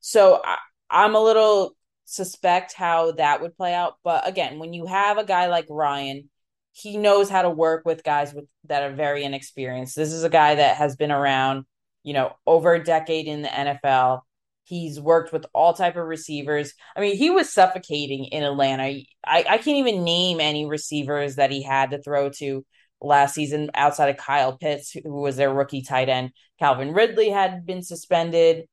So 0.00 0.40
I, 0.42 0.56
I'm 0.88 1.14
a 1.14 1.20
little 1.20 1.76
suspect 2.06 2.72
how 2.72 3.12
that 3.12 3.42
would 3.42 3.56
play 3.56 3.74
out. 3.74 3.96
But 4.02 4.26
again, 4.26 4.58
when 4.58 4.72
you 4.72 4.86
have 4.86 5.18
a 5.18 5.24
guy 5.24 5.48
like 5.48 5.66
Ryan, 5.68 6.30
he 6.72 6.96
knows 6.96 7.28
how 7.28 7.42
to 7.42 7.50
work 7.50 7.84
with 7.84 8.02
guys 8.02 8.32
with 8.32 8.46
that 8.64 8.82
are 8.82 8.94
very 8.94 9.24
inexperienced. 9.24 9.94
This 9.94 10.12
is 10.12 10.24
a 10.24 10.30
guy 10.30 10.54
that 10.54 10.76
has 10.76 10.96
been 10.96 11.12
around, 11.12 11.64
you 12.02 12.14
know, 12.14 12.34
over 12.46 12.72
a 12.72 12.82
decade 12.82 13.26
in 13.26 13.42
the 13.42 13.48
NFL. 13.48 14.22
He's 14.68 15.00
worked 15.00 15.32
with 15.32 15.46
all 15.54 15.72
type 15.72 15.96
of 15.96 16.06
receivers. 16.06 16.74
I 16.94 17.00
mean, 17.00 17.16
he 17.16 17.30
was 17.30 17.50
suffocating 17.50 18.26
in 18.26 18.42
Atlanta. 18.42 18.82
I, 18.82 19.06
I 19.24 19.56
can't 19.56 19.78
even 19.78 20.04
name 20.04 20.40
any 20.40 20.66
receivers 20.66 21.36
that 21.36 21.50
he 21.50 21.62
had 21.62 21.92
to 21.92 22.02
throw 22.02 22.28
to 22.36 22.66
last 23.00 23.34
season 23.34 23.70
outside 23.74 24.10
of 24.10 24.18
Kyle 24.18 24.58
Pitts, 24.58 24.92
who 24.92 25.22
was 25.22 25.36
their 25.36 25.52
rookie 25.52 25.80
tight 25.80 26.10
end. 26.10 26.32
Calvin 26.58 26.92
Ridley 26.92 27.30
had 27.30 27.64
been 27.64 27.82
suspended. 27.82 28.68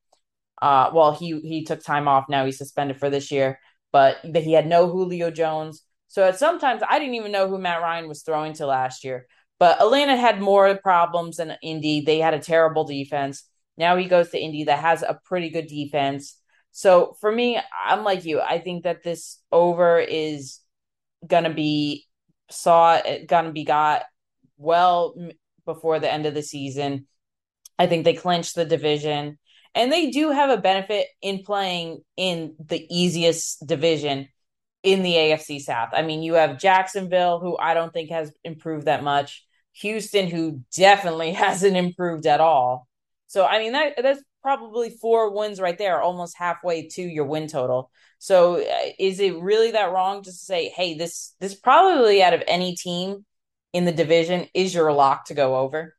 Uh, 0.62 0.90
well, 0.94 1.14
he 1.14 1.40
he 1.40 1.64
took 1.64 1.82
time 1.82 2.10
off. 2.10 2.26
Now 2.28 2.46
he's 2.46 2.58
suspended 2.58 3.00
for 3.00 3.10
this 3.10 3.32
year, 3.32 3.60
but 3.94 4.18
he 4.22 4.52
had 4.52 4.68
no 4.68 4.90
Julio 4.90 5.32
Jones. 5.32 5.82
So 6.10 6.24
at 6.26 6.38
sometimes 6.38 6.82
I 6.88 7.00
didn't 7.00 7.16
even 7.16 7.32
know 7.32 7.48
who 7.48 7.58
Matt 7.58 7.82
Ryan 7.82 8.10
was 8.10 8.22
throwing 8.22 8.52
to 8.54 8.66
last 8.66 9.06
year. 9.06 9.28
But 9.60 9.82
Atlanta 9.82 10.18
had 10.18 10.42
more 10.42 10.78
problems 10.84 11.38
than 11.38 11.56
Indy. 11.62 12.02
They 12.02 12.20
had 12.20 12.34
a 12.34 12.40
terrible 12.40 12.84
defense. 12.84 13.46
Now 13.78 13.98
he 13.98 14.06
goes 14.06 14.30
to 14.30 14.40
Indy 14.40 14.66
that 14.66 14.80
has 14.80 15.02
a 15.02 15.20
pretty 15.26 15.50
good 15.50 15.68
defense. 15.68 16.40
So 16.72 17.16
for 17.22 17.32
me, 17.32 17.60
I'm 17.86 18.04
like 18.04 18.26
you. 18.26 18.42
I 18.42 18.60
think 18.60 18.84
that 18.84 19.04
this 19.04 19.40
over 19.52 20.00
is 20.00 20.60
gonna 21.26 21.54
be 21.54 22.06
saw 22.50 23.02
gonna 23.28 23.52
be 23.52 23.64
got 23.64 24.04
well 24.58 25.16
before 25.66 26.00
the 26.00 26.12
end 26.12 26.26
of 26.26 26.34
the 26.34 26.44
season. 26.44 27.08
I 27.78 27.88
think 27.88 28.06
they 28.06 28.14
clinched 28.14 28.56
the 28.56 28.66
division. 28.66 29.38
And 29.74 29.92
they 29.92 30.10
do 30.10 30.32
have 30.32 30.50
a 30.50 30.62
benefit 30.62 31.08
in 31.22 31.44
playing 31.44 32.02
in 32.16 32.56
the 32.66 32.86
easiest 32.90 33.66
division 33.68 34.30
in 34.84 35.04
the 35.04 35.14
AFC 35.14 35.60
South. 35.60 35.90
I 35.92 36.02
mean, 36.02 36.24
you 36.24 36.36
have 36.36 36.60
Jacksonville, 36.60 37.40
who 37.40 37.58
I 37.58 37.74
don't 37.74 37.92
think 37.92 38.10
has 38.10 38.32
improved 38.46 38.86
that 38.86 39.04
much. 39.04 39.46
Houston, 39.74 40.28
who 40.28 40.62
definitely 40.76 41.32
hasn't 41.34 41.76
improved 41.76 42.26
at 42.26 42.40
all. 42.40 42.88
So, 43.36 43.46
I 43.46 43.60
mean, 43.60 43.74
that 43.74 44.02
that's 44.02 44.24
probably 44.42 44.90
four 44.90 45.30
wins 45.30 45.60
right 45.60 45.78
there, 45.78 46.02
almost 46.02 46.38
halfway 46.38 46.88
to 46.88 47.02
your 47.02 47.26
win 47.26 47.48
total. 47.48 47.92
So, 48.18 48.62
uh, 48.62 48.92
is 48.98 49.20
it 49.20 49.38
really 49.42 49.72
that 49.72 49.92
wrong 49.92 50.24
just 50.24 50.40
to 50.40 50.46
say, 50.46 50.70
hey, 50.70 50.98
this 50.98 51.36
this 51.42 51.54
probably 51.54 52.24
out 52.24 52.34
of 52.34 52.42
any 52.48 52.78
team 52.78 53.26
in 53.74 53.84
the 53.84 53.92
division 53.92 54.48
is 54.54 54.74
your 54.74 54.94
lock 54.94 55.26
to 55.26 55.34
go 55.34 55.58
over? 55.58 55.98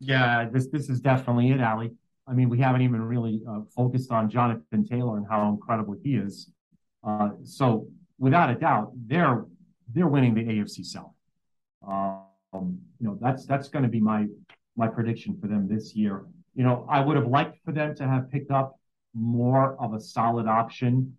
Yeah, 0.00 0.48
this 0.52 0.66
this 0.72 0.88
is 0.88 1.00
definitely 1.00 1.52
it, 1.52 1.60
Ally. 1.60 1.90
I 2.26 2.32
mean, 2.32 2.48
we 2.48 2.58
haven't 2.58 2.82
even 2.82 3.02
really 3.02 3.40
uh, 3.48 3.60
focused 3.76 4.10
on 4.10 4.28
Jonathan 4.28 4.84
Taylor 4.84 5.18
and 5.18 5.26
how 5.30 5.48
incredible 5.50 5.94
he 6.02 6.16
is. 6.16 6.50
Uh, 7.04 7.28
so, 7.44 7.86
without 8.18 8.50
a 8.50 8.56
doubt, 8.56 8.90
they're 9.06 9.44
they're 9.92 10.08
winning 10.08 10.34
the 10.34 10.42
AFC 10.42 10.84
South. 10.84 11.14
Um, 11.86 12.80
you 12.98 13.06
know, 13.06 13.18
that's 13.20 13.46
that's 13.46 13.68
going 13.68 13.84
to 13.84 13.88
be 13.88 14.00
my 14.00 14.26
my 14.76 14.88
prediction 14.88 15.36
for 15.40 15.46
them 15.46 15.68
this 15.68 15.94
year. 15.94 16.24
You 16.54 16.64
know, 16.64 16.86
I 16.88 17.00
would 17.00 17.16
have 17.16 17.26
liked 17.26 17.58
for 17.64 17.72
them 17.72 17.94
to 17.96 18.06
have 18.06 18.30
picked 18.30 18.50
up 18.50 18.78
more 19.14 19.76
of 19.80 19.94
a 19.94 20.00
solid 20.00 20.46
option 20.46 21.16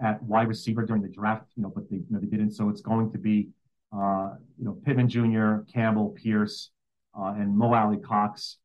at 0.00 0.22
wide 0.22 0.48
receiver 0.48 0.84
during 0.84 1.02
the 1.02 1.08
draft. 1.08 1.46
You 1.56 1.62
know, 1.62 1.72
but 1.74 1.88
they 1.90 1.96
you 1.96 2.06
know 2.10 2.18
they 2.20 2.26
didn't. 2.26 2.52
So 2.52 2.68
it's 2.68 2.80
going 2.80 3.12
to 3.12 3.18
be 3.18 3.48
uh, 3.92 4.30
you 4.58 4.64
know 4.64 4.72
Pittman 4.84 5.08
Jr., 5.08 5.58
Campbell, 5.72 6.10
Pierce, 6.10 6.70
uh, 7.18 7.34
and 7.36 7.56
Mo 7.56 7.72
Alie-Cox. 7.72 8.58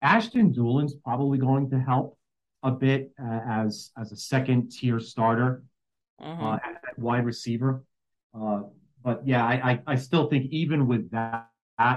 Ashton 0.00 0.50
Dulin's 0.52 0.94
probably 0.94 1.38
going 1.38 1.70
to 1.70 1.78
help 1.78 2.18
a 2.64 2.70
bit 2.70 3.12
uh, 3.22 3.40
as 3.48 3.90
as 3.98 4.12
a 4.12 4.16
second 4.16 4.70
tier 4.72 4.98
starter 5.00 5.62
Mhm. 6.20 6.40
uh, 6.40 6.54
at, 6.62 6.80
at 6.88 6.98
wide 6.98 7.24
receiver. 7.24 7.82
Uh, 8.32 8.62
but 9.02 9.26
yeah, 9.26 9.44
I, 9.44 9.54
I, 9.72 9.82
I 9.88 9.96
still 9.96 10.28
think 10.28 10.46
even 10.52 10.86
with 10.86 11.10
that, 11.10 11.50
uh, 11.78 11.96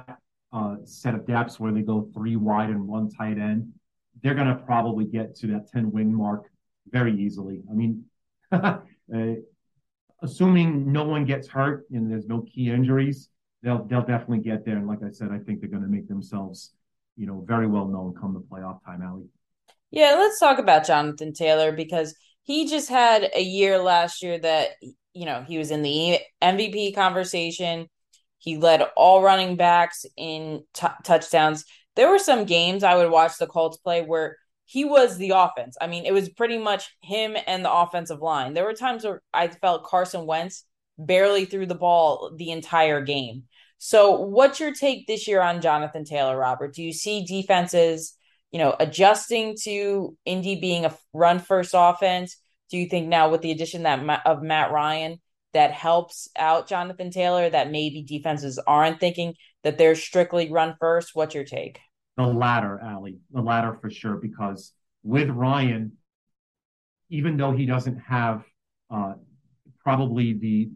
uh, 0.56 0.78
set 0.86 1.13
of 1.13 1.28
depths 1.28 1.60
where 1.60 1.74
they 1.74 1.82
go 1.82 2.10
three 2.13 2.38
wide 2.38 2.70
and 2.70 2.88
one 2.88 3.10
tight 3.10 3.38
end, 3.38 3.74
they're 4.24 4.34
going 4.34 4.48
to 4.48 4.56
probably 4.56 5.04
get 5.04 5.36
to 5.36 5.48
that 5.48 5.70
10 5.70 5.91
win 5.91 6.15
mark 6.15 6.46
very 6.89 7.13
easily. 7.13 7.62
I 7.70 7.74
mean, 7.74 8.06
uh, 8.52 8.78
assuming 10.24 10.94
no 10.94 11.04
one 11.04 11.26
gets 11.26 11.50
hurt 11.50 11.86
and 11.91 12.10
there's 12.10 12.28
no 12.28 12.41
key 12.41 12.70
injuries, 12.70 13.28
they'll 13.63 13.84
they'll 13.84 14.06
definitely 14.06 14.39
get 14.39 14.63
there. 14.63 14.78
And 14.78 14.88
like 14.88 15.04
I 15.06 15.12
said, 15.12 15.30
I 15.32 15.39
think 15.39 15.60
they're 15.60 15.70
going 15.70 15.84
to 15.84 15.89
make 15.89 16.08
themselves, 16.08 16.74
you 17.18 17.28
know, 17.28 17.44
very 17.46 17.68
well 17.68 17.88
known 17.88 18.13
come 18.20 18.34
the 18.34 18.39
playoff 18.39 18.80
time, 18.86 19.02
Ally. 19.02 19.24
Yeah, 19.91 20.15
let's 20.18 20.39
talk 20.39 20.58
about 20.58 20.88
Jonathan 20.88 21.34
Taylor 21.34 21.74
because 21.74 22.15
he 22.44 22.68
just 22.68 22.89
had 22.89 23.30
a 23.36 23.41
year 23.41 23.78
last 23.78 24.24
year 24.24 24.39
that 24.39 24.70
you 25.13 25.26
know 25.26 25.44
he 25.46 25.58
was 25.58 25.72
in 25.72 25.82
the 25.82 26.20
MVP 26.41 26.96
conversation. 26.96 27.88
He 28.45 28.58
led 28.58 28.84
all 28.95 29.23
running 29.23 29.55
backs 29.55 30.05
in 30.15 30.63
t- 30.71 30.88
touchdowns. 31.03 31.65
There 31.95 32.12
were 32.12 32.19
some 32.19 32.45
games 32.45 32.84
I 32.84 32.95
would 32.95 33.10
watch 33.10 33.39
the 33.39 33.47
Colts 33.47 33.77
play 33.77 34.03
where 34.03 34.38
he 34.65 34.86
was 34.86 35.17
the 35.17 35.31
offense. 35.31 35.75
I 35.81 35.88
mean, 35.88 36.05
it 36.05 36.13
was 36.13 36.29
pretty 36.29 36.60
much 36.60 36.95
him 37.01 37.36
and 37.47 37.65
the 37.65 37.73
offensive 37.73 38.21
line. 38.21 38.53
There 38.53 38.63
were 38.63 38.73
times 38.73 39.03
where 39.03 39.23
I 39.34 39.47
felt 39.47 39.84
Carson 39.84 40.27
Wentz 40.27 40.63
barely 40.95 41.45
threw 41.45 41.65
the 41.65 41.73
ball 41.73 42.34
the 42.36 42.51
entire 42.51 43.01
game. 43.01 43.45
So, 43.79 44.12
what's 44.12 44.60
your 44.60 44.75
take 44.75 45.08
this 45.08 45.27
year 45.27 45.41
on 45.41 45.60
Jonathan 45.60 46.05
Taylor, 46.05 46.38
Robert? 46.38 46.75
Do 46.75 46.84
you 46.84 46.93
see 46.93 47.25
defenses, 47.25 48.15
you 48.51 48.60
know, 48.60 48.75
adjusting 48.79 49.55
to 49.63 50.15
Indy 50.23 50.60
being 50.60 50.86
a 50.86 50.95
run 51.13 51.39
first 51.39 51.71
offense? 51.73 52.38
Do 52.69 52.77
you 52.77 52.88
think 52.88 53.08
now 53.08 53.29
with 53.29 53.41
the 53.41 53.51
addition 53.51 53.84
that 53.84 54.21
of 54.27 54.43
Matt 54.43 54.71
Ryan 54.71 55.19
that 55.56 55.72
helps 55.72 56.28
out 56.38 56.68
Jonathan 56.68 57.10
Taylor 57.10 57.50
that 57.50 57.72
maybe 57.72 58.04
defenses 58.04 58.60
aren't 58.68 59.00
thinking 59.00 59.36
that 59.63 59.78
they're 59.78 59.96
strictly 59.96 60.52
run 60.52 60.76
first? 60.82 61.12
What's 61.13 61.34
your 61.34 61.46
take? 61.46 61.80
The 62.18 62.26
latter, 62.26 62.78
Ally, 62.84 63.13
the 63.32 63.41
latter 63.41 63.78
for 63.80 63.89
sure, 63.89 64.18
because 64.18 64.74
with 65.02 65.30
Ryan, 65.30 65.94
even 67.10 67.38
though 67.38 67.54
he 67.54 67.65
doesn't 67.65 68.00
have 68.00 68.44
uh, 68.94 69.13
probably 69.82 70.34
the 70.34 70.70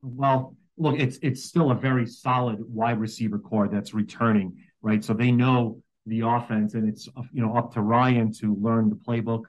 well, 0.00 0.56
look, 0.76 1.00
it's 1.00 1.18
it's 1.20 1.42
still 1.42 1.72
a 1.72 1.74
very 1.74 2.06
solid 2.06 2.58
wide 2.60 3.00
receiver 3.00 3.40
corps 3.40 3.68
that's 3.68 3.94
returning, 3.94 4.56
right? 4.80 5.04
So 5.04 5.12
they 5.12 5.32
know 5.32 5.82
the 6.06 6.20
offense, 6.20 6.74
and 6.74 6.88
it's 6.88 7.08
you 7.32 7.42
know 7.42 7.56
up 7.56 7.72
to 7.74 7.80
Ryan 7.80 8.32
to 8.34 8.54
learn 8.60 8.90
the 8.90 8.96
playbook, 8.96 9.42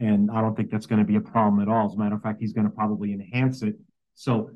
and 0.00 0.30
I 0.30 0.40
don't 0.40 0.56
think 0.56 0.70
that's 0.70 0.86
going 0.86 0.98
to 0.98 1.04
be 1.04 1.16
a 1.16 1.20
problem 1.20 1.60
at 1.60 1.68
all. 1.68 1.86
As 1.86 1.94
a 1.94 1.98
matter 1.98 2.14
of 2.14 2.22
fact, 2.22 2.40
he's 2.40 2.54
going 2.54 2.64
to 2.64 2.70
probably 2.70 3.12
enhance 3.12 3.62
it. 3.62 3.76
So, 4.14 4.50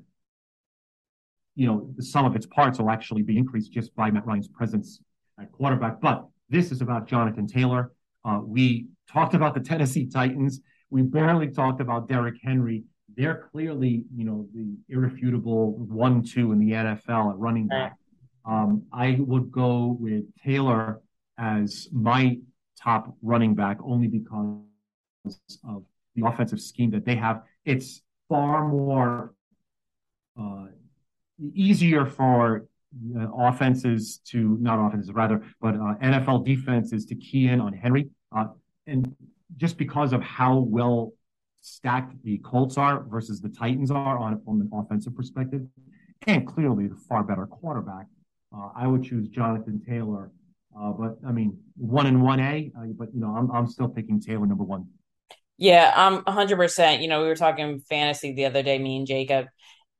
you 1.54 1.66
know, 1.66 1.90
some 2.00 2.24
of 2.24 2.34
its 2.34 2.46
parts 2.46 2.78
will 2.78 2.90
actually 2.90 3.22
be 3.22 3.36
increased 3.36 3.70
just 3.70 3.94
by 3.94 4.10
Matt 4.10 4.26
Ryan's 4.26 4.48
presence 4.48 5.00
at 5.38 5.52
quarterback. 5.52 6.00
But 6.00 6.26
this 6.48 6.72
is 6.72 6.80
about 6.80 7.06
Jonathan 7.06 7.46
Taylor. 7.46 7.92
Uh, 8.24 8.40
we 8.42 8.86
talked 9.12 9.34
about 9.34 9.52
the 9.52 9.60
Tennessee 9.60 10.06
Titans. 10.06 10.60
We 10.88 11.02
barely 11.02 11.50
talked 11.50 11.82
about 11.82 12.08
Derrick 12.08 12.36
Henry. 12.42 12.84
They're 13.14 13.48
clearly, 13.52 14.04
you 14.16 14.24
know, 14.24 14.46
the 14.54 14.74
irrefutable 14.88 15.72
one-two 15.72 16.52
in 16.52 16.58
the 16.58 16.72
NFL 16.72 17.32
at 17.32 17.38
running 17.38 17.68
back. 17.68 17.96
Um, 18.46 18.84
I 18.92 19.18
would 19.20 19.52
go 19.52 19.96
with 20.00 20.24
Taylor 20.42 21.00
as 21.38 21.88
my 21.92 22.38
top 22.82 23.14
running 23.22 23.54
back 23.54 23.78
only 23.82 24.08
because 24.08 24.58
of 25.66 25.84
the 26.14 26.26
offensive 26.26 26.60
scheme 26.60 26.90
that 26.90 27.04
they 27.04 27.16
have. 27.16 27.42
It's 27.64 28.02
far 28.28 28.66
more 28.68 29.34
uh, 30.38 30.66
easier 31.54 32.06
for 32.06 32.66
uh, 33.16 33.26
offenses 33.36 34.18
to 34.26 34.56
not 34.60 34.84
offenses 34.84 35.12
rather, 35.12 35.42
but 35.60 35.74
uh, 35.74 35.94
NFL 36.02 36.44
defenses 36.44 37.04
to 37.06 37.14
key 37.14 37.48
in 37.48 37.60
on 37.60 37.72
Henry, 37.72 38.08
uh, 38.36 38.46
and 38.86 39.14
just 39.56 39.76
because 39.78 40.12
of 40.12 40.22
how 40.22 40.58
well 40.58 41.12
stacked 41.60 42.14
the 42.22 42.38
Colts 42.38 42.76
are 42.76 43.02
versus 43.02 43.40
the 43.40 43.48
Titans 43.48 43.90
are 43.90 44.18
on 44.18 44.40
from 44.44 44.60
an 44.60 44.70
offensive 44.72 45.16
perspective, 45.16 45.62
and 46.26 46.46
clearly 46.46 46.86
the 46.86 46.96
far 47.08 47.24
better 47.24 47.46
quarterback, 47.46 48.06
uh, 48.56 48.68
I 48.76 48.86
would 48.86 49.02
choose 49.02 49.28
Jonathan 49.28 49.82
Taylor. 49.86 50.30
Uh, 50.78 50.90
but 50.90 51.18
I 51.26 51.32
mean, 51.32 51.58
one 51.76 52.06
and 52.06 52.22
one 52.22 52.40
A, 52.40 52.70
but 52.96 53.12
you 53.14 53.20
know, 53.20 53.34
I'm 53.36 53.50
I'm 53.50 53.66
still 53.66 53.88
picking 53.88 54.20
Taylor 54.20 54.46
number 54.46 54.64
one. 54.64 54.86
Yeah, 55.56 55.92
um, 55.94 56.24
I'm 56.26 56.34
100%. 56.34 57.00
You 57.00 57.08
know, 57.08 57.22
we 57.22 57.28
were 57.28 57.36
talking 57.36 57.80
fantasy 57.88 58.32
the 58.32 58.46
other 58.46 58.62
day, 58.62 58.78
me 58.78 58.96
and 58.96 59.06
Jacob, 59.06 59.46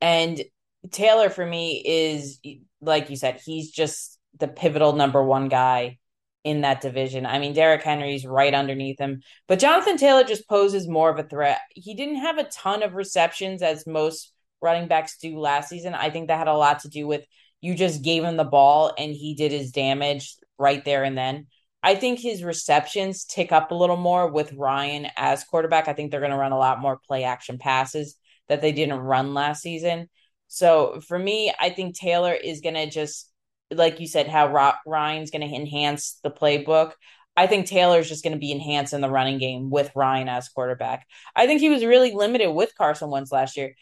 and 0.00 0.42
Taylor 0.90 1.30
for 1.30 1.46
me 1.46 1.82
is 1.84 2.40
like 2.80 3.10
you 3.10 3.16
said, 3.16 3.40
he's 3.44 3.70
just 3.70 4.18
the 4.38 4.48
pivotal 4.48 4.92
number 4.94 5.22
one 5.22 5.48
guy 5.48 5.98
in 6.42 6.60
that 6.60 6.80
division. 6.80 7.24
I 7.24 7.38
mean, 7.38 7.54
Derrick 7.54 7.82
Henry's 7.82 8.26
right 8.26 8.52
underneath 8.52 8.98
him, 8.98 9.22
but 9.48 9.58
Jonathan 9.58 9.96
Taylor 9.96 10.24
just 10.24 10.48
poses 10.48 10.86
more 10.86 11.08
of 11.08 11.18
a 11.18 11.26
threat. 11.28 11.60
He 11.74 11.94
didn't 11.94 12.16
have 12.16 12.38
a 12.38 12.44
ton 12.44 12.82
of 12.82 12.94
receptions 12.94 13.62
as 13.62 13.86
most 13.86 14.32
running 14.60 14.88
backs 14.88 15.16
do 15.18 15.38
last 15.38 15.68
season. 15.70 15.94
I 15.94 16.10
think 16.10 16.28
that 16.28 16.38
had 16.38 16.48
a 16.48 16.54
lot 16.54 16.80
to 16.80 16.88
do 16.88 17.06
with 17.06 17.24
you 17.60 17.74
just 17.74 18.02
gave 18.02 18.24
him 18.24 18.36
the 18.36 18.44
ball 18.44 18.92
and 18.98 19.12
he 19.12 19.34
did 19.34 19.52
his 19.52 19.72
damage 19.72 20.36
right 20.58 20.84
there 20.84 21.04
and 21.04 21.16
then. 21.16 21.46
I 21.84 21.94
think 21.94 22.18
his 22.18 22.42
receptions 22.42 23.26
tick 23.26 23.52
up 23.52 23.70
a 23.70 23.74
little 23.74 23.98
more 23.98 24.26
with 24.26 24.54
Ryan 24.54 25.06
as 25.18 25.44
quarterback. 25.44 25.86
I 25.86 25.92
think 25.92 26.10
they're 26.10 26.20
going 26.20 26.32
to 26.32 26.38
run 26.38 26.52
a 26.52 26.58
lot 26.58 26.80
more 26.80 26.98
play 27.06 27.24
action 27.24 27.58
passes 27.58 28.16
that 28.48 28.62
they 28.62 28.72
didn't 28.72 28.98
run 29.00 29.34
last 29.34 29.60
season. 29.60 30.08
So 30.48 31.00
for 31.06 31.18
me, 31.18 31.52
I 31.60 31.68
think 31.68 31.94
Taylor 31.94 32.32
is 32.32 32.62
going 32.62 32.76
to 32.76 32.88
just, 32.88 33.30
like 33.70 34.00
you 34.00 34.06
said, 34.06 34.28
how 34.28 34.78
Ryan's 34.86 35.30
going 35.30 35.46
to 35.46 35.54
enhance 35.54 36.18
the 36.22 36.30
playbook. 36.30 36.92
I 37.36 37.46
think 37.46 37.66
Taylor's 37.66 38.08
just 38.08 38.24
going 38.24 38.32
to 38.32 38.38
be 38.38 38.52
enhanced 38.52 38.94
in 38.94 39.02
the 39.02 39.10
running 39.10 39.36
game 39.36 39.68
with 39.68 39.92
Ryan 39.94 40.30
as 40.30 40.48
quarterback. 40.48 41.06
I 41.36 41.46
think 41.46 41.60
he 41.60 41.68
was 41.68 41.84
really 41.84 42.12
limited 42.12 42.50
with 42.50 42.74
Carson 42.78 43.10
Wentz 43.10 43.30
last 43.30 43.58
year 43.58 43.74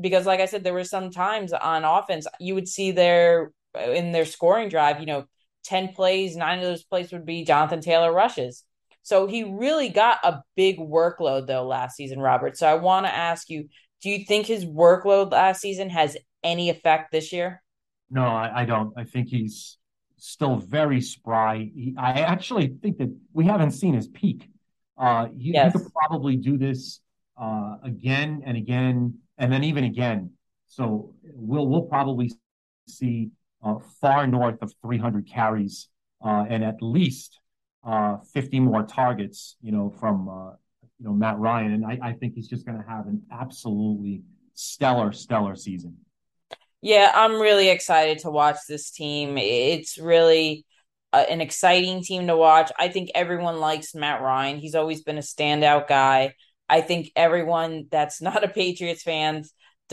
because, 0.00 0.26
like 0.26 0.40
I 0.40 0.46
said, 0.46 0.64
there 0.64 0.74
were 0.74 0.82
some 0.82 1.12
times 1.12 1.52
on 1.52 1.84
offense 1.84 2.26
you 2.40 2.56
would 2.56 2.66
see 2.66 2.90
their 2.90 3.52
in 3.78 4.10
their 4.10 4.24
scoring 4.24 4.70
drive, 4.70 4.98
you 4.98 5.06
know, 5.06 5.26
10 5.64 5.94
plays, 5.94 6.36
nine 6.36 6.58
of 6.58 6.64
those 6.64 6.84
plays 6.84 7.12
would 7.12 7.26
be 7.26 7.44
Jonathan 7.44 7.80
Taylor 7.80 8.12
rushes. 8.12 8.64
So 9.02 9.26
he 9.26 9.44
really 9.44 9.90
got 9.90 10.18
a 10.24 10.42
big 10.56 10.78
workload 10.78 11.46
though 11.46 11.66
last 11.66 11.96
season, 11.96 12.20
Robert. 12.20 12.56
So 12.56 12.66
I 12.66 12.74
want 12.74 13.06
to 13.06 13.14
ask 13.14 13.50
you 13.50 13.68
do 14.04 14.10
you 14.10 14.24
think 14.26 14.46
his 14.46 14.66
workload 14.66 15.32
last 15.32 15.62
season 15.62 15.88
has 15.88 16.16
any 16.42 16.68
effect 16.68 17.10
this 17.10 17.32
year? 17.32 17.62
No, 18.10 18.22
I, 18.22 18.60
I 18.60 18.64
don't. 18.66 18.92
I 18.98 19.04
think 19.04 19.28
he's 19.28 19.78
still 20.18 20.56
very 20.56 21.00
spry. 21.00 21.70
He, 21.74 21.94
I 21.98 22.20
actually 22.20 22.76
think 22.82 22.98
that 22.98 23.14
we 23.32 23.46
haven't 23.46 23.70
seen 23.70 23.94
his 23.94 24.06
peak. 24.06 24.48
Uh, 24.98 25.28
he, 25.36 25.52
yes. 25.52 25.72
he 25.72 25.78
could 25.78 25.88
probably 25.94 26.36
do 26.36 26.58
this 26.58 27.00
uh, 27.40 27.76
again 27.82 28.42
and 28.44 28.58
again, 28.58 29.14
and 29.38 29.50
then 29.50 29.64
even 29.64 29.84
again. 29.84 30.32
So 30.66 31.14
we'll 31.22 31.66
we'll 31.66 31.82
probably 31.82 32.30
see 32.86 33.30
far 34.00 34.26
north 34.26 34.62
of 34.62 34.72
300 34.82 35.28
carries 35.28 35.88
uh, 36.24 36.44
and 36.48 36.64
at 36.64 36.76
least 36.80 37.40
uh, 37.84 38.18
50 38.32 38.60
more 38.60 38.82
targets. 38.82 39.56
You 39.62 39.72
know, 39.72 39.94
from 39.98 40.28
uh, 40.28 40.50
you 40.98 41.06
know 41.06 41.12
Matt 41.12 41.38
Ryan, 41.38 41.72
and 41.72 41.84
I, 41.84 41.98
I 42.02 42.12
think 42.12 42.34
he's 42.34 42.48
just 42.48 42.66
going 42.66 42.78
to 42.78 42.88
have 42.88 43.06
an 43.06 43.22
absolutely 43.32 44.22
stellar, 44.54 45.12
stellar 45.12 45.56
season. 45.56 45.96
Yeah, 46.80 47.10
I'm 47.14 47.40
really 47.40 47.68
excited 47.70 48.18
to 48.20 48.30
watch 48.30 48.58
this 48.68 48.90
team. 48.90 49.38
It's 49.38 49.98
really 49.98 50.66
uh, 51.12 51.24
an 51.30 51.40
exciting 51.40 52.02
team 52.02 52.26
to 52.26 52.36
watch. 52.36 52.70
I 52.78 52.88
think 52.88 53.10
everyone 53.14 53.58
likes 53.58 53.94
Matt 53.94 54.20
Ryan. 54.20 54.58
He's 54.58 54.74
always 54.74 55.02
been 55.02 55.16
a 55.16 55.22
standout 55.22 55.88
guy. 55.88 56.34
I 56.68 56.80
think 56.80 57.10
everyone 57.16 57.86
that's 57.90 58.20
not 58.20 58.44
a 58.44 58.48
Patriots 58.48 59.02
fan 59.02 59.44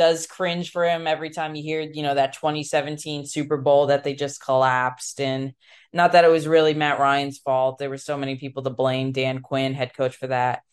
does 0.01 0.25
cringe 0.25 0.71
for 0.71 0.83
him 0.83 1.05
every 1.05 1.29
time 1.29 1.53
you 1.53 1.61
hear, 1.61 1.79
you 1.81 2.01
know, 2.01 2.15
that 2.15 2.33
2017 2.33 3.27
Super 3.27 3.57
Bowl 3.57 3.85
that 3.85 4.03
they 4.03 4.15
just 4.15 4.43
collapsed 4.43 5.21
and 5.21 5.53
not 5.93 6.13
that 6.13 6.25
it 6.25 6.31
was 6.31 6.47
really 6.47 6.73
Matt 6.73 6.97
Ryan's 6.97 7.37
fault. 7.37 7.77
There 7.77 7.91
were 7.91 7.99
so 7.99 8.17
many 8.17 8.35
people 8.35 8.63
to 8.63 8.71
blame, 8.71 9.11
Dan 9.11 9.43
Quinn, 9.43 9.75
head 9.75 9.93
coach 9.93 10.15
for 10.15 10.25
that. 10.25 10.63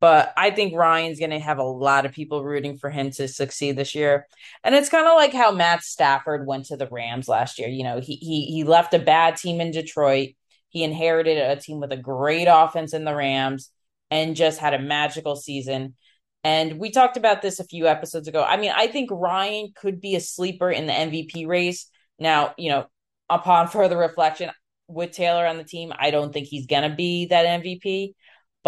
But 0.00 0.32
I 0.38 0.52
think 0.52 0.74
Ryan's 0.74 1.18
going 1.18 1.32
to 1.32 1.38
have 1.38 1.58
a 1.58 1.64
lot 1.64 2.06
of 2.06 2.14
people 2.14 2.42
rooting 2.42 2.78
for 2.78 2.88
him 2.88 3.10
to 3.10 3.28
succeed 3.28 3.76
this 3.76 3.94
year. 3.94 4.26
And 4.64 4.74
it's 4.74 4.88
kind 4.88 5.06
of 5.06 5.16
like 5.16 5.34
how 5.34 5.50
Matt 5.50 5.82
Stafford 5.82 6.46
went 6.46 6.64
to 6.66 6.78
the 6.78 6.88
Rams 6.90 7.28
last 7.28 7.58
year. 7.58 7.68
You 7.68 7.84
know, 7.84 8.00
he 8.00 8.14
he 8.14 8.46
he 8.46 8.64
left 8.64 8.94
a 8.94 8.98
bad 8.98 9.36
team 9.36 9.60
in 9.60 9.70
Detroit. 9.70 10.30
He 10.70 10.82
inherited 10.82 11.36
a 11.36 11.60
team 11.60 11.78
with 11.78 11.92
a 11.92 11.96
great 11.98 12.48
offense 12.48 12.94
in 12.94 13.04
the 13.04 13.14
Rams 13.14 13.70
and 14.10 14.34
just 14.34 14.60
had 14.60 14.72
a 14.72 14.78
magical 14.78 15.36
season. 15.36 15.94
And 16.44 16.78
we 16.78 16.90
talked 16.90 17.16
about 17.16 17.42
this 17.42 17.60
a 17.60 17.64
few 17.64 17.86
episodes 17.86 18.28
ago. 18.28 18.42
I 18.42 18.56
mean, 18.56 18.72
I 18.74 18.86
think 18.86 19.10
Ryan 19.10 19.72
could 19.74 20.00
be 20.00 20.14
a 20.14 20.20
sleeper 20.20 20.70
in 20.70 20.86
the 20.86 20.92
MVP 20.92 21.46
race. 21.46 21.90
Now, 22.18 22.54
you 22.56 22.70
know, 22.70 22.86
upon 23.28 23.68
further 23.68 23.98
reflection, 23.98 24.50
with 24.90 25.12
Taylor 25.12 25.46
on 25.46 25.58
the 25.58 25.64
team, 25.64 25.92
I 25.98 26.10
don't 26.10 26.32
think 26.32 26.46
he's 26.46 26.66
going 26.66 26.88
to 26.88 26.96
be 26.96 27.26
that 27.26 27.62
MVP 27.62 28.14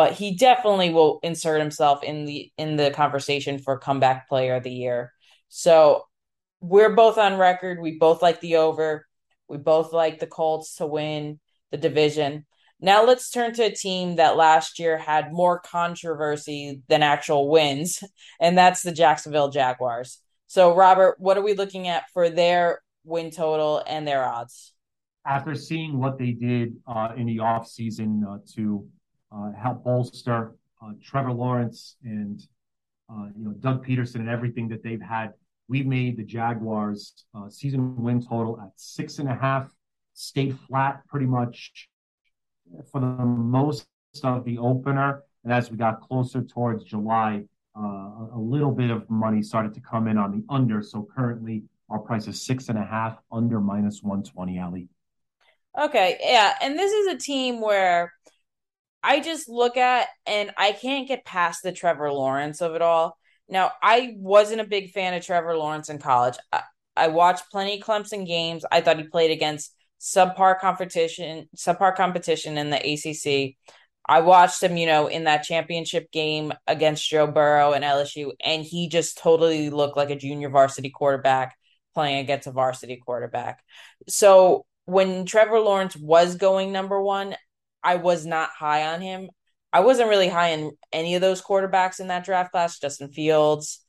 but 0.00 0.12
he 0.12 0.34
definitely 0.34 0.88
will 0.90 1.20
insert 1.22 1.60
himself 1.60 2.02
in 2.02 2.24
the 2.24 2.50
in 2.56 2.76
the 2.76 2.90
conversation 2.90 3.58
for 3.58 3.78
comeback 3.78 4.28
player 4.28 4.54
of 4.54 4.62
the 4.62 4.70
year. 4.70 5.12
So 5.48 6.04
we're 6.60 6.94
both 6.94 7.18
on 7.18 7.36
record. 7.36 7.80
We 7.80 7.98
both 7.98 8.22
like 8.22 8.40
the 8.40 8.56
over. 8.56 9.06
We 9.48 9.58
both 9.58 9.92
like 9.92 10.18
the 10.18 10.26
Colts 10.26 10.76
to 10.76 10.86
win 10.86 11.40
the 11.70 11.76
division. 11.76 12.46
Now 12.82 13.04
let's 13.04 13.30
turn 13.30 13.52
to 13.54 13.64
a 13.64 13.70
team 13.70 14.16
that 14.16 14.36
last 14.36 14.78
year 14.78 14.96
had 14.96 15.32
more 15.32 15.60
controversy 15.60 16.80
than 16.88 17.02
actual 17.02 17.50
wins, 17.50 18.02
and 18.40 18.56
that's 18.56 18.82
the 18.82 18.92
Jacksonville 18.92 19.50
Jaguars. 19.50 20.18
So, 20.46 20.74
Robert, 20.74 21.16
what 21.18 21.36
are 21.36 21.42
we 21.42 21.54
looking 21.54 21.88
at 21.88 22.10
for 22.12 22.30
their 22.30 22.80
win 23.04 23.30
total 23.30 23.82
and 23.86 24.08
their 24.08 24.24
odds? 24.24 24.72
After 25.26 25.54
seeing 25.54 25.98
what 25.98 26.18
they 26.18 26.32
did 26.32 26.74
uh, 26.86 27.10
in 27.16 27.26
the 27.26 27.36
offseason 27.36 28.22
uh, 28.26 28.38
to 28.54 28.88
uh, 29.30 29.52
help 29.52 29.84
bolster 29.84 30.54
uh, 30.82 30.92
Trevor 31.02 31.32
Lawrence 31.32 31.96
and 32.02 32.40
uh, 33.12 33.26
you 33.36 33.44
know 33.44 33.52
Doug 33.60 33.86
Pederson 33.86 34.16
and 34.16 34.30
everything 34.30 34.68
that 34.68 34.82
they've 34.82 35.02
had, 35.02 35.34
we've 35.68 35.86
made 35.86 36.16
the 36.16 36.24
Jaguars 36.24 37.12
uh, 37.34 37.50
season 37.50 37.94
win 37.96 38.24
total 38.24 38.58
at 38.58 38.70
six 38.76 39.18
and 39.18 39.28
a 39.28 39.34
half, 39.34 39.70
stayed 40.14 40.58
flat 40.66 41.02
pretty 41.08 41.26
much 41.26 41.89
for 42.90 43.00
the 43.00 43.06
most 43.06 43.86
of 44.22 44.44
the 44.44 44.58
opener. 44.58 45.22
And 45.44 45.52
as 45.52 45.70
we 45.70 45.76
got 45.76 46.00
closer 46.00 46.42
towards 46.42 46.84
July, 46.84 47.44
uh, 47.76 47.80
a 48.34 48.38
little 48.38 48.72
bit 48.72 48.90
of 48.90 49.08
money 49.08 49.42
started 49.42 49.74
to 49.74 49.80
come 49.80 50.08
in 50.08 50.18
on 50.18 50.32
the 50.32 50.44
under. 50.52 50.82
So 50.82 51.06
currently, 51.16 51.64
our 51.88 51.98
price 51.98 52.26
is 52.26 52.44
six 52.44 52.68
and 52.68 52.78
a 52.78 52.84
half 52.84 53.18
under 53.32 53.60
minus 53.60 54.02
120, 54.02 54.58
Ally. 54.58 54.82
Okay. 55.78 56.18
Yeah. 56.20 56.54
And 56.60 56.78
this 56.78 56.92
is 56.92 57.06
a 57.14 57.18
team 57.18 57.60
where 57.60 58.12
I 59.02 59.20
just 59.20 59.48
look 59.48 59.76
at 59.76 60.08
and 60.26 60.50
I 60.58 60.72
can't 60.72 61.08
get 61.08 61.24
past 61.24 61.62
the 61.62 61.72
Trevor 61.72 62.12
Lawrence 62.12 62.60
of 62.60 62.74
it 62.74 62.82
all. 62.82 63.16
Now, 63.48 63.72
I 63.82 64.14
wasn't 64.16 64.60
a 64.60 64.66
big 64.66 64.90
fan 64.90 65.14
of 65.14 65.24
Trevor 65.24 65.56
Lawrence 65.56 65.88
in 65.88 65.98
college. 65.98 66.36
I, 66.52 66.62
I 66.96 67.08
watched 67.08 67.50
plenty 67.50 67.80
of 67.80 67.86
Clemson 67.86 68.26
games. 68.26 68.64
I 68.70 68.80
thought 68.80 68.98
he 68.98 69.04
played 69.04 69.30
against 69.30 69.74
subpar 70.00 70.58
competition, 70.58 71.48
subpar 71.56 71.94
competition 71.94 72.58
in 72.58 72.70
the 72.70 72.76
ACC. 72.78 73.56
I 74.08 74.20
watched 74.22 74.62
him, 74.62 74.76
you 74.76 74.86
know, 74.86 75.06
in 75.06 75.24
that 75.24 75.44
championship 75.44 76.10
game 76.10 76.52
against 76.66 77.08
Joe 77.08 77.26
Burrow 77.26 77.72
and 77.72 77.84
LSU, 77.84 78.32
and 78.44 78.64
he 78.64 78.88
just 78.88 79.18
totally 79.18 79.70
looked 79.70 79.96
like 79.96 80.10
a 80.10 80.16
junior 80.16 80.48
varsity 80.48 80.90
quarterback 80.90 81.56
playing 81.94 82.18
against 82.18 82.46
a 82.46 82.52
varsity 82.52 82.96
quarterback. 82.96 83.62
So 84.08 84.64
when 84.86 85.26
Trevor 85.26 85.60
Lawrence 85.60 85.96
was 85.96 86.36
going 86.36 86.72
number 86.72 87.00
one, 87.00 87.36
I 87.82 87.96
was 87.96 88.26
not 88.26 88.50
high 88.50 88.92
on 88.92 89.00
him. 89.00 89.28
I 89.72 89.80
wasn't 89.80 90.08
really 90.08 90.28
high 90.28 90.48
in 90.48 90.72
any 90.92 91.14
of 91.14 91.20
those 91.20 91.42
quarterbacks 91.42 92.00
in 92.00 92.08
that 92.08 92.24
draft 92.24 92.50
class. 92.50 92.78
Justin 92.78 93.12
Fields, 93.12 93.84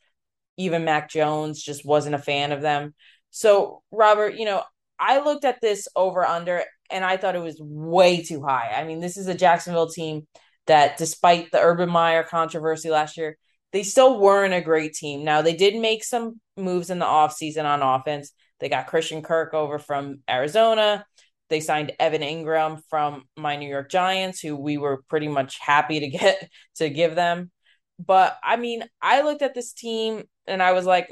even 0.57 0.85
Mac 0.85 1.09
Jones, 1.09 1.61
just 1.63 1.85
wasn't 1.85 2.15
a 2.15 2.19
fan 2.19 2.51
of 2.51 2.61
them. 2.61 2.93
So, 3.31 3.81
Robert, 3.91 4.35
you 4.35 4.45
know, 4.45 4.61
I 5.01 5.19
looked 5.19 5.45
at 5.45 5.59
this 5.61 5.87
over 5.95 6.23
under 6.23 6.63
and 6.91 7.03
I 7.03 7.17
thought 7.17 7.35
it 7.35 7.41
was 7.41 7.59
way 7.59 8.21
too 8.21 8.43
high. 8.43 8.71
I 8.75 8.83
mean, 8.83 8.99
this 8.99 9.17
is 9.17 9.27
a 9.27 9.33
Jacksonville 9.33 9.89
team 9.89 10.27
that, 10.67 10.97
despite 10.97 11.51
the 11.51 11.59
Urban 11.59 11.89
Meyer 11.89 12.23
controversy 12.23 12.91
last 12.91 13.17
year, 13.17 13.37
they 13.73 13.81
still 13.81 14.19
weren't 14.19 14.53
a 14.53 14.61
great 14.61 14.93
team. 14.93 15.23
Now, 15.23 15.41
they 15.41 15.55
did 15.55 15.75
make 15.75 16.03
some 16.03 16.39
moves 16.55 16.91
in 16.91 16.99
the 16.99 17.05
offseason 17.05 17.65
on 17.65 17.81
offense. 17.81 18.31
They 18.59 18.69
got 18.69 18.87
Christian 18.87 19.23
Kirk 19.23 19.55
over 19.55 19.79
from 19.79 20.19
Arizona. 20.29 21.03
They 21.49 21.61
signed 21.61 21.93
Evan 21.99 22.21
Engram 22.21 22.81
from 22.89 23.23
my 23.35 23.55
New 23.55 23.67
York 23.67 23.89
Giants, 23.89 24.39
who 24.39 24.55
we 24.55 24.77
were 24.77 25.03
pretty 25.09 25.27
much 25.27 25.57
happy 25.59 26.01
to 26.01 26.09
get 26.09 26.47
to 26.75 26.89
give 26.89 27.15
them. 27.15 27.49
But 27.97 28.37
I 28.43 28.57
mean, 28.57 28.83
I 29.01 29.21
looked 29.21 29.41
at 29.41 29.55
this 29.55 29.73
team 29.73 30.23
and 30.45 30.61
I 30.61 30.73
was 30.73 30.85
like, 30.85 31.09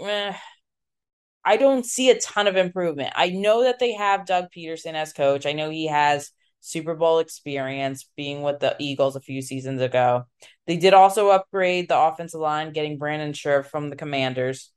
I 1.49 1.57
don't 1.57 1.83
see 1.83 2.11
a 2.11 2.19
ton 2.19 2.45
of 2.45 2.57
improvement. 2.57 3.11
I 3.15 3.29
know 3.29 3.63
that 3.63 3.79
they 3.79 3.93
have 3.93 4.27
Doug 4.27 4.49
Pederson 4.55 4.93
as 4.93 5.13
coach. 5.13 5.47
I 5.47 5.53
know 5.53 5.71
he 5.71 5.87
has 5.87 6.29
Super 6.59 6.93
Bowl 6.93 7.17
experience 7.17 8.07
being 8.15 8.43
with 8.43 8.59
the 8.59 8.75
Eagles 8.77 9.15
a 9.15 9.19
few 9.19 9.41
seasons 9.41 9.81
ago. 9.81 10.25
They 10.67 10.77
did 10.77 10.93
also 10.93 11.29
upgrade 11.29 11.89
the 11.89 11.97
offensive 11.97 12.39
line, 12.39 12.71
getting 12.71 12.99
Brandon 12.99 13.33
Scherff 13.33 13.65
from 13.65 13.89
the 13.89 13.95
Commanders. 13.95 14.71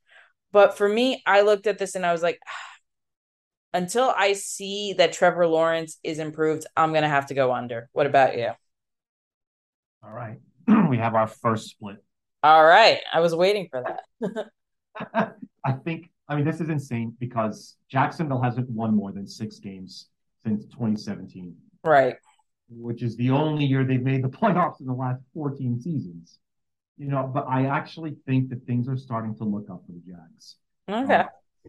But 0.51 0.75
for 0.75 0.89
me, 0.89 1.21
I 1.27 1.41
looked 1.41 1.67
at 1.67 1.77
this 1.77 1.93
and 1.93 2.07
I 2.07 2.11
was 2.11 2.23
like, 2.23 2.39
until 3.75 4.11
I 4.17 4.33
see 4.33 4.93
that 4.93 5.13
Trevor 5.13 5.45
Lawrence 5.45 5.99
is 6.01 6.17
improved, 6.17 6.65
I'm 6.75 6.89
going 6.89 7.03
to 7.03 7.07
have 7.07 7.27
to 7.27 7.35
go 7.35 7.53
under. 7.53 7.87
What 7.91 8.07
about 8.07 8.35
you? 8.35 8.49
All 10.03 10.11
right. 10.11 10.39
we 10.89 10.97
have 10.97 11.13
our 11.13 11.27
first 11.27 11.69
split. 11.69 11.97
All 12.41 12.65
right. 12.65 13.01
I 13.13 13.19
was 13.19 13.35
waiting 13.35 13.67
for 13.69 13.83
that. 13.83 14.47
I 15.63 15.71
think 15.85 16.09
I 16.33 16.37
mean, 16.37 16.45
this 16.45 16.61
is 16.61 16.69
insane 16.69 17.15
because 17.19 17.75
Jacksonville 17.89 18.41
hasn't 18.41 18.67
won 18.67 18.95
more 18.95 19.11
than 19.11 19.27
six 19.27 19.59
games 19.59 20.07
since 20.43 20.65
2017. 20.65 21.55
Right. 21.83 22.15
Which 22.69 23.03
is 23.03 23.15
the 23.17 23.29
only 23.29 23.65
year 23.65 23.83
they've 23.83 24.01
made 24.01 24.23
the 24.23 24.29
playoffs 24.29 24.79
in 24.79 24.87
the 24.87 24.93
last 24.93 25.21
14 25.35 25.79
seasons. 25.79 26.39
You 26.97 27.09
know, 27.09 27.29
but 27.31 27.45
I 27.47 27.67
actually 27.67 28.15
think 28.25 28.49
that 28.49 28.65
things 28.65 28.87
are 28.87 28.97
starting 28.97 29.35
to 29.35 29.43
look 29.43 29.69
up 29.69 29.83
for 29.85 29.91
the 29.91 30.01
Jags. 30.11 30.55
Okay. 30.89 31.21
Uh, 31.21 31.25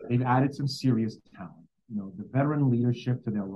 they've 0.08 0.22
added 0.22 0.54
some 0.54 0.66
serious 0.66 1.18
talent. 1.36 1.52
You 1.90 1.96
know, 1.96 2.12
the 2.16 2.24
veteran 2.32 2.70
leadership 2.70 3.22
to 3.24 3.30
their 3.30 3.46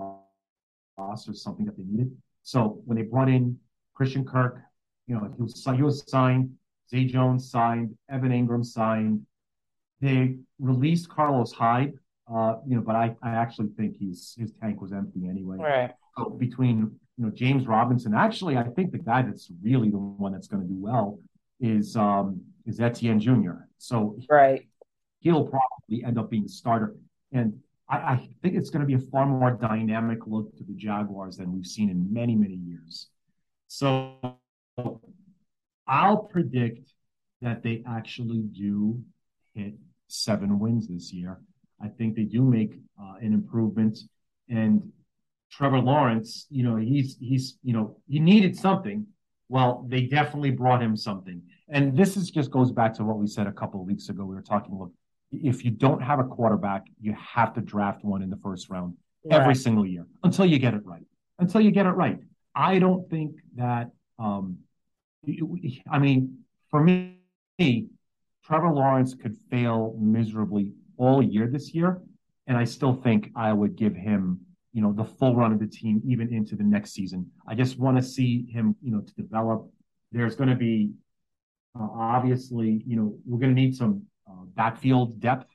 roster 0.99 1.31
is 1.31 1.43
something 1.43 1.65
that 1.65 1.79
they 1.79 1.85
needed. 1.85 2.15
So 2.43 2.83
when 2.85 2.99
they 2.99 3.05
brought 3.05 3.31
in 3.31 3.59
Christian 3.95 4.27
Kirk, 4.27 4.61
you 5.07 5.15
know, 5.15 5.33
he 5.35 5.43
was 5.43 5.67
he 5.75 5.83
was 5.83 6.05
signed, 6.07 6.51
Zay 6.91 7.07
Jones 7.07 7.51
signed, 7.51 7.97
Evan 8.11 8.31
Engram 8.31 8.63
signed, 8.63 9.25
they 10.01 10.37
released 10.59 11.09
Carlos 11.09 11.53
Hyde, 11.53 11.95
uh, 12.33 12.57
you 12.67 12.77
know, 12.77 12.83
but 12.83 12.95
I, 12.95 13.17
I 13.23 13.31
actually 13.31 13.69
think 13.77 13.97
he's 13.97 14.35
his 14.39 14.53
tank 14.61 14.81
was 14.81 14.93
empty 14.93 15.29
anyway. 15.29 15.57
Right. 15.59 15.91
So 16.17 16.31
between 16.31 16.99
you 17.17 17.25
know 17.25 17.31
James 17.31 17.67
Robinson, 17.67 18.15
actually, 18.15 18.57
I 18.57 18.65
think 18.65 18.93
the 18.93 18.99
guy 18.99 19.23
that's 19.23 19.51
really 19.63 19.91
the 19.91 19.99
one 19.99 20.33
that's 20.33 20.47
going 20.47 20.63
to 20.63 20.69
do 20.69 20.79
well 20.79 21.19
is 21.61 21.97
um 21.97 22.41
is 22.67 22.81
Etienne 22.81 23.21
Jr. 23.21 23.65
So 23.79 24.19
right, 24.29 24.69
he'll 25.21 25.45
probably 25.45 26.05
end 26.05 26.19
up 26.19 26.31
being 26.31 26.45
the 26.45 26.49
starter, 26.49 26.95
and 27.33 27.59
I, 27.89 27.97
I 27.97 28.29
think 28.43 28.57
it's 28.57 28.71
going 28.71 28.81
to 28.81 28.87
be 28.87 28.95
a 28.95 29.11
far 29.11 29.27
more 29.27 29.51
dynamic 29.51 30.27
look 30.27 30.55
to 30.59 30.65
the 30.65 30.75
Jaguars 30.75 31.39
than 31.39 31.53
we've 31.53 31.67
seen 31.67 31.91
in 31.91 32.13
many 32.13 32.35
many 32.35 32.55
years. 32.55 33.09
So 33.69 34.17
I'll 35.87 36.19
predict 36.19 36.93
that 37.41 37.63
they 37.63 37.83
actually 37.87 38.41
do 38.41 39.03
hit 39.55 39.75
seven 40.09 40.59
wins 40.59 40.89
this 40.89 41.13
year. 41.13 41.39
I 41.81 41.89
think 41.89 42.17
they 42.17 42.25
do 42.25 42.43
make 42.43 42.79
uh, 43.01 43.15
an 43.21 43.33
improvement. 43.33 43.99
And 44.49 44.93
Trevor 45.51 45.79
Lawrence, 45.79 46.47
you 46.51 46.63
know, 46.63 46.77
he's 46.77 47.17
he's 47.21 47.59
you 47.63 47.73
know 47.73 47.97
he 48.09 48.19
needed 48.19 48.57
something. 48.57 49.07
Well, 49.49 49.87
they 49.89 50.03
definitely 50.03 50.51
brought 50.51 50.83
him 50.83 50.97
something. 50.97 51.41
And 51.71 51.97
this 51.97 52.17
is 52.17 52.31
just 52.31 52.51
goes 52.51 52.73
back 52.73 52.95
to 52.95 53.05
what 53.05 53.19
we 53.19 53.27
said 53.27 53.47
a 53.47 53.53
couple 53.53 53.81
of 53.81 53.87
weeks 53.87 54.09
ago. 54.09 54.25
We 54.25 54.35
were 54.35 54.43
talking, 54.43 54.79
look, 54.79 54.93
if 55.33 55.65
you 55.65 55.71
don't 55.71 56.03
have 56.03 56.19
a 56.19 56.25
quarterback, 56.25 56.85
you 57.01 57.15
have 57.15 57.55
to 57.55 57.61
draft 57.61 58.05
one 58.05 58.23
in 58.23 58.31
the 58.31 58.37
first 58.37 58.69
round 58.69 58.95
right. 59.25 59.41
every 59.41 59.55
single 59.55 59.87
year 59.87 60.07
until 60.23 60.45
you 60.45 60.59
get 60.59 60.75
it 60.75 60.85
right. 60.85 61.05
Until 61.39 61.61
you 61.61 61.71
get 61.71 61.87
it 61.87 61.91
right. 61.93 62.19
I 62.55 62.79
don't 62.79 63.09
think 63.09 63.37
that. 63.57 63.91
Um, 64.19 64.59
I 65.91 65.99
mean, 65.99 66.39
for 66.71 66.83
me, 66.83 67.19
Trevor 68.49 68.71
Lawrence 68.71 69.15
could 69.15 69.37
fail 69.51 69.95
miserably 70.01 70.73
all 70.97 71.23
year 71.23 71.47
this 71.47 71.75
year, 71.75 72.01
and 72.47 72.57
I 72.57 72.65
still 72.65 72.95
think 72.95 73.31
I 73.37 73.53
would 73.53 73.77
give 73.77 73.95
him, 73.95 74.41
you 74.73 74.81
know, 74.81 74.95
the 74.95 75.05
full 75.05 75.37
run 75.37 75.53
of 75.53 75.59
the 75.59 75.67
team 75.67 76.01
even 76.07 76.33
into 76.33 76.57
the 76.57 76.65
next 76.65 76.93
season. 76.93 77.31
I 77.47 77.55
just 77.55 77.79
want 77.79 77.99
to 77.99 78.03
see 78.03 78.47
him, 78.51 78.75
you 78.83 78.91
know, 78.91 79.03
to 79.03 79.15
develop. 79.15 79.71
There's 80.13 80.35
going 80.35 80.49
to 80.49 80.57
be 80.57 80.93
uh, 81.79 81.89
obviously, 81.93 82.83
you 82.87 82.97
know, 82.97 83.19
we're 83.27 83.39
going 83.39 83.55
to 83.55 83.61
need 83.61 83.77
some 83.77 84.05
uh, 84.27 84.45
backfield 84.55 85.21
depth, 85.21 85.51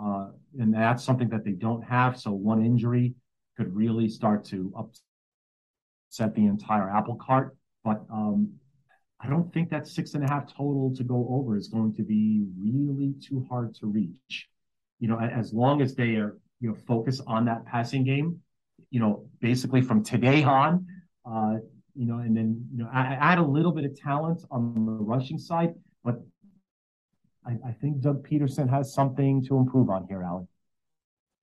uh, 0.00 0.28
and 0.58 0.72
that's 0.72 1.04
something 1.04 1.28
that 1.28 1.44
they 1.44 1.52
don't 1.52 1.82
have. 1.82 2.18
So 2.18 2.30
one 2.30 2.64
injury 2.64 3.14
could 3.58 3.76
really 3.76 4.08
start 4.08 4.46
to 4.46 4.72
upset 4.78 6.34
the 6.34 6.46
entire 6.46 6.88
apple 6.88 7.16
cart. 7.16 7.54
But 7.84 8.00
um, 8.10 8.54
I 9.22 9.28
don't 9.28 9.52
think 9.52 9.70
that 9.70 9.86
six 9.86 10.14
and 10.14 10.24
a 10.24 10.28
half 10.28 10.46
total 10.46 10.94
to 10.96 11.04
go 11.04 11.28
over 11.30 11.56
is 11.56 11.68
going 11.68 11.94
to 11.94 12.02
be 12.02 12.42
really 12.58 13.14
too 13.20 13.46
hard 13.50 13.74
to 13.76 13.86
reach. 13.86 14.48
You 14.98 15.08
know, 15.08 15.20
as 15.20 15.52
long 15.52 15.82
as 15.82 15.94
they 15.94 16.16
are, 16.16 16.38
you 16.60 16.70
know, 16.70 16.76
focus 16.86 17.20
on 17.26 17.44
that 17.46 17.66
passing 17.66 18.04
game, 18.04 18.40
you 18.90 19.00
know, 19.00 19.26
basically 19.40 19.82
from 19.82 20.02
today 20.02 20.42
on, 20.42 20.86
uh, 21.30 21.56
you 21.94 22.06
know, 22.06 22.18
and 22.18 22.36
then, 22.36 22.66
you 22.72 22.78
know, 22.78 22.88
I 22.92 23.14
add 23.20 23.38
a 23.38 23.42
little 23.42 23.72
bit 23.72 23.84
of 23.84 23.98
talent 23.98 24.44
on 24.50 24.74
the 24.74 24.92
rushing 24.92 25.38
side, 25.38 25.74
but 26.02 26.20
I, 27.44 27.56
I 27.68 27.72
think 27.72 28.00
Doug 28.00 28.26
Pederson 28.26 28.68
has 28.70 28.92
something 28.92 29.44
to 29.46 29.56
improve 29.58 29.90
on 29.90 30.06
here, 30.08 30.22
Alan. 30.22 30.48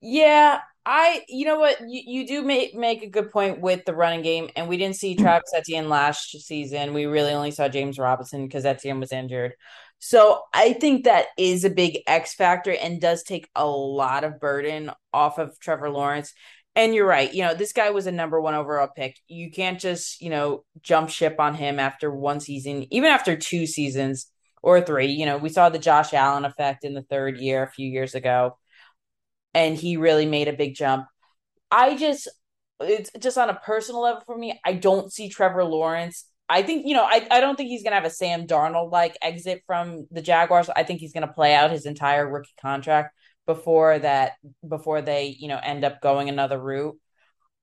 Yeah, 0.02 0.62
I, 0.90 1.26
you 1.28 1.46
know 1.46 1.60
what, 1.60 1.82
you, 1.82 2.02
you 2.06 2.26
do 2.26 2.42
make 2.44 2.74
make 2.74 3.04
a 3.04 3.10
good 3.10 3.30
point 3.30 3.60
with 3.60 3.84
the 3.84 3.94
running 3.94 4.22
game, 4.22 4.50
and 4.56 4.70
we 4.70 4.78
didn't 4.78 4.96
see 4.96 5.18
mm. 5.18 5.20
Travis 5.20 5.52
Etienne 5.54 5.90
last 5.90 6.32
season. 6.32 6.94
We 6.94 7.08
really 7.08 7.34
only 7.34 7.52
saw 7.52 7.68
James 7.68 8.00
Robinson 8.00 8.48
because 8.48 8.66
Etienne 8.66 9.02
was 9.02 9.12
injured. 9.12 9.52
So 10.00 10.44
I 10.54 10.72
think 10.72 11.04
that 11.04 11.26
is 11.38 11.66
a 11.66 11.70
big 11.70 12.00
X 12.08 12.36
factor 12.36 12.72
and 12.72 13.02
does 13.02 13.24
take 13.24 13.50
a 13.54 13.68
lot 13.68 14.24
of 14.24 14.40
burden 14.40 14.90
off 15.12 15.40
of 15.40 15.60
Trevor 15.60 15.90
Lawrence. 15.90 16.34
And 16.74 16.96
you're 16.96 17.06
right. 17.06 17.34
You 17.34 17.44
know, 17.44 17.54
this 17.54 17.74
guy 17.74 17.90
was 17.90 18.08
a 18.08 18.12
number 18.12 18.40
one 18.40 18.54
overall 18.54 18.88
pick. 18.96 19.18
You 19.28 19.52
can't 19.52 19.82
just, 19.82 20.22
you 20.22 20.30
know, 20.30 20.64
jump 20.84 21.10
ship 21.10 21.36
on 21.38 21.54
him 21.54 21.80
after 21.80 22.10
one 22.14 22.40
season, 22.40 22.86
even 22.94 23.10
after 23.10 23.36
two 23.36 23.66
seasons 23.68 24.32
or 24.62 24.80
three. 24.80 25.08
You 25.08 25.26
know, 25.26 25.38
we 25.38 25.50
saw 25.50 25.68
the 25.68 25.80
Josh 25.80 26.14
Allen 26.14 26.46
effect 26.46 26.86
in 26.86 26.94
the 26.94 27.02
third 27.02 27.40
year 27.40 27.64
a 27.64 27.72
few 27.72 27.90
years 27.90 28.16
ago, 28.16 28.58
and 29.58 29.76
he 29.76 29.98
really 29.98 30.26
made 30.26 30.48
a 30.48 30.54
big 30.54 30.76
jump. 30.76 31.08
I 31.72 31.98
just, 31.98 32.30
it's 32.80 33.10
just 33.20 33.38
on 33.38 33.50
a 33.50 33.56
personal 33.56 34.02
level 34.02 34.22
for 34.26 34.38
me. 34.38 34.60
I 34.64 34.74
don't 34.74 35.12
see 35.12 35.30
Trevor 35.30 35.64
Lawrence. 35.64 36.26
I 36.48 36.62
think, 36.62 36.86
you 36.86 36.94
know, 36.94 37.04
I, 37.04 37.28
I 37.30 37.42
don't 37.42 37.56
think 37.56 37.70
he's 37.70 37.84
going 37.84 37.92
to 37.92 37.96
have 37.96 38.06
a 38.06 38.10
Sam 38.10 38.48
Darnold 38.48 38.92
like 38.92 39.18
exit 39.22 39.64
from 39.66 40.08
the 40.12 40.22
Jaguars. 40.22 40.70
I 40.70 40.84
think 40.84 41.00
he's 41.00 41.12
going 41.12 41.28
to 41.28 41.34
play 41.34 41.54
out 41.54 41.72
his 41.72 41.86
entire 41.86 42.32
rookie 42.32 42.54
contract 42.62 43.14
before 43.48 43.98
that 43.98 44.34
before 44.68 45.02
they 45.02 45.36
you 45.40 45.48
know 45.48 45.60
end 45.64 45.84
up 45.84 46.02
going 46.02 46.30
another 46.30 46.60
route 46.60 46.96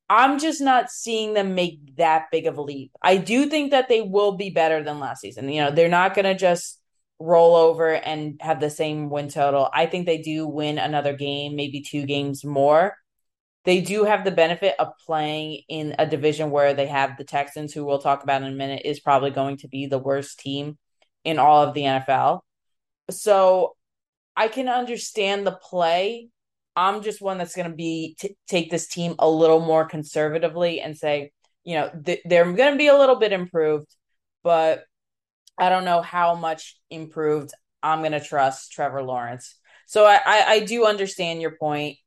i'm 0.09 0.41
just 0.41 0.61
not 0.61 0.91
seeing 0.91 1.35
them 1.35 1.55
make 1.55 1.79
that 1.97 2.25
big 2.33 2.47
of 2.47 2.59
a 2.59 2.63
leap 2.63 2.91
i 3.03 3.17
do 3.17 3.47
think 3.47 3.71
that 3.71 3.89
they 3.89 4.01
will 4.01 4.33
be 4.33 4.51
better 4.51 4.83
than 4.83 4.99
last 4.99 5.21
season 5.21 5.49
you 5.49 5.63
know 5.63 5.71
they're 5.71 5.89
not 5.89 6.15
going 6.15 6.25
to 6.25 6.35
just 6.35 6.81
roll 7.25 7.57
over 7.57 7.95
and 7.95 8.39
have 8.41 8.61
the 8.61 8.71
same 8.71 9.11
win 9.11 9.29
total. 9.29 9.69
I 9.73 9.87
think 9.87 10.07
they 10.07 10.19
do 10.19 10.47
win 10.47 10.79
another 10.79 11.15
game 11.15 11.57
maybe 11.57 11.81
two 11.81 12.07
games 12.07 12.45
more. 12.45 12.97
They 13.65 13.81
do 13.81 14.05
have 14.05 14.25
the 14.25 14.31
benefit 14.31 14.75
of 14.79 14.89
playing 15.07 15.63
in 15.69 15.95
a 15.99 16.07
division 16.07 16.51
where 16.51 16.75
they 16.75 16.87
have 16.87 17.17
the 17.17 17.25
texans 17.25 17.73
who 17.73 17.85
we'll 17.85 17.99
talk 17.99 18.23
about 18.23 18.43
in 18.43 18.49
a 18.49 18.57
minute 18.57 18.83
is 18.85 19.01
probably 19.01 19.31
going 19.31 19.57
to 19.59 19.69
be 19.69 19.87
the 19.87 19.99
worst 19.99 20.39
team 20.39 20.77
in 21.25 21.39
all 21.39 21.63
of 21.63 21.73
the 21.73 21.83
nfl 21.83 22.41
so 23.11 23.77
I 24.37 24.49
can 24.49 24.69
understand 24.69 25.47
the 25.47 25.53
play. 25.53 26.29
I'm 26.77 27.03
just 27.03 27.23
one 27.23 27.39
that's 27.39 27.55
going 27.55 27.71
to 27.71 27.77
be 27.77 28.17
t- 28.19 28.37
take 28.49 28.71
this 28.71 28.89
team 28.89 29.15
a 29.19 29.29
little 29.29 29.61
more 29.61 29.85
conservatively 29.85 30.81
and 30.81 30.97
say, 30.97 31.31
you 31.63 31.77
know, 31.77 31.91
th- 32.05 32.23
they're 32.25 32.53
going 32.53 32.73
to 32.73 32.79
be 32.79 32.89
a 32.89 32.99
little 32.99 33.17
bit 33.17 33.33
improved, 33.33 33.95
but 34.43 34.85
I 35.59 35.69
don't 35.69 35.85
know 35.85 36.03
how 36.03 36.35
much 36.35 36.79
improved 36.91 37.53
I'm 37.83 38.01
going 38.01 38.13
to 38.13 38.21
trust 38.21 38.73
Trevor 38.73 39.03
Lawrence. 39.03 39.57
So 39.87 40.05
I, 40.05 40.21
I, 40.25 40.45
I 40.49 40.61
do 40.61 40.87
understand 40.87 41.41
your 41.41 41.57
point, 41.57 41.99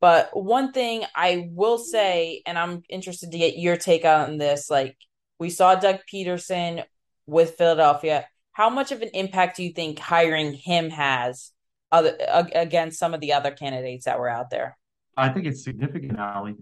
but 0.00 0.30
one 0.32 0.72
thing 0.72 1.04
I 1.14 1.48
will 1.52 1.78
say, 1.78 2.42
and 2.46 2.58
I'm 2.58 2.82
interested 2.88 3.32
to 3.32 3.38
get 3.38 3.58
your 3.58 3.76
take 3.76 4.04
on 4.04 4.38
this, 4.38 4.70
like 4.70 4.96
we 5.38 5.50
saw 5.50 5.74
Doug 5.74 5.98
Pederson 6.12 6.84
with 7.26 7.56
Philadelphia. 7.56 8.26
How 8.52 8.70
much 8.70 8.92
of 8.92 9.02
an 9.02 9.10
impact 9.14 9.56
do 9.56 9.64
you 9.64 9.72
think 9.72 9.98
hiring 9.98 10.52
him 10.52 10.90
has 10.90 11.50
other 11.90 12.16
against 12.28 12.98
some 12.98 13.14
of 13.14 13.20
the 13.20 13.32
other 13.32 13.50
candidates 13.50 14.04
that 14.04 14.18
were 14.18 14.28
out 14.28 14.50
there? 14.50 14.78
I 15.16 15.28
think 15.28 15.46
it's 15.46 15.64
significant, 15.64 16.18
Ally. 16.18 16.52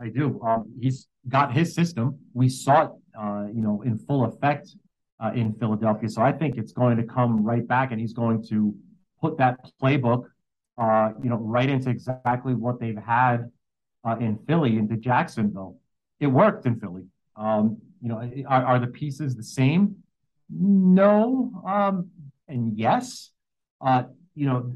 I 0.00 0.08
do. 0.08 0.40
Um, 0.42 0.72
he's 0.80 1.06
got 1.28 1.52
his 1.52 1.74
system. 1.74 2.18
We 2.32 2.48
saw 2.48 2.84
it, 2.84 2.90
uh, 3.18 3.46
you 3.54 3.62
know, 3.62 3.82
in 3.82 3.98
full 3.98 4.24
effect 4.24 4.70
uh, 5.22 5.30
in 5.34 5.54
Philadelphia. 5.54 6.08
So 6.08 6.20
I 6.20 6.32
think 6.32 6.56
it's 6.56 6.72
going 6.72 6.96
to 6.96 7.04
come 7.04 7.44
right 7.44 7.66
back, 7.66 7.92
and 7.92 8.00
he's 8.00 8.12
going 8.12 8.42
to 8.48 8.74
put 9.20 9.38
that 9.38 9.70
playbook, 9.80 10.24
uh, 10.76 11.10
you 11.22 11.30
know, 11.30 11.36
right 11.36 11.68
into 11.68 11.90
exactly 11.90 12.54
what 12.54 12.80
they've 12.80 12.98
had 12.98 13.50
uh, 14.04 14.16
in 14.18 14.38
Philly 14.46 14.78
into 14.78 14.96
Jacksonville. 14.96 15.78
It 16.18 16.26
worked 16.26 16.66
in 16.66 16.80
Philly. 16.80 17.04
Um, 17.36 17.78
you 18.00 18.08
know, 18.08 18.30
are, 18.48 18.64
are, 18.64 18.78
the 18.80 18.88
pieces 18.88 19.36
the 19.36 19.44
same? 19.44 19.96
No, 20.50 21.62
um, 21.64 22.10
and 22.48 22.76
yes. 22.76 23.30
Uh, 23.80 24.04
you 24.34 24.46
know, 24.46 24.72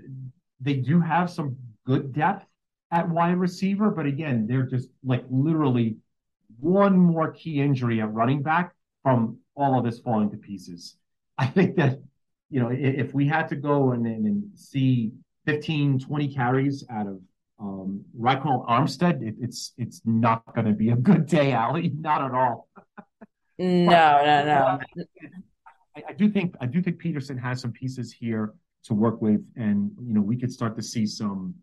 they 0.61 0.75
do 0.75 1.01
have 1.01 1.29
some 1.29 1.57
good 1.85 2.13
depth 2.13 2.47
at 2.93 3.09
wide 3.09 3.37
receiver, 3.37 3.91
but 3.91 4.07
again, 4.07 4.47
they're 4.47 4.63
just 4.63 4.89
like 5.05 5.25
literally 5.29 5.97
one 6.61 6.97
more 6.97 7.33
key 7.33 7.61
injury 7.61 8.01
at 8.01 8.13
running 8.13 8.43
back 8.43 8.73
from 9.03 9.39
all 9.57 9.79
of 9.79 9.85
this 9.85 9.99
falling 10.01 10.31
to 10.31 10.37
pieces. 10.37 10.97
I 11.39 11.47
think 11.47 11.77
that, 11.77 12.01
you 12.51 12.61
know, 12.61 12.71
if 12.71 13.13
we 13.15 13.27
had 13.27 13.49
to 13.49 13.57
go 13.57 13.93
and, 13.93 14.07
and 14.07 14.45
see 14.55 15.13
15, 15.47 16.01
20 16.01 16.35
carries 16.35 16.85
out 16.91 17.07
of 17.07 17.21
um, 17.59 18.05
Ryquell 18.19 18.67
Armstead, 18.69 19.23
it, 19.23 19.35
it's 19.41 19.73
it's 19.79 20.03
not 20.05 20.43
going 20.55 20.67
to 20.67 20.75
be 20.75 20.91
a 20.91 20.97
good 20.97 21.27
day, 21.27 21.53
Ally. 21.53 21.89
Not 21.99 22.23
at 22.23 22.33
all. 22.33 22.69
No, 23.59 23.87
but, 23.87 24.25
no, 24.27 24.45
no. 24.45 25.05
I, 25.97 26.03
I, 26.11 26.13
do 26.13 26.29
think 26.31 26.55
I 26.61 26.67
do 26.67 26.83
think 26.83 27.03
Pederson 27.03 27.41
has 27.41 27.61
some 27.61 27.73
pieces 27.73 28.13
here 28.13 28.53
to 28.85 28.95
work 28.95 29.23
with, 29.23 29.41
and 29.57 29.91
you 30.03 30.13
know 30.13 30.21
we 30.21 30.37
could 30.37 30.53
start 30.53 30.77
to 30.77 30.83
see 30.83 31.07
some 31.07 31.55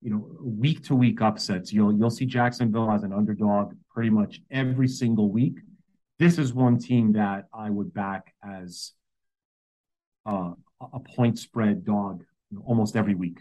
you 0.00 0.10
know 0.10 0.26
week 0.40 0.82
to 0.84 0.94
week 0.94 1.20
upsets. 1.20 1.72
You'll 1.72 1.92
you'll 1.92 2.10
see 2.10 2.24
Jacksonville 2.24 2.90
as 2.90 3.02
an 3.02 3.12
underdog 3.12 3.74
pretty 3.94 4.10
much 4.10 4.40
every 4.50 4.88
single 4.88 5.30
week. 5.30 5.58
This 6.22 6.38
is 6.38 6.54
one 6.54 6.78
team 6.78 7.14
that 7.14 7.46
I 7.52 7.68
would 7.68 7.92
back 7.92 8.32
as 8.44 8.92
uh, 10.24 10.52
a 10.80 11.00
point 11.00 11.36
spread 11.36 11.84
dog 11.84 12.22
almost 12.64 12.94
every 12.94 13.16
week. 13.16 13.40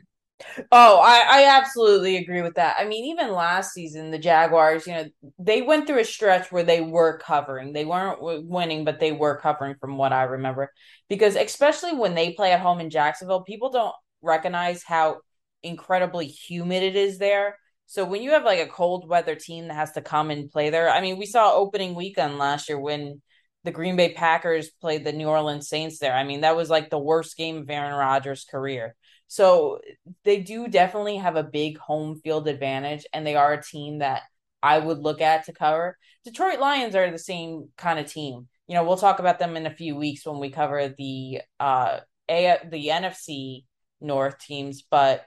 Oh, 0.71 0.99
I, 0.99 1.25
I 1.29 1.57
absolutely 1.59 2.17
agree 2.17 2.41
with 2.41 2.55
that. 2.55 2.77
I 2.79 2.85
mean, 2.85 3.05
even 3.05 3.33
last 3.33 3.75
season, 3.75 4.09
the 4.09 4.17
Jaguars, 4.17 4.87
you 4.87 4.93
know, 4.95 5.05
they 5.37 5.61
went 5.61 5.85
through 5.85 5.99
a 5.99 6.03
stretch 6.03 6.51
where 6.51 6.63
they 6.63 6.81
were 6.81 7.19
covering. 7.19 7.71
They 7.71 7.85
weren't 7.85 8.47
winning, 8.47 8.83
but 8.83 8.99
they 8.99 9.11
were 9.11 9.37
covering 9.37 9.75
from 9.79 9.99
what 9.99 10.11
I 10.11 10.23
remember. 10.23 10.73
Because 11.07 11.35
especially 11.35 11.93
when 11.93 12.15
they 12.15 12.33
play 12.33 12.51
at 12.51 12.61
home 12.61 12.79
in 12.79 12.89
Jacksonville, 12.89 13.43
people 13.43 13.69
don't 13.69 13.93
recognize 14.23 14.81
how 14.81 15.17
incredibly 15.61 16.25
humid 16.25 16.81
it 16.81 16.95
is 16.95 17.19
there. 17.19 17.57
So 17.91 18.05
when 18.05 18.21
you 18.21 18.31
have 18.31 18.45
like 18.45 18.61
a 18.61 18.67
cold 18.71 19.09
weather 19.09 19.35
team 19.35 19.67
that 19.67 19.73
has 19.73 19.91
to 19.91 20.01
come 20.01 20.31
and 20.31 20.49
play 20.49 20.69
there, 20.69 20.89
I 20.89 21.01
mean, 21.01 21.17
we 21.17 21.25
saw 21.25 21.53
opening 21.53 21.93
weekend 21.93 22.37
last 22.37 22.69
year 22.69 22.79
when 22.79 23.21
the 23.65 23.71
Green 23.71 23.97
Bay 23.97 24.13
Packers 24.13 24.69
played 24.69 25.03
the 25.03 25.11
New 25.11 25.27
Orleans 25.27 25.67
Saints 25.67 25.99
there. 25.99 26.13
I 26.15 26.23
mean, 26.23 26.39
that 26.39 26.55
was 26.55 26.69
like 26.69 26.89
the 26.89 26.97
worst 26.97 27.35
game 27.35 27.57
of 27.57 27.69
Aaron 27.69 27.93
Rodgers' 27.93 28.45
career. 28.49 28.95
So 29.27 29.81
they 30.23 30.39
do 30.39 30.69
definitely 30.69 31.17
have 31.17 31.35
a 31.35 31.43
big 31.43 31.79
home 31.79 32.15
field 32.23 32.47
advantage, 32.47 33.05
and 33.11 33.27
they 33.27 33.35
are 33.35 33.51
a 33.51 33.61
team 33.61 33.99
that 33.99 34.21
I 34.63 34.79
would 34.79 34.99
look 34.99 35.19
at 35.19 35.47
to 35.47 35.51
cover. 35.51 35.97
Detroit 36.23 36.61
Lions 36.61 36.95
are 36.95 37.11
the 37.11 37.19
same 37.19 37.71
kind 37.77 37.99
of 37.99 38.09
team. 38.09 38.47
You 38.67 38.75
know, 38.75 38.85
we'll 38.85 38.95
talk 38.95 39.19
about 39.19 39.37
them 39.37 39.57
in 39.57 39.65
a 39.65 39.75
few 39.75 39.97
weeks 39.97 40.25
when 40.25 40.39
we 40.39 40.49
cover 40.49 40.95
the 40.97 41.41
uh 41.59 41.99
a 42.29 42.57
the 42.69 42.87
NFC 42.87 43.65
North 43.99 44.39
teams, 44.39 44.81
but 44.89 45.25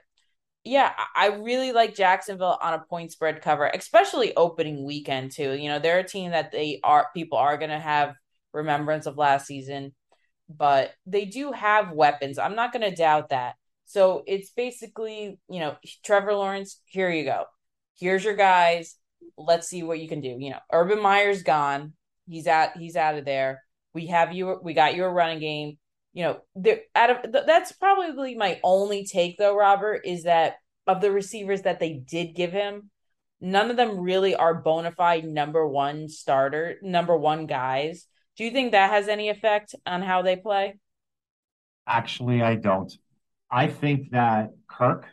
yeah, 0.65 0.91
I 1.15 1.27
really 1.27 1.71
like 1.71 1.93
Jacksonville 1.93 2.57
on 2.59 2.73
a 2.73 2.83
point 2.89 3.11
spread 3.11 3.41
cover, 3.43 3.67
especially 3.67 4.35
opening 4.35 4.83
weekend 4.83 5.31
too. 5.31 5.53
You 5.53 5.69
know, 5.69 5.77
they're 5.77 5.99
a 5.99 6.07
team 6.07 6.31
that 6.31 6.51
they 6.51 6.79
are 6.83 7.07
people 7.13 7.37
are 7.37 7.57
going 7.57 7.69
to 7.69 7.79
have 7.79 8.15
remembrance 8.51 9.05
of 9.05 9.15
last 9.15 9.45
season, 9.45 9.93
but 10.49 10.91
they 11.05 11.25
do 11.25 11.51
have 11.51 11.91
weapons. 11.91 12.39
I'm 12.39 12.55
not 12.55 12.73
going 12.73 12.89
to 12.89 12.95
doubt 12.95 13.29
that. 13.29 13.55
So 13.85 14.23
it's 14.25 14.49
basically, 14.49 15.39
you 15.47 15.59
know, 15.59 15.75
Trevor 16.03 16.33
Lawrence, 16.33 16.81
here 16.85 17.11
you 17.11 17.25
go. 17.25 17.45
Here's 17.99 18.23
your 18.23 18.35
guys. 18.35 18.95
Let's 19.37 19.69
see 19.69 19.83
what 19.83 19.99
you 19.99 20.09
can 20.09 20.21
do. 20.21 20.35
You 20.39 20.49
know, 20.49 20.59
Urban 20.73 20.99
Meyer's 20.99 21.43
gone. 21.43 21.93
He's 22.27 22.47
out 22.47 22.75
he's 22.75 22.95
out 22.95 23.19
of 23.19 23.25
there. 23.25 23.61
We 23.93 24.07
have 24.07 24.33
you 24.33 24.59
we 24.63 24.73
got 24.73 24.95
you 24.95 25.05
a 25.05 25.09
running 25.09 25.39
game. 25.39 25.77
You 26.15 26.23
know, 26.23 26.37
there 26.55 26.79
out 26.95 27.25
of 27.25 27.31
that's 27.45 27.73
probably 27.73 28.35
my 28.35 28.59
only 28.63 29.05
take 29.05 29.37
though, 29.37 29.55
Robert, 29.55 30.01
is 30.05 30.23
that 30.23 30.55
of 30.87 31.01
the 31.01 31.11
receivers 31.11 31.63
that 31.63 31.79
they 31.79 31.93
did 31.93 32.35
give 32.35 32.51
him, 32.51 32.89
none 33.41 33.69
of 33.69 33.75
them 33.75 33.99
really 33.99 34.33
are 34.33 34.53
bona 34.53 34.91
fide 34.91 35.25
number 35.25 35.67
one 35.67 36.07
starter, 36.07 36.77
number 36.81 37.17
one 37.17 37.47
guys. 37.47 38.07
Do 38.37 38.45
you 38.45 38.51
think 38.51 38.71
that 38.71 38.91
has 38.91 39.09
any 39.09 39.29
effect 39.29 39.75
on 39.85 40.01
how 40.01 40.21
they 40.21 40.37
play? 40.37 40.79
Actually, 41.85 42.41
I 42.41 42.55
don't. 42.55 42.91
I 43.51 43.67
think 43.67 44.11
that 44.11 44.51
Kirk, 44.67 45.05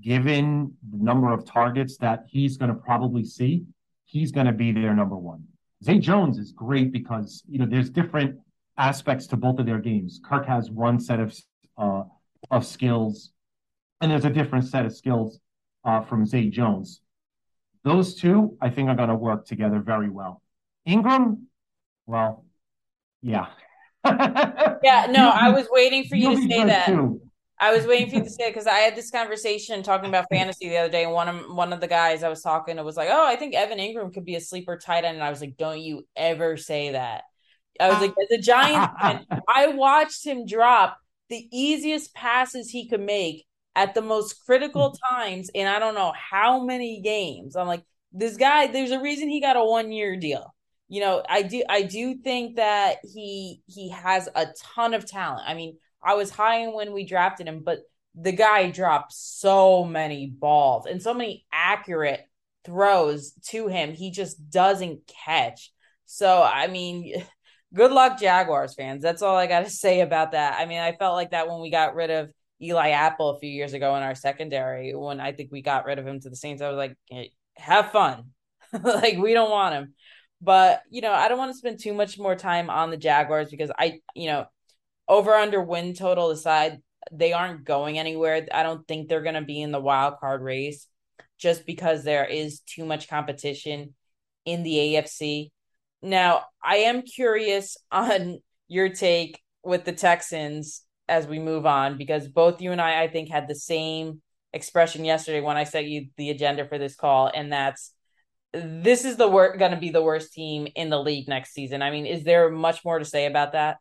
given 0.00 0.74
the 0.90 0.98
number 1.02 1.32
of 1.32 1.44
targets 1.44 1.96
that 1.98 2.24
he's 2.28 2.56
going 2.56 2.70
to 2.70 2.80
probably 2.80 3.24
see, 3.24 3.64
he's 4.04 4.32
going 4.32 4.46
to 4.46 4.52
be 4.52 4.72
their 4.72 4.94
number 4.94 5.16
one. 5.16 5.44
Zay 5.84 5.98
Jones 5.98 6.38
is 6.38 6.52
great 6.52 6.92
because 6.92 7.44
you 7.48 7.58
know 7.58 7.66
there's 7.66 7.90
different 7.90 8.38
aspects 8.76 9.26
to 9.28 9.36
both 9.36 9.58
of 9.58 9.66
their 9.66 9.78
games. 9.78 10.20
Kirk 10.24 10.46
has 10.46 10.70
one 10.70 11.00
set 11.00 11.20
of 11.20 11.36
uh, 11.76 12.04
of 12.50 12.66
skills, 12.66 13.30
and 14.00 14.10
there's 14.10 14.24
a 14.24 14.30
different 14.30 14.66
set 14.66 14.84
of 14.84 14.94
skills 14.94 15.38
uh, 15.84 16.02
from 16.02 16.26
Zay 16.26 16.48
Jones. 16.48 17.00
Those 17.84 18.14
two, 18.14 18.56
I 18.60 18.70
think, 18.70 18.88
are 18.88 18.94
going 18.94 19.10
to 19.10 19.14
work 19.14 19.46
together 19.46 19.78
very 19.80 20.08
well. 20.08 20.40
Engram, 20.88 21.42
well, 22.06 22.44
yeah. 23.22 23.46
yeah, 24.04 25.06
no, 25.10 25.30
I 25.30 25.50
was 25.50 25.66
waiting 25.70 26.04
for 26.04 26.16
you 26.16 26.36
to 26.36 26.48
say 26.48 26.64
that. 26.64 26.86
Too. 26.86 27.20
I 27.58 27.72
was 27.72 27.86
waiting 27.86 28.10
for 28.10 28.16
you 28.16 28.24
to 28.24 28.30
say 28.30 28.48
it 28.48 28.50
because 28.50 28.66
I 28.66 28.78
had 28.78 28.96
this 28.96 29.10
conversation 29.10 29.82
talking 29.82 30.08
about 30.08 30.26
fantasy 30.30 30.68
the 30.68 30.76
other 30.76 30.90
day, 30.90 31.04
and 31.04 31.12
one 31.12 31.28
of 31.28 31.54
one 31.54 31.72
of 31.72 31.80
the 31.80 31.86
guys 31.86 32.22
I 32.22 32.28
was 32.28 32.42
talking 32.42 32.76
to 32.76 32.84
was 32.84 32.96
like, 32.96 33.08
"Oh, 33.10 33.26
I 33.26 33.36
think 33.36 33.54
Evan 33.54 33.78
Engram 33.78 34.12
could 34.12 34.24
be 34.24 34.34
a 34.34 34.40
sleeper 34.40 34.76
tight 34.76 35.04
end," 35.04 35.16
and 35.16 35.24
I 35.24 35.30
was 35.30 35.40
like, 35.40 35.56
"Don't 35.56 35.80
you 35.80 36.06
ever 36.16 36.56
say 36.56 36.92
that." 36.92 37.22
I 37.80 37.88
was 37.88 38.00
like, 38.00 38.10
as 38.10 38.38
a 38.38 38.40
Giants 38.40 38.94
fan, 39.00 39.26
I 39.48 39.68
watched 39.68 40.24
him 40.26 40.46
drop 40.46 40.98
the 41.28 41.48
easiest 41.50 42.14
passes 42.14 42.70
he 42.70 42.88
could 42.88 43.00
make 43.00 43.46
at 43.74 43.94
the 43.94 44.02
most 44.02 44.44
critical 44.44 44.92
mm. 44.92 44.96
times 45.10 45.50
in 45.54 45.66
I 45.66 45.78
don't 45.78 45.94
know 45.94 46.12
how 46.16 46.64
many 46.64 47.00
games. 47.00 47.56
I'm 47.56 47.66
like, 47.66 47.82
this 48.12 48.36
guy, 48.36 48.68
there's 48.68 48.92
a 48.92 49.00
reason 49.00 49.28
he 49.28 49.40
got 49.40 49.56
a 49.56 49.64
one 49.64 49.90
year 49.90 50.16
deal. 50.16 50.54
You 50.88 51.00
know, 51.00 51.22
I 51.28 51.42
do 51.42 51.62
I 51.68 51.82
do 51.82 52.16
think 52.16 52.56
that 52.56 52.98
he 53.02 53.62
he 53.66 53.90
has 53.90 54.28
a 54.34 54.46
ton 54.74 54.94
of 54.94 55.06
talent. 55.06 55.42
I 55.46 55.54
mean, 55.54 55.78
I 56.02 56.14
was 56.14 56.30
high 56.30 56.58
in 56.58 56.74
when 56.74 56.92
we 56.92 57.04
drafted 57.04 57.48
him, 57.48 57.62
but 57.64 57.80
the 58.14 58.32
guy 58.32 58.70
dropped 58.70 59.12
so 59.12 59.84
many 59.84 60.28
balls 60.28 60.86
and 60.86 61.02
so 61.02 61.14
many 61.14 61.46
accurate 61.52 62.20
throws 62.64 63.32
to 63.46 63.66
him. 63.66 63.92
He 63.92 64.10
just 64.10 64.50
doesn't 64.50 65.00
catch. 65.24 65.72
So, 66.06 66.42
I 66.42 66.68
mean, 66.68 67.24
good 67.74 67.92
luck, 67.92 68.18
Jaguars 68.18 68.74
fans. 68.74 69.02
That's 69.02 69.22
all 69.22 69.36
I 69.36 69.46
got 69.46 69.64
to 69.64 69.70
say 69.84 70.00
about 70.00 70.32
that. 70.32 70.58
I 70.58 70.66
mean, 70.66 70.80
I 70.80 70.92
felt 70.92 71.14
like 71.14 71.32
that 71.32 71.48
when 71.48 71.60
we 71.60 71.70
got 71.70 71.94
rid 71.94 72.10
of 72.10 72.30
Eli 72.62 72.90
Apple 72.90 73.30
a 73.30 73.38
few 73.38 73.50
years 73.50 73.72
ago 73.72 73.96
in 73.96 74.02
our 74.02 74.14
secondary, 74.14 74.94
when 74.94 75.20
I 75.20 75.32
think 75.32 75.50
we 75.52 75.62
got 75.62 75.84
rid 75.84 75.98
of 75.98 76.06
him 76.06 76.20
to 76.20 76.30
the 76.30 76.36
Saints, 76.36 76.62
I 76.62 76.68
was 76.68 76.76
like, 76.76 76.96
hey, 77.06 77.32
have 77.56 77.90
fun. 77.90 78.30
like, 78.82 79.18
we 79.18 79.34
don't 79.34 79.50
want 79.50 79.74
him. 79.74 79.94
But, 80.40 80.82
you 80.90 81.00
know, 81.00 81.12
I 81.12 81.28
don't 81.28 81.38
want 81.38 81.52
to 81.52 81.58
spend 81.58 81.80
too 81.80 81.94
much 81.94 82.18
more 82.18 82.36
time 82.36 82.70
on 82.70 82.90
the 82.90 82.96
Jaguars 82.96 83.50
because 83.50 83.70
I, 83.78 84.00
you 84.14 84.26
know, 84.26 84.46
over 85.08 85.34
under 85.34 85.62
win 85.62 85.94
total 85.94 86.30
aside, 86.30 86.80
they 87.12 87.32
aren't 87.32 87.64
going 87.64 87.98
anywhere. 87.98 88.46
I 88.52 88.62
don't 88.62 88.86
think 88.86 89.08
they're 89.08 89.22
going 89.22 89.34
to 89.34 89.42
be 89.42 89.60
in 89.60 89.72
the 89.72 89.80
wild 89.80 90.18
card 90.20 90.42
race 90.42 90.86
just 91.38 91.66
because 91.66 92.04
there 92.04 92.24
is 92.24 92.60
too 92.60 92.84
much 92.84 93.08
competition 93.08 93.94
in 94.44 94.62
the 94.62 94.74
AFC. 94.74 95.50
Now, 96.04 96.42
I 96.62 96.76
am 96.76 97.00
curious 97.00 97.78
on 97.90 98.40
your 98.68 98.90
take 98.90 99.40
with 99.64 99.84
the 99.84 99.92
Texans 99.92 100.82
as 101.08 101.26
we 101.26 101.38
move 101.38 101.64
on 101.64 101.96
because 101.96 102.28
both 102.28 102.60
you 102.60 102.72
and 102.72 102.80
I, 102.80 103.04
I 103.04 103.08
think, 103.08 103.30
had 103.30 103.48
the 103.48 103.54
same 103.54 104.20
expression 104.52 105.06
yesterday 105.06 105.40
when 105.40 105.56
I 105.56 105.64
set 105.64 105.86
you 105.86 106.08
the 106.18 106.28
agenda 106.28 106.68
for 106.68 106.76
this 106.76 106.94
call, 106.94 107.30
and 107.34 107.50
that's 107.50 107.92
this 108.52 109.06
is 109.06 109.16
the 109.16 109.26
wor- 109.26 109.56
going 109.56 109.70
to 109.70 109.78
be 109.78 109.88
the 109.88 110.02
worst 110.02 110.34
team 110.34 110.68
in 110.76 110.90
the 110.90 111.00
league 111.00 111.26
next 111.26 111.54
season. 111.54 111.80
I 111.80 111.90
mean, 111.90 112.04
is 112.04 112.22
there 112.22 112.50
much 112.50 112.84
more 112.84 112.98
to 112.98 113.04
say 113.04 113.24
about 113.24 113.52
that? 113.52 113.78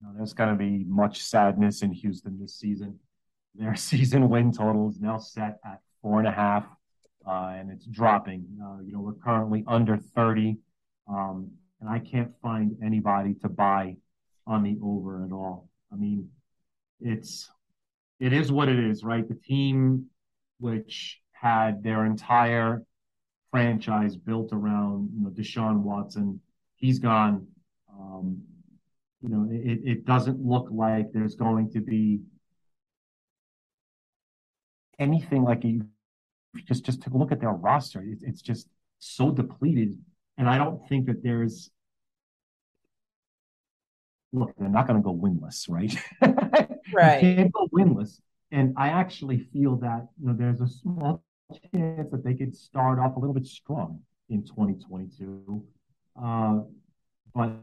No, 0.00 0.10
there's 0.16 0.34
going 0.34 0.50
to 0.50 0.56
be 0.56 0.84
much 0.84 1.20
sadness 1.20 1.82
in 1.82 1.90
Houston 1.90 2.38
this 2.40 2.54
season. 2.54 3.00
Their 3.56 3.74
season 3.74 4.28
win 4.28 4.52
total 4.52 4.88
is 4.88 5.00
now 5.00 5.18
set 5.18 5.58
at 5.64 5.80
four 6.00 6.20
and 6.20 6.28
a 6.28 6.32
half, 6.32 6.64
uh, 7.26 7.54
and 7.56 7.72
it's 7.72 7.86
dropping. 7.86 8.46
Uh, 8.62 8.82
you 8.82 8.92
know, 8.92 9.00
we're 9.00 9.14
currently 9.14 9.64
under 9.66 9.96
30, 9.96 10.58
um, 11.08 11.50
and 11.80 11.90
I 11.90 11.98
can't 11.98 12.32
find 12.42 12.76
anybody 12.84 13.34
to 13.42 13.48
buy 13.48 13.96
on 14.46 14.62
the 14.62 14.78
over 14.82 15.24
at 15.24 15.32
all. 15.32 15.68
I 15.92 15.96
mean, 15.96 16.30
it's 17.00 17.50
it 18.18 18.32
is 18.32 18.50
what 18.50 18.68
it 18.68 18.78
is, 18.78 19.04
right? 19.04 19.28
The 19.28 19.34
team 19.34 20.06
which 20.58 21.20
had 21.32 21.82
their 21.82 22.06
entire 22.06 22.82
franchise 23.50 24.16
built 24.16 24.52
around 24.52 25.10
you 25.14 25.22
know 25.22 25.30
Deshaun 25.30 25.80
Watson, 25.82 26.40
he's 26.76 26.98
gone. 26.98 27.46
Um, 27.92 28.42
you 29.22 29.28
know, 29.28 29.48
it, 29.50 29.80
it 29.84 30.04
doesn't 30.04 30.40
look 30.44 30.68
like 30.70 31.12
there's 31.12 31.34
going 31.34 31.70
to 31.72 31.80
be 31.80 32.20
anything 34.98 35.42
like 35.42 35.64
a 35.64 35.80
just 36.64 36.84
just 36.84 37.02
to 37.02 37.10
look 37.10 37.32
at 37.32 37.40
their 37.40 37.52
roster. 37.52 38.02
It, 38.02 38.18
it's 38.22 38.42
just 38.42 38.68
so 38.98 39.30
depleted, 39.30 39.98
and 40.38 40.48
I 40.48 40.58
don't 40.58 40.86
think 40.88 41.06
that 41.06 41.22
there's. 41.22 41.70
Look, 44.32 44.52
they're 44.58 44.68
not 44.68 44.86
going 44.86 45.00
to 45.00 45.04
go 45.04 45.14
winless, 45.14 45.68
right? 45.68 45.96
Right. 46.94 47.20
you 47.20 47.34
can't 47.34 47.52
go 47.52 47.66
winless, 47.74 48.20
and 48.52 48.72
I 48.76 48.90
actually 48.90 49.38
feel 49.52 49.74
that 49.78 50.06
you 50.20 50.28
know 50.28 50.34
there's 50.38 50.60
a 50.60 50.68
small 50.68 51.24
chance 51.74 52.08
that 52.12 52.22
they 52.22 52.34
could 52.34 52.54
start 52.54 53.00
off 53.00 53.16
a 53.16 53.18
little 53.18 53.34
bit 53.34 53.44
strong 53.44 54.02
in 54.28 54.44
2022. 54.44 55.64
Uh, 56.22 56.60
but 57.34 57.56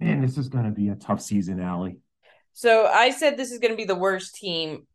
Man, 0.00 0.22
this 0.22 0.38
is 0.38 0.48
going 0.48 0.64
to 0.64 0.70
be 0.70 0.88
a 0.88 0.94
tough 0.94 1.20
season, 1.20 1.60
Ally. 1.60 1.92
So 2.54 2.86
I 2.86 3.10
said 3.10 3.36
this 3.36 3.52
is 3.52 3.58
going 3.58 3.72
to 3.72 3.76
be 3.76 3.84
the 3.84 3.94
worst 3.94 4.34
team 4.34 4.86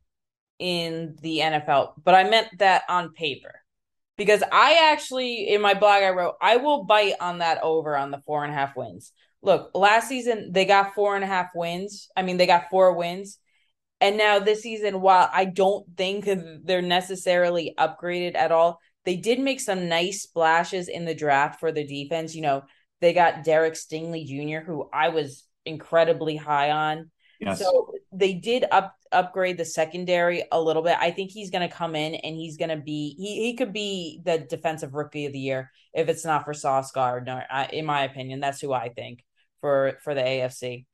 in 0.58 1.16
the 1.22 1.40
NFL, 1.40 1.94
but 2.04 2.16
I 2.16 2.24
meant 2.28 2.48
that 2.58 2.84
on 2.90 3.14
paper 3.14 3.62
because 4.18 4.44
I 4.52 4.92
actually, 4.92 5.50
in 5.50 5.62
my 5.62 5.74
blog, 5.74 6.04
I 6.04 6.10
wrote, 6.12 6.36
I 6.42 6.58
will 6.58 6.86
bite 6.86 7.16
on 7.20 7.40
that 7.40 7.62
over 7.62 7.98
on 7.98 8.12
the 8.12 8.22
four 8.26 8.44
and 8.44 8.52
a 8.52 8.56
half 8.56 8.76
wins. 8.76 9.12
Look, 9.42 9.72
last 9.74 10.08
season 10.08 10.52
they 10.52 10.66
got 10.66 10.96
four 10.96 11.16
and 11.16 11.24
a 11.24 11.28
half 11.28 11.50
wins. 11.54 12.10
I 12.16 12.22
mean, 12.24 12.38
they 12.38 12.48
got 12.48 12.70
four 12.70 12.94
wins. 12.94 13.38
And 14.02 14.18
now 14.18 14.40
this 14.40 14.62
season, 14.62 15.02
while 15.02 15.30
I 15.32 15.46
don't 15.46 15.86
think 15.96 16.28
they're 16.64 16.82
necessarily 16.82 17.74
upgraded 17.78 18.36
at 18.36 18.52
all, 18.52 18.80
they 19.06 19.16
did 19.16 19.40
make 19.40 19.60
some 19.60 19.88
nice 19.88 20.24
splashes 20.24 20.88
in 20.88 21.06
the 21.06 21.16
draft 21.16 21.60
for 21.60 21.72
the 21.72 21.86
defense. 21.86 22.36
You 22.36 22.42
know, 22.42 22.64
they 23.02 23.14
got 23.14 23.44
Derek 23.44 23.76
Stingley 23.76 24.26
Jr., 24.26 24.66
who 24.66 24.90
I 24.92 25.10
was 25.10 25.46
incredibly 25.66 26.36
high 26.36 26.72
on. 26.72 27.12
Yes. 27.40 27.60
So 27.60 27.94
they 28.12 28.34
did 28.34 28.66
up 28.72 28.96
upgrade 29.12 29.58
the 29.58 29.66
secondary 29.66 30.44
a 30.52 30.62
little 30.62 30.82
bit. 30.82 30.98
I 31.00 31.12
think 31.12 31.32
he's 31.32 31.52
going 31.52 31.68
to 31.68 31.74
come 31.74 31.96
in 31.96 32.16
and 32.16 32.36
he's 32.36 32.58
going 32.58 32.70
to 32.70 32.78
be 32.78 33.16
he 33.18 33.44
he 33.44 33.56
could 33.56 33.74
be 33.74 34.22
the 34.24 34.40
defensive 34.40 34.94
rookie 34.94 35.26
of 35.26 35.34
the 35.34 35.40
year 35.40 35.72
if 35.94 36.10
it's 36.10 36.26
not 36.26 36.46
for 36.46 36.54
Sauce 36.54 36.92
Gardner. 36.92 37.46
in 37.72 37.86
my 37.86 38.04
opinion, 38.04 38.40
that's 38.40 38.62
who 38.62 38.74
I 38.74 38.90
think 38.90 39.24
for 39.62 39.98
for 40.04 40.14
the 40.14 40.22
AFC. 40.22 40.86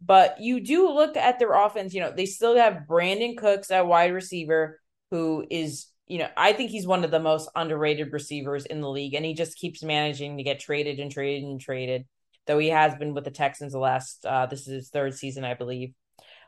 But 0.00 0.40
you 0.40 0.60
do 0.60 0.88
look 0.92 1.16
at 1.16 1.38
their 1.38 1.52
offense. 1.52 1.94
You 1.94 2.00
know 2.02 2.12
they 2.14 2.26
still 2.26 2.56
have 2.56 2.84
Brandin 2.88 3.36
Cooks 3.36 3.70
at 3.70 3.86
wide 3.86 4.12
receiver, 4.12 4.80
who 5.10 5.44
is 5.50 5.86
you 6.08 6.18
know, 6.18 6.28
I 6.36 6.52
think 6.54 6.70
he's 6.70 6.86
one 6.86 7.04
of 7.04 7.10
the 7.10 7.20
most 7.20 7.50
underrated 7.54 8.12
receivers 8.12 8.64
in 8.64 8.80
the 8.80 8.88
league, 8.88 9.14
and 9.14 9.24
he 9.24 9.34
just 9.34 9.58
keeps 9.58 9.82
managing 9.82 10.38
to 10.38 10.42
get 10.42 10.58
traded 10.58 10.98
and 10.98 11.12
traded 11.12 11.44
and 11.44 11.60
traded. 11.60 12.06
Though 12.48 12.58
he 12.58 12.70
has 12.70 12.96
been 12.96 13.14
with 13.14 13.24
the 13.24 13.30
Texans 13.30 13.72
the 13.72 13.78
last, 13.78 14.26
uh, 14.26 14.46
this 14.46 14.62
is 14.62 14.66
his 14.66 14.88
third 14.88 15.14
season, 15.14 15.44
I 15.44 15.54
believe. 15.54 15.92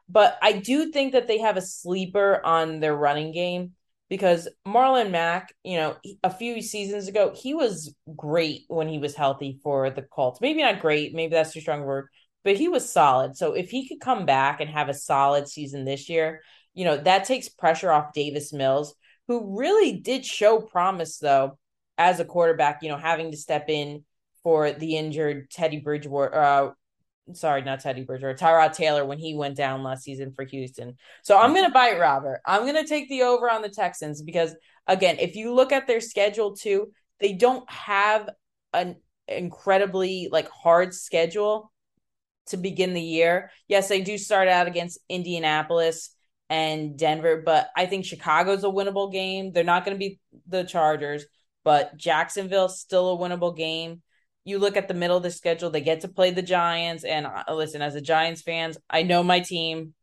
But 0.08 0.36
I 0.42 0.54
do 0.54 0.90
think 0.90 1.12
that 1.12 1.28
they 1.28 1.38
have 1.38 1.56
a 1.56 1.62
sleeper 1.62 2.44
on 2.44 2.80
their 2.80 2.96
running 2.96 3.32
game 3.32 3.74
because 4.08 4.48
Marlon 4.66 5.12
Mack, 5.12 5.54
you 5.62 5.76
know, 5.76 5.96
a 6.24 6.30
few 6.30 6.60
seasons 6.62 7.06
ago, 7.06 7.32
he 7.32 7.54
was 7.54 7.94
great 8.16 8.62
when 8.66 8.88
he 8.88 8.98
was 8.98 9.14
healthy 9.14 9.60
for 9.62 9.88
the 9.90 10.02
Colts. 10.02 10.40
Maybe 10.40 10.62
not 10.62 10.80
great, 10.80 11.14
maybe 11.14 11.30
that's 11.30 11.52
too 11.52 11.60
strong 11.60 11.82
a 11.82 11.84
word, 11.84 12.08
but 12.42 12.56
he 12.56 12.66
was 12.66 12.90
solid. 12.90 13.36
So 13.36 13.52
if 13.52 13.70
he 13.70 13.86
could 13.86 14.00
come 14.00 14.26
back 14.26 14.60
and 14.60 14.68
have 14.68 14.88
a 14.88 14.94
solid 14.94 15.46
season 15.46 15.84
this 15.84 16.08
year, 16.08 16.40
you 16.74 16.84
know, 16.84 16.96
that 16.96 17.24
takes 17.24 17.48
pressure 17.48 17.92
off 17.92 18.12
Davis 18.12 18.52
Mills 18.52 18.94
who 19.28 19.56
really 19.56 19.92
did 19.92 20.26
show 20.26 20.60
promise 20.60 21.18
though 21.18 21.56
as 21.96 22.18
a 22.18 22.24
quarterback, 22.24 22.82
you 22.82 22.88
know, 22.88 22.96
having 22.96 23.30
to 23.30 23.36
step 23.36 23.66
in 23.68 24.04
for 24.42 24.72
the 24.72 24.96
injured 24.96 25.50
Teddy 25.50 25.80
Bridgewater 25.80 26.34
uh 26.34 26.70
sorry, 27.32 27.62
not 27.62 27.80
Teddy 27.80 28.02
Bridgewater, 28.02 28.34
Tyrod 28.34 28.74
Taylor 28.74 29.04
when 29.04 29.18
he 29.18 29.34
went 29.34 29.56
down 29.56 29.82
last 29.82 30.02
season 30.02 30.32
for 30.34 30.44
Houston. 30.44 30.96
So 31.22 31.38
I'm 31.38 31.54
gonna 31.54 31.70
bite 31.70 31.98
Robert. 31.98 32.40
I'm 32.46 32.66
gonna 32.66 32.86
take 32.86 33.08
the 33.08 33.22
over 33.22 33.50
on 33.50 33.62
the 33.62 33.68
Texans 33.68 34.22
because 34.22 34.54
again, 34.86 35.16
if 35.20 35.36
you 35.36 35.54
look 35.54 35.72
at 35.72 35.86
their 35.86 36.00
schedule 36.00 36.56
too, 36.56 36.92
they 37.20 37.32
don't 37.32 37.68
have 37.70 38.28
an 38.72 38.96
incredibly 39.28 40.28
like 40.30 40.48
hard 40.50 40.94
schedule 40.94 41.72
to 42.46 42.56
begin 42.56 42.94
the 42.94 43.00
year. 43.00 43.50
Yes, 43.68 43.88
they 43.88 44.00
do 44.00 44.18
start 44.18 44.48
out 44.48 44.66
against 44.66 44.98
Indianapolis 45.08 46.10
and 46.48 46.98
Denver, 46.98 47.42
but 47.44 47.68
I 47.76 47.86
think 47.86 48.04
Chicago's 48.04 48.64
a 48.64 48.68
winnable 48.68 49.12
game. 49.12 49.52
They're 49.52 49.64
not 49.64 49.84
going 49.84 49.94
to 49.94 49.98
be 49.98 50.18
the 50.48 50.64
Chargers, 50.64 51.24
but 51.64 51.96
Jacksonville's 51.96 52.80
still 52.80 53.12
a 53.12 53.18
winnable 53.18 53.56
game. 53.56 54.02
You 54.44 54.58
look 54.58 54.76
at 54.76 54.88
the 54.88 54.94
middle 54.94 55.16
of 55.16 55.22
the 55.22 55.30
schedule, 55.30 55.70
they 55.70 55.80
get 55.80 56.00
to 56.00 56.08
play 56.08 56.30
the 56.30 56.42
Giants. 56.42 57.04
And 57.04 57.26
uh, 57.26 57.44
listen, 57.50 57.82
as 57.82 57.94
a 57.94 58.00
Giants 58.00 58.42
fans, 58.42 58.78
I 58.88 59.02
know 59.02 59.22
my 59.22 59.40
team. 59.40 59.94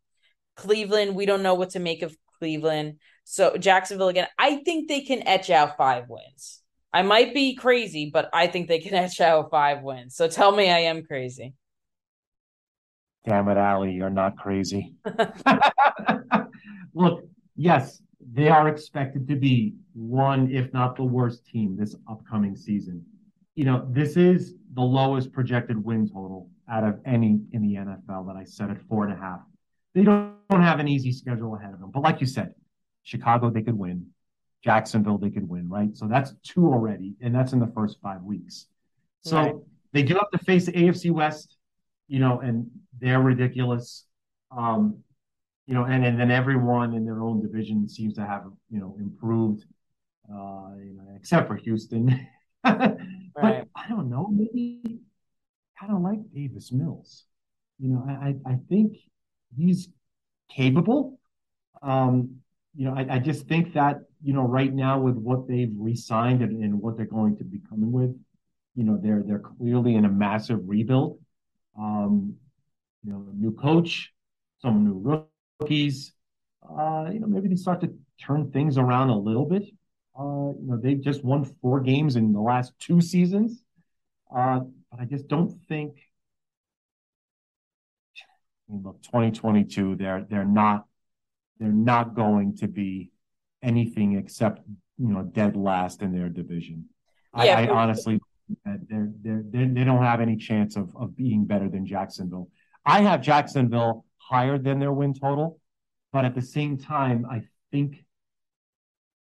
Cleveland, 0.55 1.15
we 1.15 1.25
don't 1.25 1.43
know 1.43 1.53
what 1.53 1.71
to 1.71 1.79
make 1.79 2.01
of 2.01 2.15
Cleveland. 2.39 2.99
So 3.23 3.57
Jacksonville 3.57 4.09
again, 4.09 4.27
I 4.38 4.57
think 4.57 4.88
they 4.88 5.01
can 5.01 5.27
etch 5.27 5.49
out 5.49 5.77
five 5.77 6.05
wins. 6.07 6.61
I 6.93 7.01
might 7.03 7.33
be 7.33 7.55
crazy, 7.55 8.09
but 8.11 8.29
I 8.33 8.47
think 8.47 8.67
they 8.67 8.79
can 8.79 8.93
etch 8.95 9.21
out 9.21 9.51
five 9.51 9.83
wins. 9.83 10.15
So 10.15 10.27
tell 10.27 10.55
me 10.55 10.69
I 10.69 10.79
am 10.79 11.03
crazy. 11.03 11.53
Damn 13.25 13.49
it, 13.49 13.57
Ally, 13.57 13.89
you're 13.89 14.09
not 14.09 14.38
crazy. 14.38 14.95
Look, 16.93 17.25
yes, 17.55 18.01
they 18.33 18.47
are 18.47 18.69
expected 18.69 19.27
to 19.27 19.35
be 19.35 19.73
one, 19.93 20.49
if 20.51 20.71
not 20.73 20.95
the 20.95 21.03
worst 21.03 21.45
team 21.45 21.75
this 21.77 21.95
upcoming 22.09 22.55
season. 22.55 23.05
You 23.58 23.66
know, 23.66 23.88
this 23.89 24.18
is 24.18 24.53
the 24.76 24.84
lowest 24.84 25.34
projected 25.34 25.84
win 25.84 26.08
total 26.08 26.47
out 26.70 26.84
of 26.84 26.99
any 27.08 27.41
in 27.53 27.64
the 27.64 27.74
NFL 27.74 28.28
that 28.28 28.36
I 28.36 28.43
set 28.43 28.70
at 28.70 28.80
four 28.84 29.03
and 29.03 29.12
a 29.12 29.16
half. 29.18 29.39
They 29.95 30.03
don't, 30.03 30.36
don't 30.51 30.62
have 30.62 30.80
an 30.80 30.88
easy 30.88 31.12
schedule 31.12 31.55
ahead 31.55 31.74
of 31.74 31.80
them. 31.80 31.89
But 31.91 32.03
like 32.03 32.22
you 32.22 32.28
said, 32.28 32.53
Chicago, 33.01 33.49
they 33.49 33.64
could 33.64 33.76
win. 33.76 34.05
Jacksonville, 34.64 35.18
they 35.18 35.32
could 35.32 35.49
win, 35.49 35.68
right? 35.68 35.89
So 35.97 36.08
that's 36.08 36.36
two 36.43 36.68
already, 36.68 37.16
and 37.20 37.34
that's 37.34 37.51
in 37.51 37.60
the 37.60 37.72
first 37.74 37.97
five 37.99 38.22
weeks. 38.22 38.68
So 39.22 39.38
right. 39.38 39.55
they 39.91 40.03
do 40.03 40.14
have 40.14 40.30
to 40.30 40.38
face 40.38 40.68
the 40.68 40.74
AFC 40.74 41.10
West, 41.10 41.58
you 42.08 42.20
know, 42.20 42.41
and 42.41 42.70
they're 42.99 43.22
ridiculous. 43.22 44.05
Um, 44.55 44.99
you 45.66 45.74
know, 45.74 45.86
and, 45.86 46.05
and 46.05 46.20
then 46.20 46.30
everyone 46.30 46.93
in 46.93 47.05
their 47.05 47.24
own 47.24 47.41
division 47.41 47.89
seems 47.89 48.14
to 48.16 48.22
have, 48.22 48.43
you 48.70 48.80
know, 48.80 48.95
improved, 48.99 49.66
uh, 50.32 50.76
you 50.78 50.93
know, 50.93 51.08
except 51.16 51.47
for 51.47 51.55
Houston. 51.55 52.28
but. 53.41 53.67
I 53.75 53.88
don't 53.89 54.09
know, 54.09 54.27
maybe 54.31 54.99
kind 55.79 55.93
of 55.93 56.01
like 56.01 56.19
Davis 56.33 56.71
Mills. 56.71 57.23
You 57.79 57.89
know, 57.89 58.05
I, 58.07 58.35
I 58.45 58.57
think 58.67 58.97
he's 59.55 59.89
capable. 60.49 61.19
Um, 61.81 62.38
you 62.75 62.85
know, 62.85 62.93
I, 62.95 63.15
I 63.15 63.19
just 63.19 63.47
think 63.47 63.73
that, 63.73 63.97
you 64.21 64.33
know, 64.33 64.41
right 64.43 64.73
now 64.73 64.99
with 64.99 65.15
what 65.15 65.47
they've 65.47 65.71
re-signed 65.77 66.41
and, 66.41 66.63
and 66.63 66.81
what 66.81 66.97
they're 66.97 67.05
going 67.05 67.38
to 67.38 67.43
be 67.43 67.59
coming 67.69 67.91
with, 67.91 68.15
you 68.75 68.83
know, 68.83 68.99
they're 69.01 69.23
they're 69.25 69.39
clearly 69.39 69.95
in 69.95 70.05
a 70.05 70.09
massive 70.09 70.59
rebuild. 70.67 71.19
Um, 71.79 72.35
you 73.03 73.11
know, 73.11 73.25
new 73.33 73.51
coach, 73.53 74.11
some 74.61 74.83
new 74.83 75.23
rookies. 75.61 76.13
Uh, 76.67 77.09
you 77.13 77.19
know, 77.19 77.27
maybe 77.27 77.47
they 77.47 77.55
start 77.55 77.81
to 77.81 77.93
turn 78.19 78.51
things 78.51 78.77
around 78.77 79.09
a 79.09 79.17
little 79.17 79.45
bit. 79.45 79.63
Uh, 80.20 80.53
you 80.59 80.65
know, 80.65 80.80
they've 80.82 81.01
just 81.01 81.24
won 81.24 81.45
four 81.61 81.80
games 81.80 82.15
in 82.15 82.34
the 82.34 82.39
last 82.39 82.74
two 82.80 83.01
seasons. 83.01 83.61
Uh, 84.36 84.61
but 84.91 84.99
I 84.99 85.05
just 85.05 85.28
don't 85.28 85.51
think 85.68 85.97
look 88.70 89.01
2022 89.03 89.95
they're 89.95 90.26
they're 90.30 90.43
not 90.43 90.86
they're 91.57 91.70
not 91.70 92.13
going 92.13 92.53
to 92.57 92.68
be 92.68 93.09
anything 93.63 94.18
except 94.18 94.61
you 94.97 95.07
know 95.07 95.24
dead 95.24 95.55
last 95.55 96.01
in 96.01 96.11
their 96.13 96.30
division. 96.30 96.86
Yeah, 97.36 97.57
I, 97.57 97.65
I 97.65 97.70
honestly 97.70 98.20
they're, 98.65 98.80
they're, 99.22 99.43
they're, 99.43 99.68
they 99.68 99.84
don't 99.84 100.03
have 100.03 100.22
any 100.22 100.38
chance 100.38 100.76
of, 100.76 100.95
of 100.95 101.15
being 101.15 101.45
better 101.45 101.70
than 101.70 101.86
Jacksonville. 101.86 102.49
I 102.86 103.01
have 103.01 103.22
Jacksonville 103.22 104.05
higher 104.18 104.57
than 104.57 104.80
their 104.80 104.93
win 104.93 105.13
total, 105.13 105.59
but 106.13 106.26
at 106.26 106.34
the 106.34 106.41
same 106.41 106.78
time, 106.78 107.26
I 107.30 107.41
think 107.72 108.05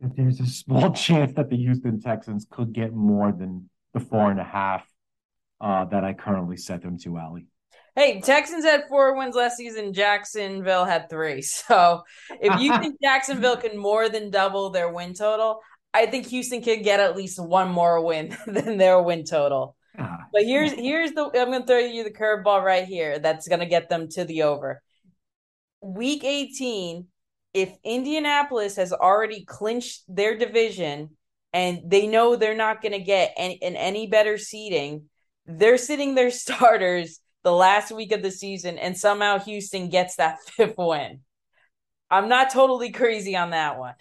that 0.02 0.16
there's 0.16 0.40
a 0.40 0.46
small 0.64 0.92
chance 0.92 1.34
that 1.34 1.50
the 1.50 1.58
Houston 1.58 2.02
Texans 2.02 2.46
could 2.50 2.74
get 2.74 2.94
more 2.94 3.32
than 3.32 3.70
the 3.94 4.00
four 4.00 4.30
and 4.30 4.40
a 4.40 4.44
half 4.44 4.86
uh, 5.62 5.86
that 5.86 6.04
I 6.04 6.14
currently 6.14 6.58
set 6.58 6.82
them 6.82 6.98
to, 7.00 7.18
Ally. 7.18 7.42
Hey, 7.96 8.20
Texans 8.20 8.66
had 8.66 8.90
four 8.90 9.16
wins 9.16 9.36
last 9.36 9.56
season. 9.56 9.94
Jacksonville 9.94 10.86
had 10.86 11.10
three. 11.10 11.42
So 11.68 12.04
if 12.30 12.60
you 12.60 12.78
think 12.80 13.02
Jacksonville 13.02 13.58
can 13.58 13.78
more 13.78 14.10
than 14.10 14.30
double 14.30 14.70
their 14.70 14.92
win 14.92 15.14
total, 15.14 15.62
I 15.94 16.06
think 16.08 16.28
Houston 16.28 16.62
can 16.62 16.82
get 16.82 17.00
at 17.00 17.16
least 17.16 17.42
one 17.42 17.72
more 17.72 18.04
win 18.04 18.36
than 18.48 18.78
their 18.78 19.02
win 19.02 19.24
total. 19.24 19.78
Ah. 19.98 20.26
But 20.34 20.44
here's 20.44 20.74
here's 20.74 21.14
the 21.14 21.24
I'm 21.24 21.52
gonna 21.52 21.66
throw 21.66 21.80
you 21.80 22.04
the 22.04 22.12
curveball 22.12 22.62
right 22.62 22.84
here 22.84 23.18
that's 23.20 23.48
gonna 23.48 23.66
get 23.66 23.88
them 23.88 24.10
to 24.10 24.26
the 24.26 24.44
over. 24.44 24.82
Week 25.82 26.26
18, 26.26 27.08
if 27.56 27.74
Indianapolis 27.86 28.76
has 28.76 28.92
already 28.92 29.46
clinched 29.46 30.04
their 30.10 30.38
division 30.38 31.12
and 31.54 31.90
they 31.90 32.06
know 32.06 32.36
they're 32.36 32.54
not 32.54 32.82
gonna 32.82 33.00
get 33.00 33.34
any 33.38 33.56
in 33.56 33.78
any 33.78 34.08
better 34.08 34.38
seeding, 34.38 35.06
they're 35.46 35.78
sitting 35.78 36.16
their 36.16 36.32
starters 36.44 37.22
the 37.44 37.54
last 37.54 37.92
week 37.92 38.12
of 38.12 38.22
the 38.22 38.32
season, 38.32 38.78
and 38.78 38.98
somehow 38.98 39.40
Houston 39.40 39.90
gets 39.90 40.18
that 40.18 40.40
fifth 40.48 40.76
win. 40.78 41.22
I'm 42.12 42.28
not 42.28 42.52
totally 42.52 42.92
crazy 42.92 43.38
on 43.38 43.52
that 43.52 43.80
one. 43.80 43.96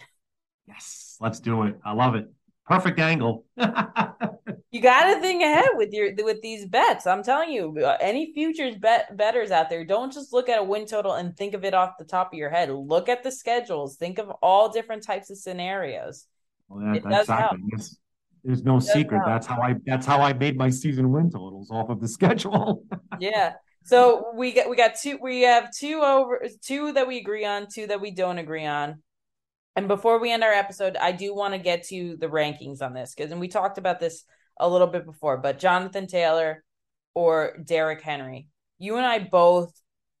Yes, 0.67 1.15
let's 1.21 1.39
do 1.39 1.63
it. 1.63 1.79
I 1.85 1.93
love 1.93 2.15
it. 2.15 2.27
Perfect 2.65 2.99
angle. 2.99 3.45
you 3.57 4.81
got 4.81 5.13
to 5.13 5.21
think 5.21 5.43
ahead 5.43 5.69
with 5.75 5.93
your 5.93 6.13
with 6.23 6.41
these 6.41 6.65
bets. 6.65 7.05
I'm 7.05 7.23
telling 7.23 7.51
you, 7.51 7.77
any 8.01 8.33
futures 8.33 8.75
bet 8.75 9.15
betters 9.15 9.51
out 9.51 9.69
there, 9.69 9.85
don't 9.85 10.11
just 10.11 10.33
look 10.33 10.49
at 10.49 10.59
a 10.59 10.63
win 10.63 10.85
total 10.87 11.13
and 11.13 11.37
think 11.37 11.53
of 11.53 11.63
it 11.63 11.73
off 11.73 11.91
the 11.99 12.05
top 12.05 12.33
of 12.33 12.37
your 12.37 12.49
head. 12.49 12.71
Look 12.71 13.07
at 13.07 13.23
the 13.23 13.31
schedules. 13.31 13.97
Think 13.97 14.17
of 14.17 14.29
all 14.41 14.69
different 14.69 15.03
types 15.03 15.29
of 15.29 15.37
scenarios. 15.37 16.25
Well, 16.67 16.85
that, 16.85 16.95
it 16.97 17.03
does 17.03 17.27
help. 17.27 17.57
There's 18.43 18.63
no 18.63 18.79
secret. 18.79 19.21
That's 19.25 19.47
how 19.47 19.61
I 19.61 19.75
that's 19.85 20.05
how 20.05 20.21
I 20.21 20.33
made 20.33 20.57
my 20.57 20.69
season 20.69 21.11
win 21.11 21.31
totals 21.31 21.71
off 21.71 21.89
of 21.89 21.99
the 21.99 22.07
schedule. 22.17 22.83
yeah. 23.19 23.53
So 23.83 24.31
we 24.35 24.51
get 24.51 24.69
we 24.69 24.75
got 24.75 24.95
two 24.99 25.19
we 25.21 25.41
have 25.41 25.71
two 25.71 26.01
over 26.01 26.47
two 26.63 26.93
that 26.93 27.07
we 27.07 27.19
agree 27.19 27.45
on, 27.45 27.67
two 27.71 27.87
that 27.87 28.01
we 28.01 28.11
don't 28.11 28.39
agree 28.39 28.65
on. 28.65 29.03
And 29.75 29.87
before 29.87 30.19
we 30.19 30.31
end 30.31 30.43
our 30.43 30.53
episode, 30.53 30.95
I 30.95 31.11
do 31.11 31.35
want 31.35 31.53
to 31.53 31.59
get 31.59 31.83
to 31.87 32.15
the 32.17 32.27
rankings 32.27 32.81
on 32.81 32.93
this 32.93 33.13
because 33.13 33.31
and 33.31 33.41
we 33.41 33.47
talked 33.47 33.77
about 33.77 33.99
this 33.99 34.23
a 34.57 34.69
little 34.69 34.87
bit 34.87 35.05
before, 35.05 35.37
but 35.37 35.59
Jonathan 35.59 36.07
Taylor 36.07 36.63
or 37.13 37.57
Derrick 37.63 38.01
Henry. 38.01 38.47
You 38.77 38.97
and 38.97 39.05
I 39.05 39.19
both 39.19 39.73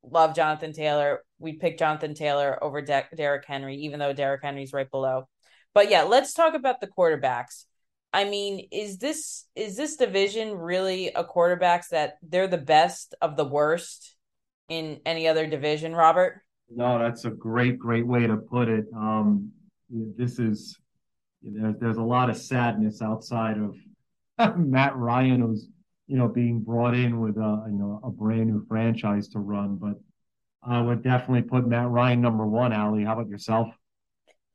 love 0.03 0.35
Jonathan 0.35 0.73
Taylor. 0.73 1.21
We 1.39 1.53
picked 1.53 1.79
Jonathan 1.79 2.13
Taylor 2.13 2.61
over 2.63 2.81
De- 2.81 3.07
Derrick 3.15 3.45
Henry, 3.45 3.77
even 3.77 3.99
though 3.99 4.13
Derrick 4.13 4.41
Henry's 4.43 4.73
right 4.73 4.89
below. 4.89 5.27
But 5.73 5.89
yeah, 5.89 6.03
let's 6.03 6.33
talk 6.33 6.53
about 6.53 6.79
the 6.79 6.87
quarterbacks. 6.87 7.65
I 8.13 8.23
mean, 8.23 8.69
is 8.71 8.97
this 8.97 9.45
is 9.55 9.75
this 9.75 9.97
division 9.97 10.53
really 10.53 11.07
a 11.07 11.25
quarterbacks 11.25 11.89
that 11.89 12.15
they're 12.23 12.47
the 12.47 12.57
best 12.57 13.13
of 13.21 13.35
the 13.35 13.43
worst 13.43 14.15
in 14.69 15.01
any 15.05 15.27
other 15.27 15.47
division, 15.47 15.93
Robert? 15.93 16.41
No, 16.69 16.99
that's 16.99 17.25
a 17.25 17.29
great, 17.29 17.77
great 17.77 18.05
way 18.05 18.27
to 18.27 18.37
put 18.37 18.67
it. 18.69 18.85
Um, 18.95 19.51
this 19.89 20.39
is 20.39 20.77
there's 21.41 21.75
there's 21.79 21.97
a 21.97 22.03
lot 22.03 22.29
of 22.29 22.37
sadness 22.37 23.01
outside 23.01 23.57
of 23.57 23.77
Matt 24.57 24.95
Ryan, 24.95 25.41
who's 25.41 25.67
you 26.07 26.17
know 26.17 26.27
being 26.27 26.61
brought 26.61 26.95
in 26.95 27.19
with 27.19 27.37
a 27.37 27.65
you 27.69 27.77
know 27.77 27.99
a 28.03 28.09
brand 28.09 28.47
new 28.47 28.65
franchise 28.67 29.27
to 29.29 29.39
run, 29.39 29.75
but 29.75 29.95
I 30.63 30.81
would 30.81 31.03
definitely 31.03 31.43
put 31.43 31.67
Matt 31.67 31.89
Ryan 31.89 32.21
number 32.21 32.45
one. 32.45 32.73
Ally, 32.73 33.03
how 33.03 33.13
about 33.13 33.29
yourself? 33.29 33.67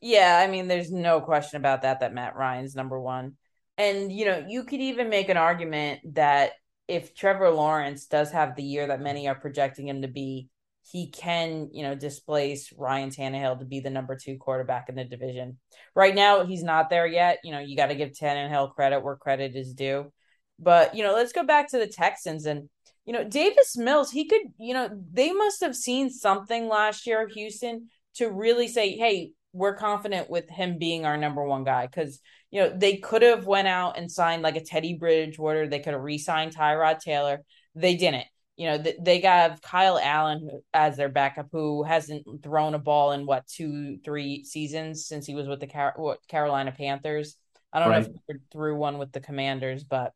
Yeah, 0.00 0.40
I 0.42 0.50
mean, 0.50 0.66
there's 0.66 0.90
no 0.90 1.20
question 1.20 1.58
about 1.58 1.82
that. 1.82 2.00
That 2.00 2.14
Matt 2.14 2.36
Ryan's 2.36 2.74
number 2.74 3.00
one. 3.00 3.36
And 3.78 4.10
you 4.10 4.24
know, 4.24 4.44
you 4.48 4.64
could 4.64 4.80
even 4.80 5.08
make 5.08 5.28
an 5.28 5.36
argument 5.36 6.00
that 6.14 6.52
if 6.88 7.14
Trevor 7.14 7.50
Lawrence 7.50 8.06
does 8.06 8.32
have 8.32 8.56
the 8.56 8.64
year 8.64 8.88
that 8.88 9.00
many 9.00 9.28
are 9.28 9.34
projecting 9.34 9.86
him 9.86 10.02
to 10.02 10.08
be, 10.08 10.48
he 10.82 11.10
can, 11.10 11.68
you 11.72 11.82
know, 11.82 11.94
displace 11.94 12.72
Ryan 12.76 13.10
Tannehill 13.10 13.58
to 13.58 13.64
be 13.64 13.80
the 13.80 13.90
number 13.90 14.16
two 14.16 14.36
quarterback 14.38 14.88
in 14.88 14.94
the 14.94 15.04
division. 15.04 15.58
Right 15.94 16.14
now, 16.14 16.44
he's 16.44 16.64
not 16.64 16.90
there 16.90 17.06
yet. 17.06 17.38
You 17.44 17.52
know, 17.52 17.60
you 17.60 17.76
got 17.76 17.86
to 17.86 17.94
give 17.94 18.10
Tannehill 18.10 18.74
credit 18.74 19.02
where 19.02 19.16
credit 19.16 19.54
is 19.54 19.74
due. 19.74 20.12
But, 20.58 20.94
you 20.94 21.02
know, 21.02 21.14
let's 21.14 21.32
go 21.32 21.44
back 21.44 21.70
to 21.70 21.78
the 21.78 21.86
Texans 21.86 22.46
and, 22.46 22.68
you 23.06 23.12
know, 23.12 23.24
Davis 23.24 23.76
Mills, 23.76 24.10
he 24.10 24.26
could, 24.26 24.42
you 24.58 24.74
know, 24.74 24.90
they 25.12 25.32
must 25.32 25.62
have 25.62 25.74
seen 25.74 26.10
something 26.10 26.68
last 26.68 27.06
year, 27.06 27.26
Houston, 27.28 27.88
to 28.16 28.30
really 28.30 28.68
say, 28.68 28.96
hey, 28.96 29.32
we're 29.52 29.76
confident 29.76 30.30
with 30.30 30.48
him 30.48 30.78
being 30.78 31.04
our 31.04 31.16
number 31.16 31.42
one 31.44 31.64
guy. 31.64 31.88
Cause 31.88 32.20
you 32.50 32.60
know, 32.60 32.72
they 32.76 32.96
could 32.96 33.22
have 33.22 33.46
went 33.46 33.68
out 33.68 33.96
and 33.96 34.10
signed 34.10 34.42
like 34.42 34.56
a 34.56 34.64
Teddy 34.64 34.94
Bridgewater. 34.94 35.68
They 35.68 35.78
could 35.78 35.92
have 35.92 36.02
re-signed 36.02 36.54
Tyrod 36.54 36.98
Taylor. 36.98 37.42
They 37.74 37.94
didn't. 37.94 38.26
You 38.60 38.66
know, 38.66 38.84
they 39.00 39.22
got 39.22 39.62
Kyle 39.62 39.98
Allen 39.98 40.60
as 40.74 40.98
their 40.98 41.08
backup, 41.08 41.48
who 41.50 41.82
hasn't 41.82 42.26
thrown 42.42 42.74
a 42.74 42.78
ball 42.78 43.12
in 43.12 43.24
what 43.24 43.46
two, 43.46 43.96
three 44.04 44.44
seasons 44.44 45.06
since 45.06 45.24
he 45.24 45.34
was 45.34 45.48
with 45.48 45.60
the 45.60 45.66
Car- 45.66 45.94
what, 45.96 46.18
Carolina 46.28 46.70
Panthers. 46.70 47.36
I 47.72 47.78
don't 47.78 47.88
right. 47.88 48.02
know 48.02 48.12
if 48.28 48.36
he 48.36 48.44
threw 48.52 48.76
one 48.76 48.98
with 48.98 49.12
the 49.12 49.20
Commanders, 49.20 49.82
but 49.82 50.12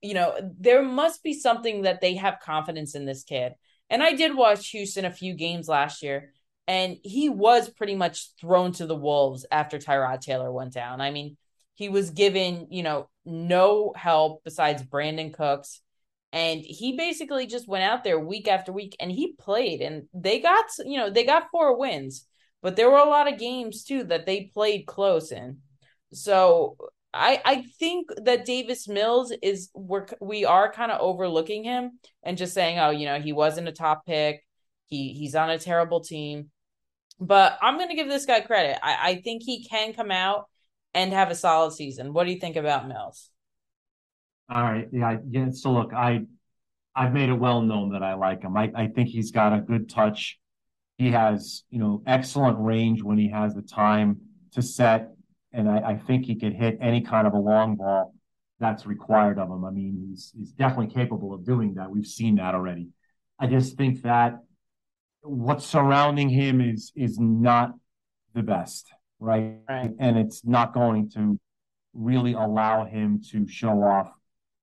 you 0.00 0.14
know, 0.14 0.34
there 0.58 0.82
must 0.82 1.22
be 1.22 1.34
something 1.34 1.82
that 1.82 2.00
they 2.00 2.14
have 2.14 2.40
confidence 2.40 2.94
in 2.94 3.04
this 3.04 3.22
kid. 3.22 3.52
And 3.90 4.02
I 4.02 4.14
did 4.14 4.34
watch 4.34 4.70
Houston 4.70 5.04
a 5.04 5.10
few 5.10 5.34
games 5.34 5.68
last 5.68 6.02
year, 6.02 6.32
and 6.66 6.96
he 7.02 7.28
was 7.28 7.68
pretty 7.68 7.96
much 7.96 8.30
thrown 8.40 8.72
to 8.72 8.86
the 8.86 8.96
wolves 8.96 9.44
after 9.52 9.78
Tyrod 9.78 10.22
Taylor 10.22 10.50
went 10.50 10.72
down. 10.72 11.02
I 11.02 11.10
mean, 11.10 11.36
he 11.74 11.90
was 11.90 12.08
given, 12.08 12.68
you 12.70 12.82
know, 12.82 13.10
no 13.26 13.92
help 13.94 14.42
besides 14.42 14.82
Brandin 14.82 15.34
Cooks. 15.34 15.82
And 16.34 16.62
he 16.62 16.96
basically 16.96 17.46
just 17.46 17.68
went 17.68 17.84
out 17.84 18.02
there 18.02 18.18
week 18.18 18.48
after 18.48 18.72
week 18.72 18.96
and 18.98 19.10
he 19.10 19.34
played. 19.38 19.80
And 19.80 20.08
they 20.12 20.40
got, 20.40 20.64
you 20.84 20.98
know, 20.98 21.08
they 21.08 21.22
got 21.22 21.52
four 21.52 21.78
wins, 21.78 22.26
but 22.60 22.74
there 22.74 22.90
were 22.90 22.98
a 22.98 23.08
lot 23.08 23.32
of 23.32 23.38
games 23.38 23.84
too 23.84 24.02
that 24.04 24.26
they 24.26 24.50
played 24.52 24.84
close 24.84 25.30
in. 25.30 25.58
So 26.12 26.76
I 27.14 27.40
I 27.44 27.62
think 27.78 28.08
that 28.24 28.46
Davis 28.46 28.88
Mills 28.88 29.32
is 29.42 29.70
we're 29.74 30.06
we 30.20 30.44
are 30.44 30.72
kind 30.72 30.90
of 30.90 31.00
overlooking 31.00 31.62
him 31.62 32.00
and 32.24 32.36
just 32.36 32.52
saying, 32.52 32.80
oh, 32.80 32.90
you 32.90 33.06
know, 33.06 33.20
he 33.20 33.32
wasn't 33.32 33.68
a 33.68 33.72
top 33.72 34.04
pick. 34.04 34.44
He 34.86 35.12
he's 35.12 35.36
on 35.36 35.50
a 35.50 35.58
terrible 35.58 36.00
team. 36.00 36.50
But 37.20 37.58
I'm 37.62 37.78
gonna 37.78 37.94
give 37.94 38.08
this 38.08 38.26
guy 38.26 38.40
credit. 38.40 38.76
I, 38.82 39.10
I 39.10 39.20
think 39.22 39.44
he 39.44 39.68
can 39.68 39.92
come 39.92 40.10
out 40.10 40.46
and 40.94 41.12
have 41.12 41.30
a 41.30 41.36
solid 41.36 41.74
season. 41.74 42.12
What 42.12 42.24
do 42.24 42.32
you 42.32 42.40
think 42.40 42.56
about 42.56 42.88
Mills? 42.88 43.30
All 44.48 44.62
right. 44.62 44.88
Yeah. 44.92 45.18
Yeah. 45.28 45.50
So 45.52 45.72
look, 45.72 45.92
I 45.92 46.26
I've 46.94 47.12
made 47.12 47.28
it 47.28 47.34
well 47.34 47.62
known 47.62 47.92
that 47.92 48.02
I 48.02 48.14
like 48.14 48.42
him. 48.42 48.56
I, 48.56 48.70
I 48.74 48.86
think 48.88 49.08
he's 49.08 49.30
got 49.30 49.52
a 49.52 49.60
good 49.60 49.88
touch. 49.88 50.38
He 50.96 51.10
has, 51.10 51.64
you 51.70 51.80
know, 51.80 52.02
excellent 52.06 52.58
range 52.60 53.02
when 53.02 53.18
he 53.18 53.30
has 53.30 53.54
the 53.54 53.62
time 53.62 54.20
to 54.52 54.62
set. 54.62 55.10
And 55.52 55.68
I, 55.68 55.78
I 55.90 55.96
think 55.96 56.26
he 56.26 56.36
could 56.36 56.52
hit 56.52 56.78
any 56.80 57.00
kind 57.00 57.26
of 57.26 57.32
a 57.32 57.38
long 57.38 57.76
ball 57.76 58.14
that's 58.60 58.86
required 58.86 59.38
of 59.38 59.48
him. 59.50 59.64
I 59.64 59.70
mean, 59.70 60.06
he's 60.08 60.32
he's 60.36 60.52
definitely 60.52 60.94
capable 60.94 61.34
of 61.34 61.44
doing 61.44 61.74
that. 61.74 61.90
We've 61.90 62.06
seen 62.06 62.36
that 62.36 62.54
already. 62.54 62.88
I 63.38 63.46
just 63.46 63.76
think 63.76 64.02
that 64.02 64.38
what's 65.22 65.66
surrounding 65.66 66.28
him 66.28 66.60
is 66.60 66.92
is 66.94 67.18
not 67.18 67.74
the 68.34 68.42
best, 68.42 68.92
right? 69.18 69.56
Right. 69.68 69.90
And 69.98 70.16
it's 70.18 70.44
not 70.44 70.72
going 70.72 71.10
to 71.10 71.38
really 71.92 72.32
allow 72.34 72.84
him 72.84 73.20
to 73.30 73.46
show 73.48 73.82
off, 73.82 74.10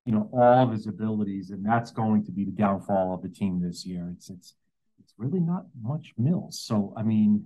you 0.05 0.11
know, 0.11 0.29
all 0.33 0.63
of 0.63 0.71
his 0.71 0.87
abilities, 0.87 1.51
and 1.51 1.65
that's 1.65 1.91
going 1.91 2.25
to 2.25 2.31
be 2.31 2.43
the 2.43 2.51
downfall 2.51 3.13
of 3.13 3.21
the 3.21 3.29
team 3.29 3.61
this 3.61 3.85
year. 3.85 4.11
It's 4.15 4.29
it's 4.29 4.55
it's 4.99 5.13
really 5.17 5.39
not 5.39 5.65
much 5.81 6.13
Mills. 6.17 6.59
So 6.59 6.93
I 6.97 7.03
mean, 7.03 7.45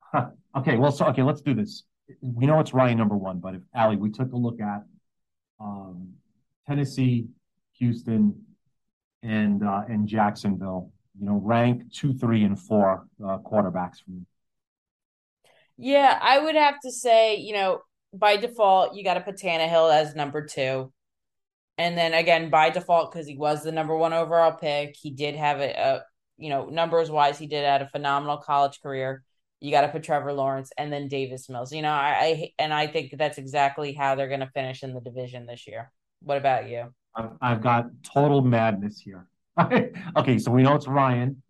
huh. 0.00 0.30
okay, 0.56 0.76
well, 0.76 0.92
so 0.92 1.06
okay, 1.06 1.22
let's 1.22 1.40
do 1.40 1.54
this. 1.54 1.84
We 2.20 2.46
know 2.46 2.58
it's 2.58 2.74
Ryan 2.74 2.98
number 2.98 3.16
one, 3.16 3.38
but 3.38 3.54
if 3.54 3.62
Ally, 3.74 3.94
we 3.94 4.10
took 4.10 4.32
a 4.32 4.36
look 4.36 4.60
at 4.60 4.82
um, 5.60 6.14
Tennessee, 6.66 7.28
Houston, 7.78 8.46
and 9.22 9.64
uh, 9.64 9.82
and 9.88 10.08
Jacksonville. 10.08 10.92
You 11.18 11.26
know, 11.26 11.40
rank 11.42 11.92
two, 11.92 12.14
three, 12.14 12.44
and 12.44 12.58
four 12.58 13.06
uh, 13.22 13.38
quarterbacks 13.38 14.02
for 14.02 14.10
me. 14.10 14.22
Yeah, 15.76 16.18
I 16.20 16.38
would 16.38 16.56
have 16.56 16.80
to 16.80 16.90
say, 16.90 17.36
you 17.36 17.54
know, 17.54 17.82
by 18.12 18.36
default, 18.36 18.94
you 18.94 19.04
got 19.04 19.14
to 19.14 19.20
put 19.20 19.36
Tannehill 19.36 19.92
as 19.94 20.14
number 20.14 20.44
two. 20.46 20.92
And 21.80 21.96
then 21.96 22.12
again, 22.12 22.50
by 22.50 22.68
default, 22.68 23.10
because 23.10 23.26
he 23.26 23.38
was 23.38 23.62
the 23.62 23.72
number 23.72 23.96
one 23.96 24.12
overall 24.12 24.52
pick, 24.52 24.94
he 25.00 25.10
did 25.10 25.34
have 25.34 25.60
a, 25.60 25.70
a 25.70 26.02
you 26.36 26.50
know, 26.50 26.66
numbers 26.66 27.10
wise, 27.10 27.38
he 27.38 27.46
did 27.46 27.64
had 27.64 27.80
a 27.80 27.88
phenomenal 27.88 28.36
college 28.36 28.82
career. 28.82 29.24
You 29.60 29.70
got 29.70 29.80
to 29.80 29.88
put 29.88 30.02
Trevor 30.02 30.34
Lawrence 30.34 30.70
and 30.76 30.92
then 30.92 31.08
Davis 31.08 31.48
Mills. 31.48 31.72
You 31.72 31.80
know, 31.80 31.88
I, 31.88 32.18
I 32.20 32.52
and 32.58 32.74
I 32.74 32.86
think 32.86 33.14
that's 33.16 33.38
exactly 33.38 33.94
how 33.94 34.14
they're 34.14 34.28
going 34.28 34.40
to 34.40 34.50
finish 34.50 34.82
in 34.82 34.92
the 34.92 35.00
division 35.00 35.46
this 35.46 35.66
year. 35.66 35.90
What 36.22 36.36
about 36.36 36.68
you? 36.68 36.92
I've, 37.14 37.30
I've 37.40 37.62
got 37.62 37.86
total 38.02 38.42
madness 38.42 39.00
here. 39.00 39.26
okay, 40.18 40.38
so 40.38 40.50
we 40.50 40.62
know 40.62 40.74
it's 40.74 40.86
Ryan. 40.86 41.42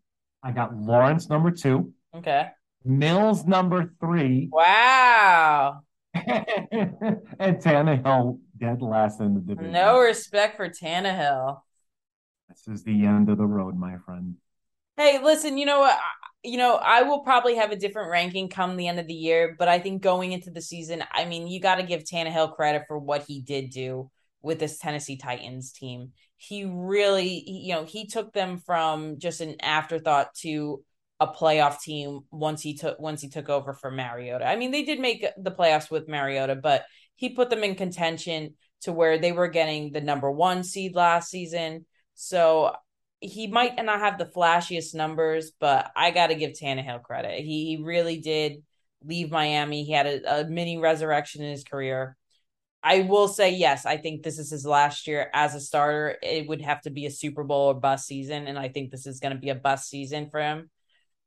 I 0.44 0.52
got 0.52 0.76
Lawrence 0.76 1.28
number 1.28 1.50
two. 1.50 1.92
Okay. 2.14 2.50
Mills 2.84 3.44
number 3.46 3.92
three. 3.98 4.48
Wow. 4.52 5.80
and 6.14 7.56
Tannehill 7.58 8.38
dead 8.60 8.82
last 8.82 9.20
in 9.20 9.34
the 9.34 9.40
division. 9.40 9.72
No 9.72 9.98
respect 9.98 10.56
for 10.56 10.68
Tannehill. 10.68 11.60
This 12.48 12.68
is 12.68 12.84
the 12.84 13.06
end 13.06 13.28
of 13.28 13.38
the 13.38 13.46
road, 13.46 13.76
my 13.76 13.96
friend. 14.04 14.36
Hey, 14.96 15.20
listen, 15.22 15.56
you 15.56 15.66
know 15.66 15.80
what? 15.80 15.96
You 16.42 16.58
know, 16.58 16.74
I 16.74 17.02
will 17.02 17.20
probably 17.20 17.56
have 17.56 17.70
a 17.70 17.76
different 17.76 18.10
ranking 18.10 18.48
come 18.48 18.76
the 18.76 18.88
end 18.88 18.98
of 18.98 19.06
the 19.06 19.14
year, 19.14 19.56
but 19.58 19.68
I 19.68 19.78
think 19.78 20.02
going 20.02 20.32
into 20.32 20.50
the 20.50 20.62
season, 20.62 21.04
I 21.12 21.24
mean, 21.26 21.46
you 21.46 21.60
got 21.60 21.76
to 21.76 21.82
give 21.82 22.04
Tannehill 22.04 22.54
credit 22.56 22.84
for 22.88 22.98
what 22.98 23.24
he 23.26 23.40
did 23.40 23.70
do 23.70 24.10
with 24.42 24.58
this 24.58 24.78
Tennessee 24.78 25.16
Titans 25.16 25.72
team. 25.72 26.12
He 26.36 26.64
really, 26.64 27.44
you 27.46 27.74
know, 27.74 27.84
he 27.84 28.06
took 28.06 28.32
them 28.32 28.58
from 28.58 29.18
just 29.18 29.40
an 29.40 29.56
afterthought 29.60 30.34
to 30.36 30.82
a 31.20 31.28
playoff 31.28 31.80
team 31.80 32.20
once 32.30 32.62
he 32.62 32.74
took 32.74 32.98
once 32.98 33.20
he 33.20 33.28
took 33.28 33.50
over 33.50 33.74
for 33.74 33.90
Mariota. 33.90 34.46
I 34.46 34.56
mean, 34.56 34.70
they 34.70 34.82
did 34.82 34.98
make 34.98 35.26
the 35.36 35.50
playoffs 35.50 35.90
with 35.90 36.08
Mariota, 36.08 36.56
but 36.56 36.84
he 37.20 37.28
put 37.28 37.50
them 37.50 37.62
in 37.62 37.74
contention 37.74 38.54
to 38.80 38.92
where 38.92 39.18
they 39.18 39.30
were 39.30 39.48
getting 39.48 39.92
the 39.92 40.00
number 40.00 40.30
1 40.30 40.64
seed 40.64 40.94
last 40.94 41.28
season. 41.28 41.84
So 42.14 42.74
he 43.20 43.46
might 43.46 43.76
not 43.84 44.00
have 44.00 44.16
the 44.16 44.24
flashiest 44.24 44.94
numbers, 44.94 45.52
but 45.60 45.92
I 45.94 46.12
got 46.12 46.28
to 46.28 46.34
give 46.34 46.52
Tannehill 46.52 47.02
credit. 47.02 47.40
He, 47.40 47.66
he 47.66 47.82
really 47.82 48.22
did 48.22 48.62
leave 49.04 49.30
Miami. 49.30 49.84
He 49.84 49.92
had 49.92 50.06
a, 50.06 50.40
a 50.40 50.48
mini 50.48 50.78
resurrection 50.78 51.42
in 51.42 51.50
his 51.50 51.62
career. 51.62 52.16
I 52.82 53.02
will 53.02 53.28
say 53.28 53.50
yes. 53.50 53.84
I 53.84 53.98
think 53.98 54.22
this 54.22 54.38
is 54.38 54.50
his 54.50 54.64
last 54.64 55.06
year 55.06 55.28
as 55.34 55.54
a 55.54 55.60
starter. 55.60 56.16
It 56.22 56.48
would 56.48 56.62
have 56.62 56.80
to 56.82 56.90
be 56.90 57.04
a 57.04 57.10
Super 57.10 57.44
Bowl 57.44 57.66
or 57.66 57.74
bust 57.74 58.06
season, 58.06 58.46
and 58.46 58.58
I 58.58 58.68
think 58.68 58.90
this 58.90 59.06
is 59.06 59.20
going 59.20 59.34
to 59.34 59.38
be 59.38 59.50
a 59.50 59.54
bust 59.54 59.90
season 59.90 60.30
for 60.30 60.40
him. 60.40 60.70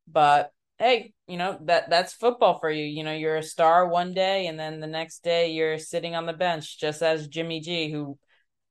But 0.08 0.50
hey, 0.78 1.12
you 1.26 1.36
know 1.36 1.58
that 1.62 1.90
that's 1.90 2.12
football 2.12 2.58
for 2.58 2.70
you. 2.70 2.84
You 2.84 3.04
know, 3.04 3.12
you're 3.12 3.36
a 3.36 3.42
star 3.42 3.88
one 3.88 4.14
day, 4.14 4.46
and 4.46 4.58
then 4.58 4.80
the 4.80 4.86
next 4.86 5.22
day 5.22 5.52
you're 5.52 5.78
sitting 5.78 6.14
on 6.14 6.26
the 6.26 6.32
bench, 6.32 6.78
just 6.78 7.02
as 7.02 7.28
Jimmy 7.28 7.60
G, 7.60 7.90
who 7.90 8.18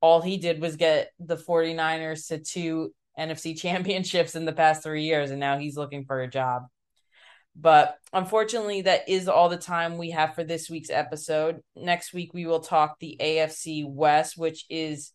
all 0.00 0.20
he 0.20 0.36
did 0.36 0.60
was 0.60 0.76
get 0.76 1.10
the 1.18 1.36
49ers 1.36 2.28
to 2.28 2.38
two 2.38 2.92
NFC 3.18 3.58
championships 3.60 4.34
in 4.34 4.44
the 4.44 4.52
past 4.52 4.82
three 4.82 5.04
years, 5.04 5.30
and 5.30 5.40
now 5.40 5.58
he's 5.58 5.76
looking 5.76 6.04
for 6.04 6.20
a 6.20 6.28
job. 6.28 6.64
But 7.56 7.96
unfortunately, 8.12 8.82
that 8.82 9.08
is 9.08 9.28
all 9.28 9.48
the 9.48 9.56
time 9.56 9.96
we 9.96 10.10
have 10.10 10.34
for 10.34 10.42
this 10.42 10.68
week's 10.68 10.90
episode. 10.90 11.60
Next 11.76 12.12
week, 12.12 12.34
we 12.34 12.46
will 12.46 12.60
talk 12.60 12.98
the 12.98 13.16
AFC 13.20 13.88
West, 13.88 14.36
which 14.36 14.64
is 14.68 15.12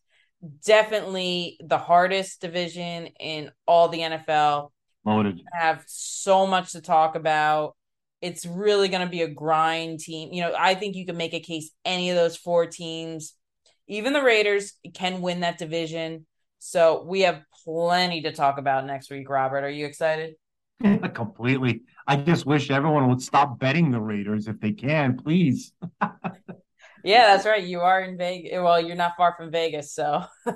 definitely 0.65 1.57
the 1.59 1.77
hardest 1.77 2.39
division 2.39 3.07
in 3.19 3.51
all 3.67 3.89
the 3.89 3.99
NFL. 3.99 4.71
Loaded. 5.09 5.41
Have 5.53 5.83
so 5.87 6.45
much 6.45 6.73
to 6.73 6.81
talk 6.81 7.15
about. 7.15 7.75
It's 8.21 8.45
really 8.45 8.89
going 8.89 9.01
to 9.01 9.09
be 9.09 9.23
a 9.23 9.27
grind 9.27 9.99
team. 10.01 10.31
You 10.31 10.43
know, 10.43 10.53
I 10.57 10.75
think 10.75 10.95
you 10.95 11.05
can 11.05 11.17
make 11.17 11.33
a 11.33 11.39
case 11.39 11.71
any 11.83 12.11
of 12.11 12.15
those 12.15 12.37
four 12.37 12.67
teams, 12.67 13.33
even 13.87 14.13
the 14.13 14.21
Raiders, 14.21 14.73
can 14.93 15.21
win 15.21 15.39
that 15.39 15.57
division. 15.57 16.27
So 16.59 17.03
we 17.07 17.21
have 17.21 17.41
plenty 17.63 18.21
to 18.23 18.31
talk 18.31 18.59
about 18.59 18.85
next 18.85 19.09
week, 19.09 19.29
Robert. 19.29 19.63
Are 19.63 19.69
you 19.69 19.87
excited? 19.87 20.35
Completely. 20.81 21.81
I 22.05 22.17
just 22.17 22.45
wish 22.45 22.69
everyone 22.69 23.09
would 23.09 23.21
stop 23.21 23.57
betting 23.57 23.89
the 23.89 23.99
Raiders 23.99 24.47
if 24.47 24.59
they 24.59 24.73
can, 24.73 25.17
please. 25.17 25.73
yeah, 27.03 27.35
that's 27.35 27.45
right. 27.45 27.63
You 27.63 27.81
are 27.81 28.01
in 28.01 28.15
Vegas. 28.17 28.51
Well, 28.53 28.79
you're 28.79 28.95
not 28.95 29.13
far 29.17 29.33
from 29.35 29.49
Vegas, 29.51 29.93
so 29.93 30.23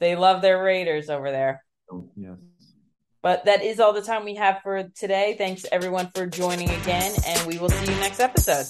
they 0.00 0.14
love 0.14 0.42
their 0.42 0.62
Raiders 0.62 1.08
over 1.08 1.30
there. 1.30 1.64
Oh, 1.90 2.10
yes. 2.16 2.36
But 3.26 3.46
that 3.46 3.60
is 3.60 3.80
all 3.80 3.92
the 3.92 4.02
time 4.02 4.24
we 4.24 4.36
have 4.36 4.62
for 4.62 4.84
today. 4.84 5.34
Thanks 5.36 5.66
everyone 5.72 6.12
for 6.14 6.26
joining 6.26 6.70
again, 6.70 7.12
and 7.26 7.44
we 7.48 7.58
will 7.58 7.70
see 7.70 7.92
you 7.92 7.98
next 7.98 8.20
episode. 8.20 8.68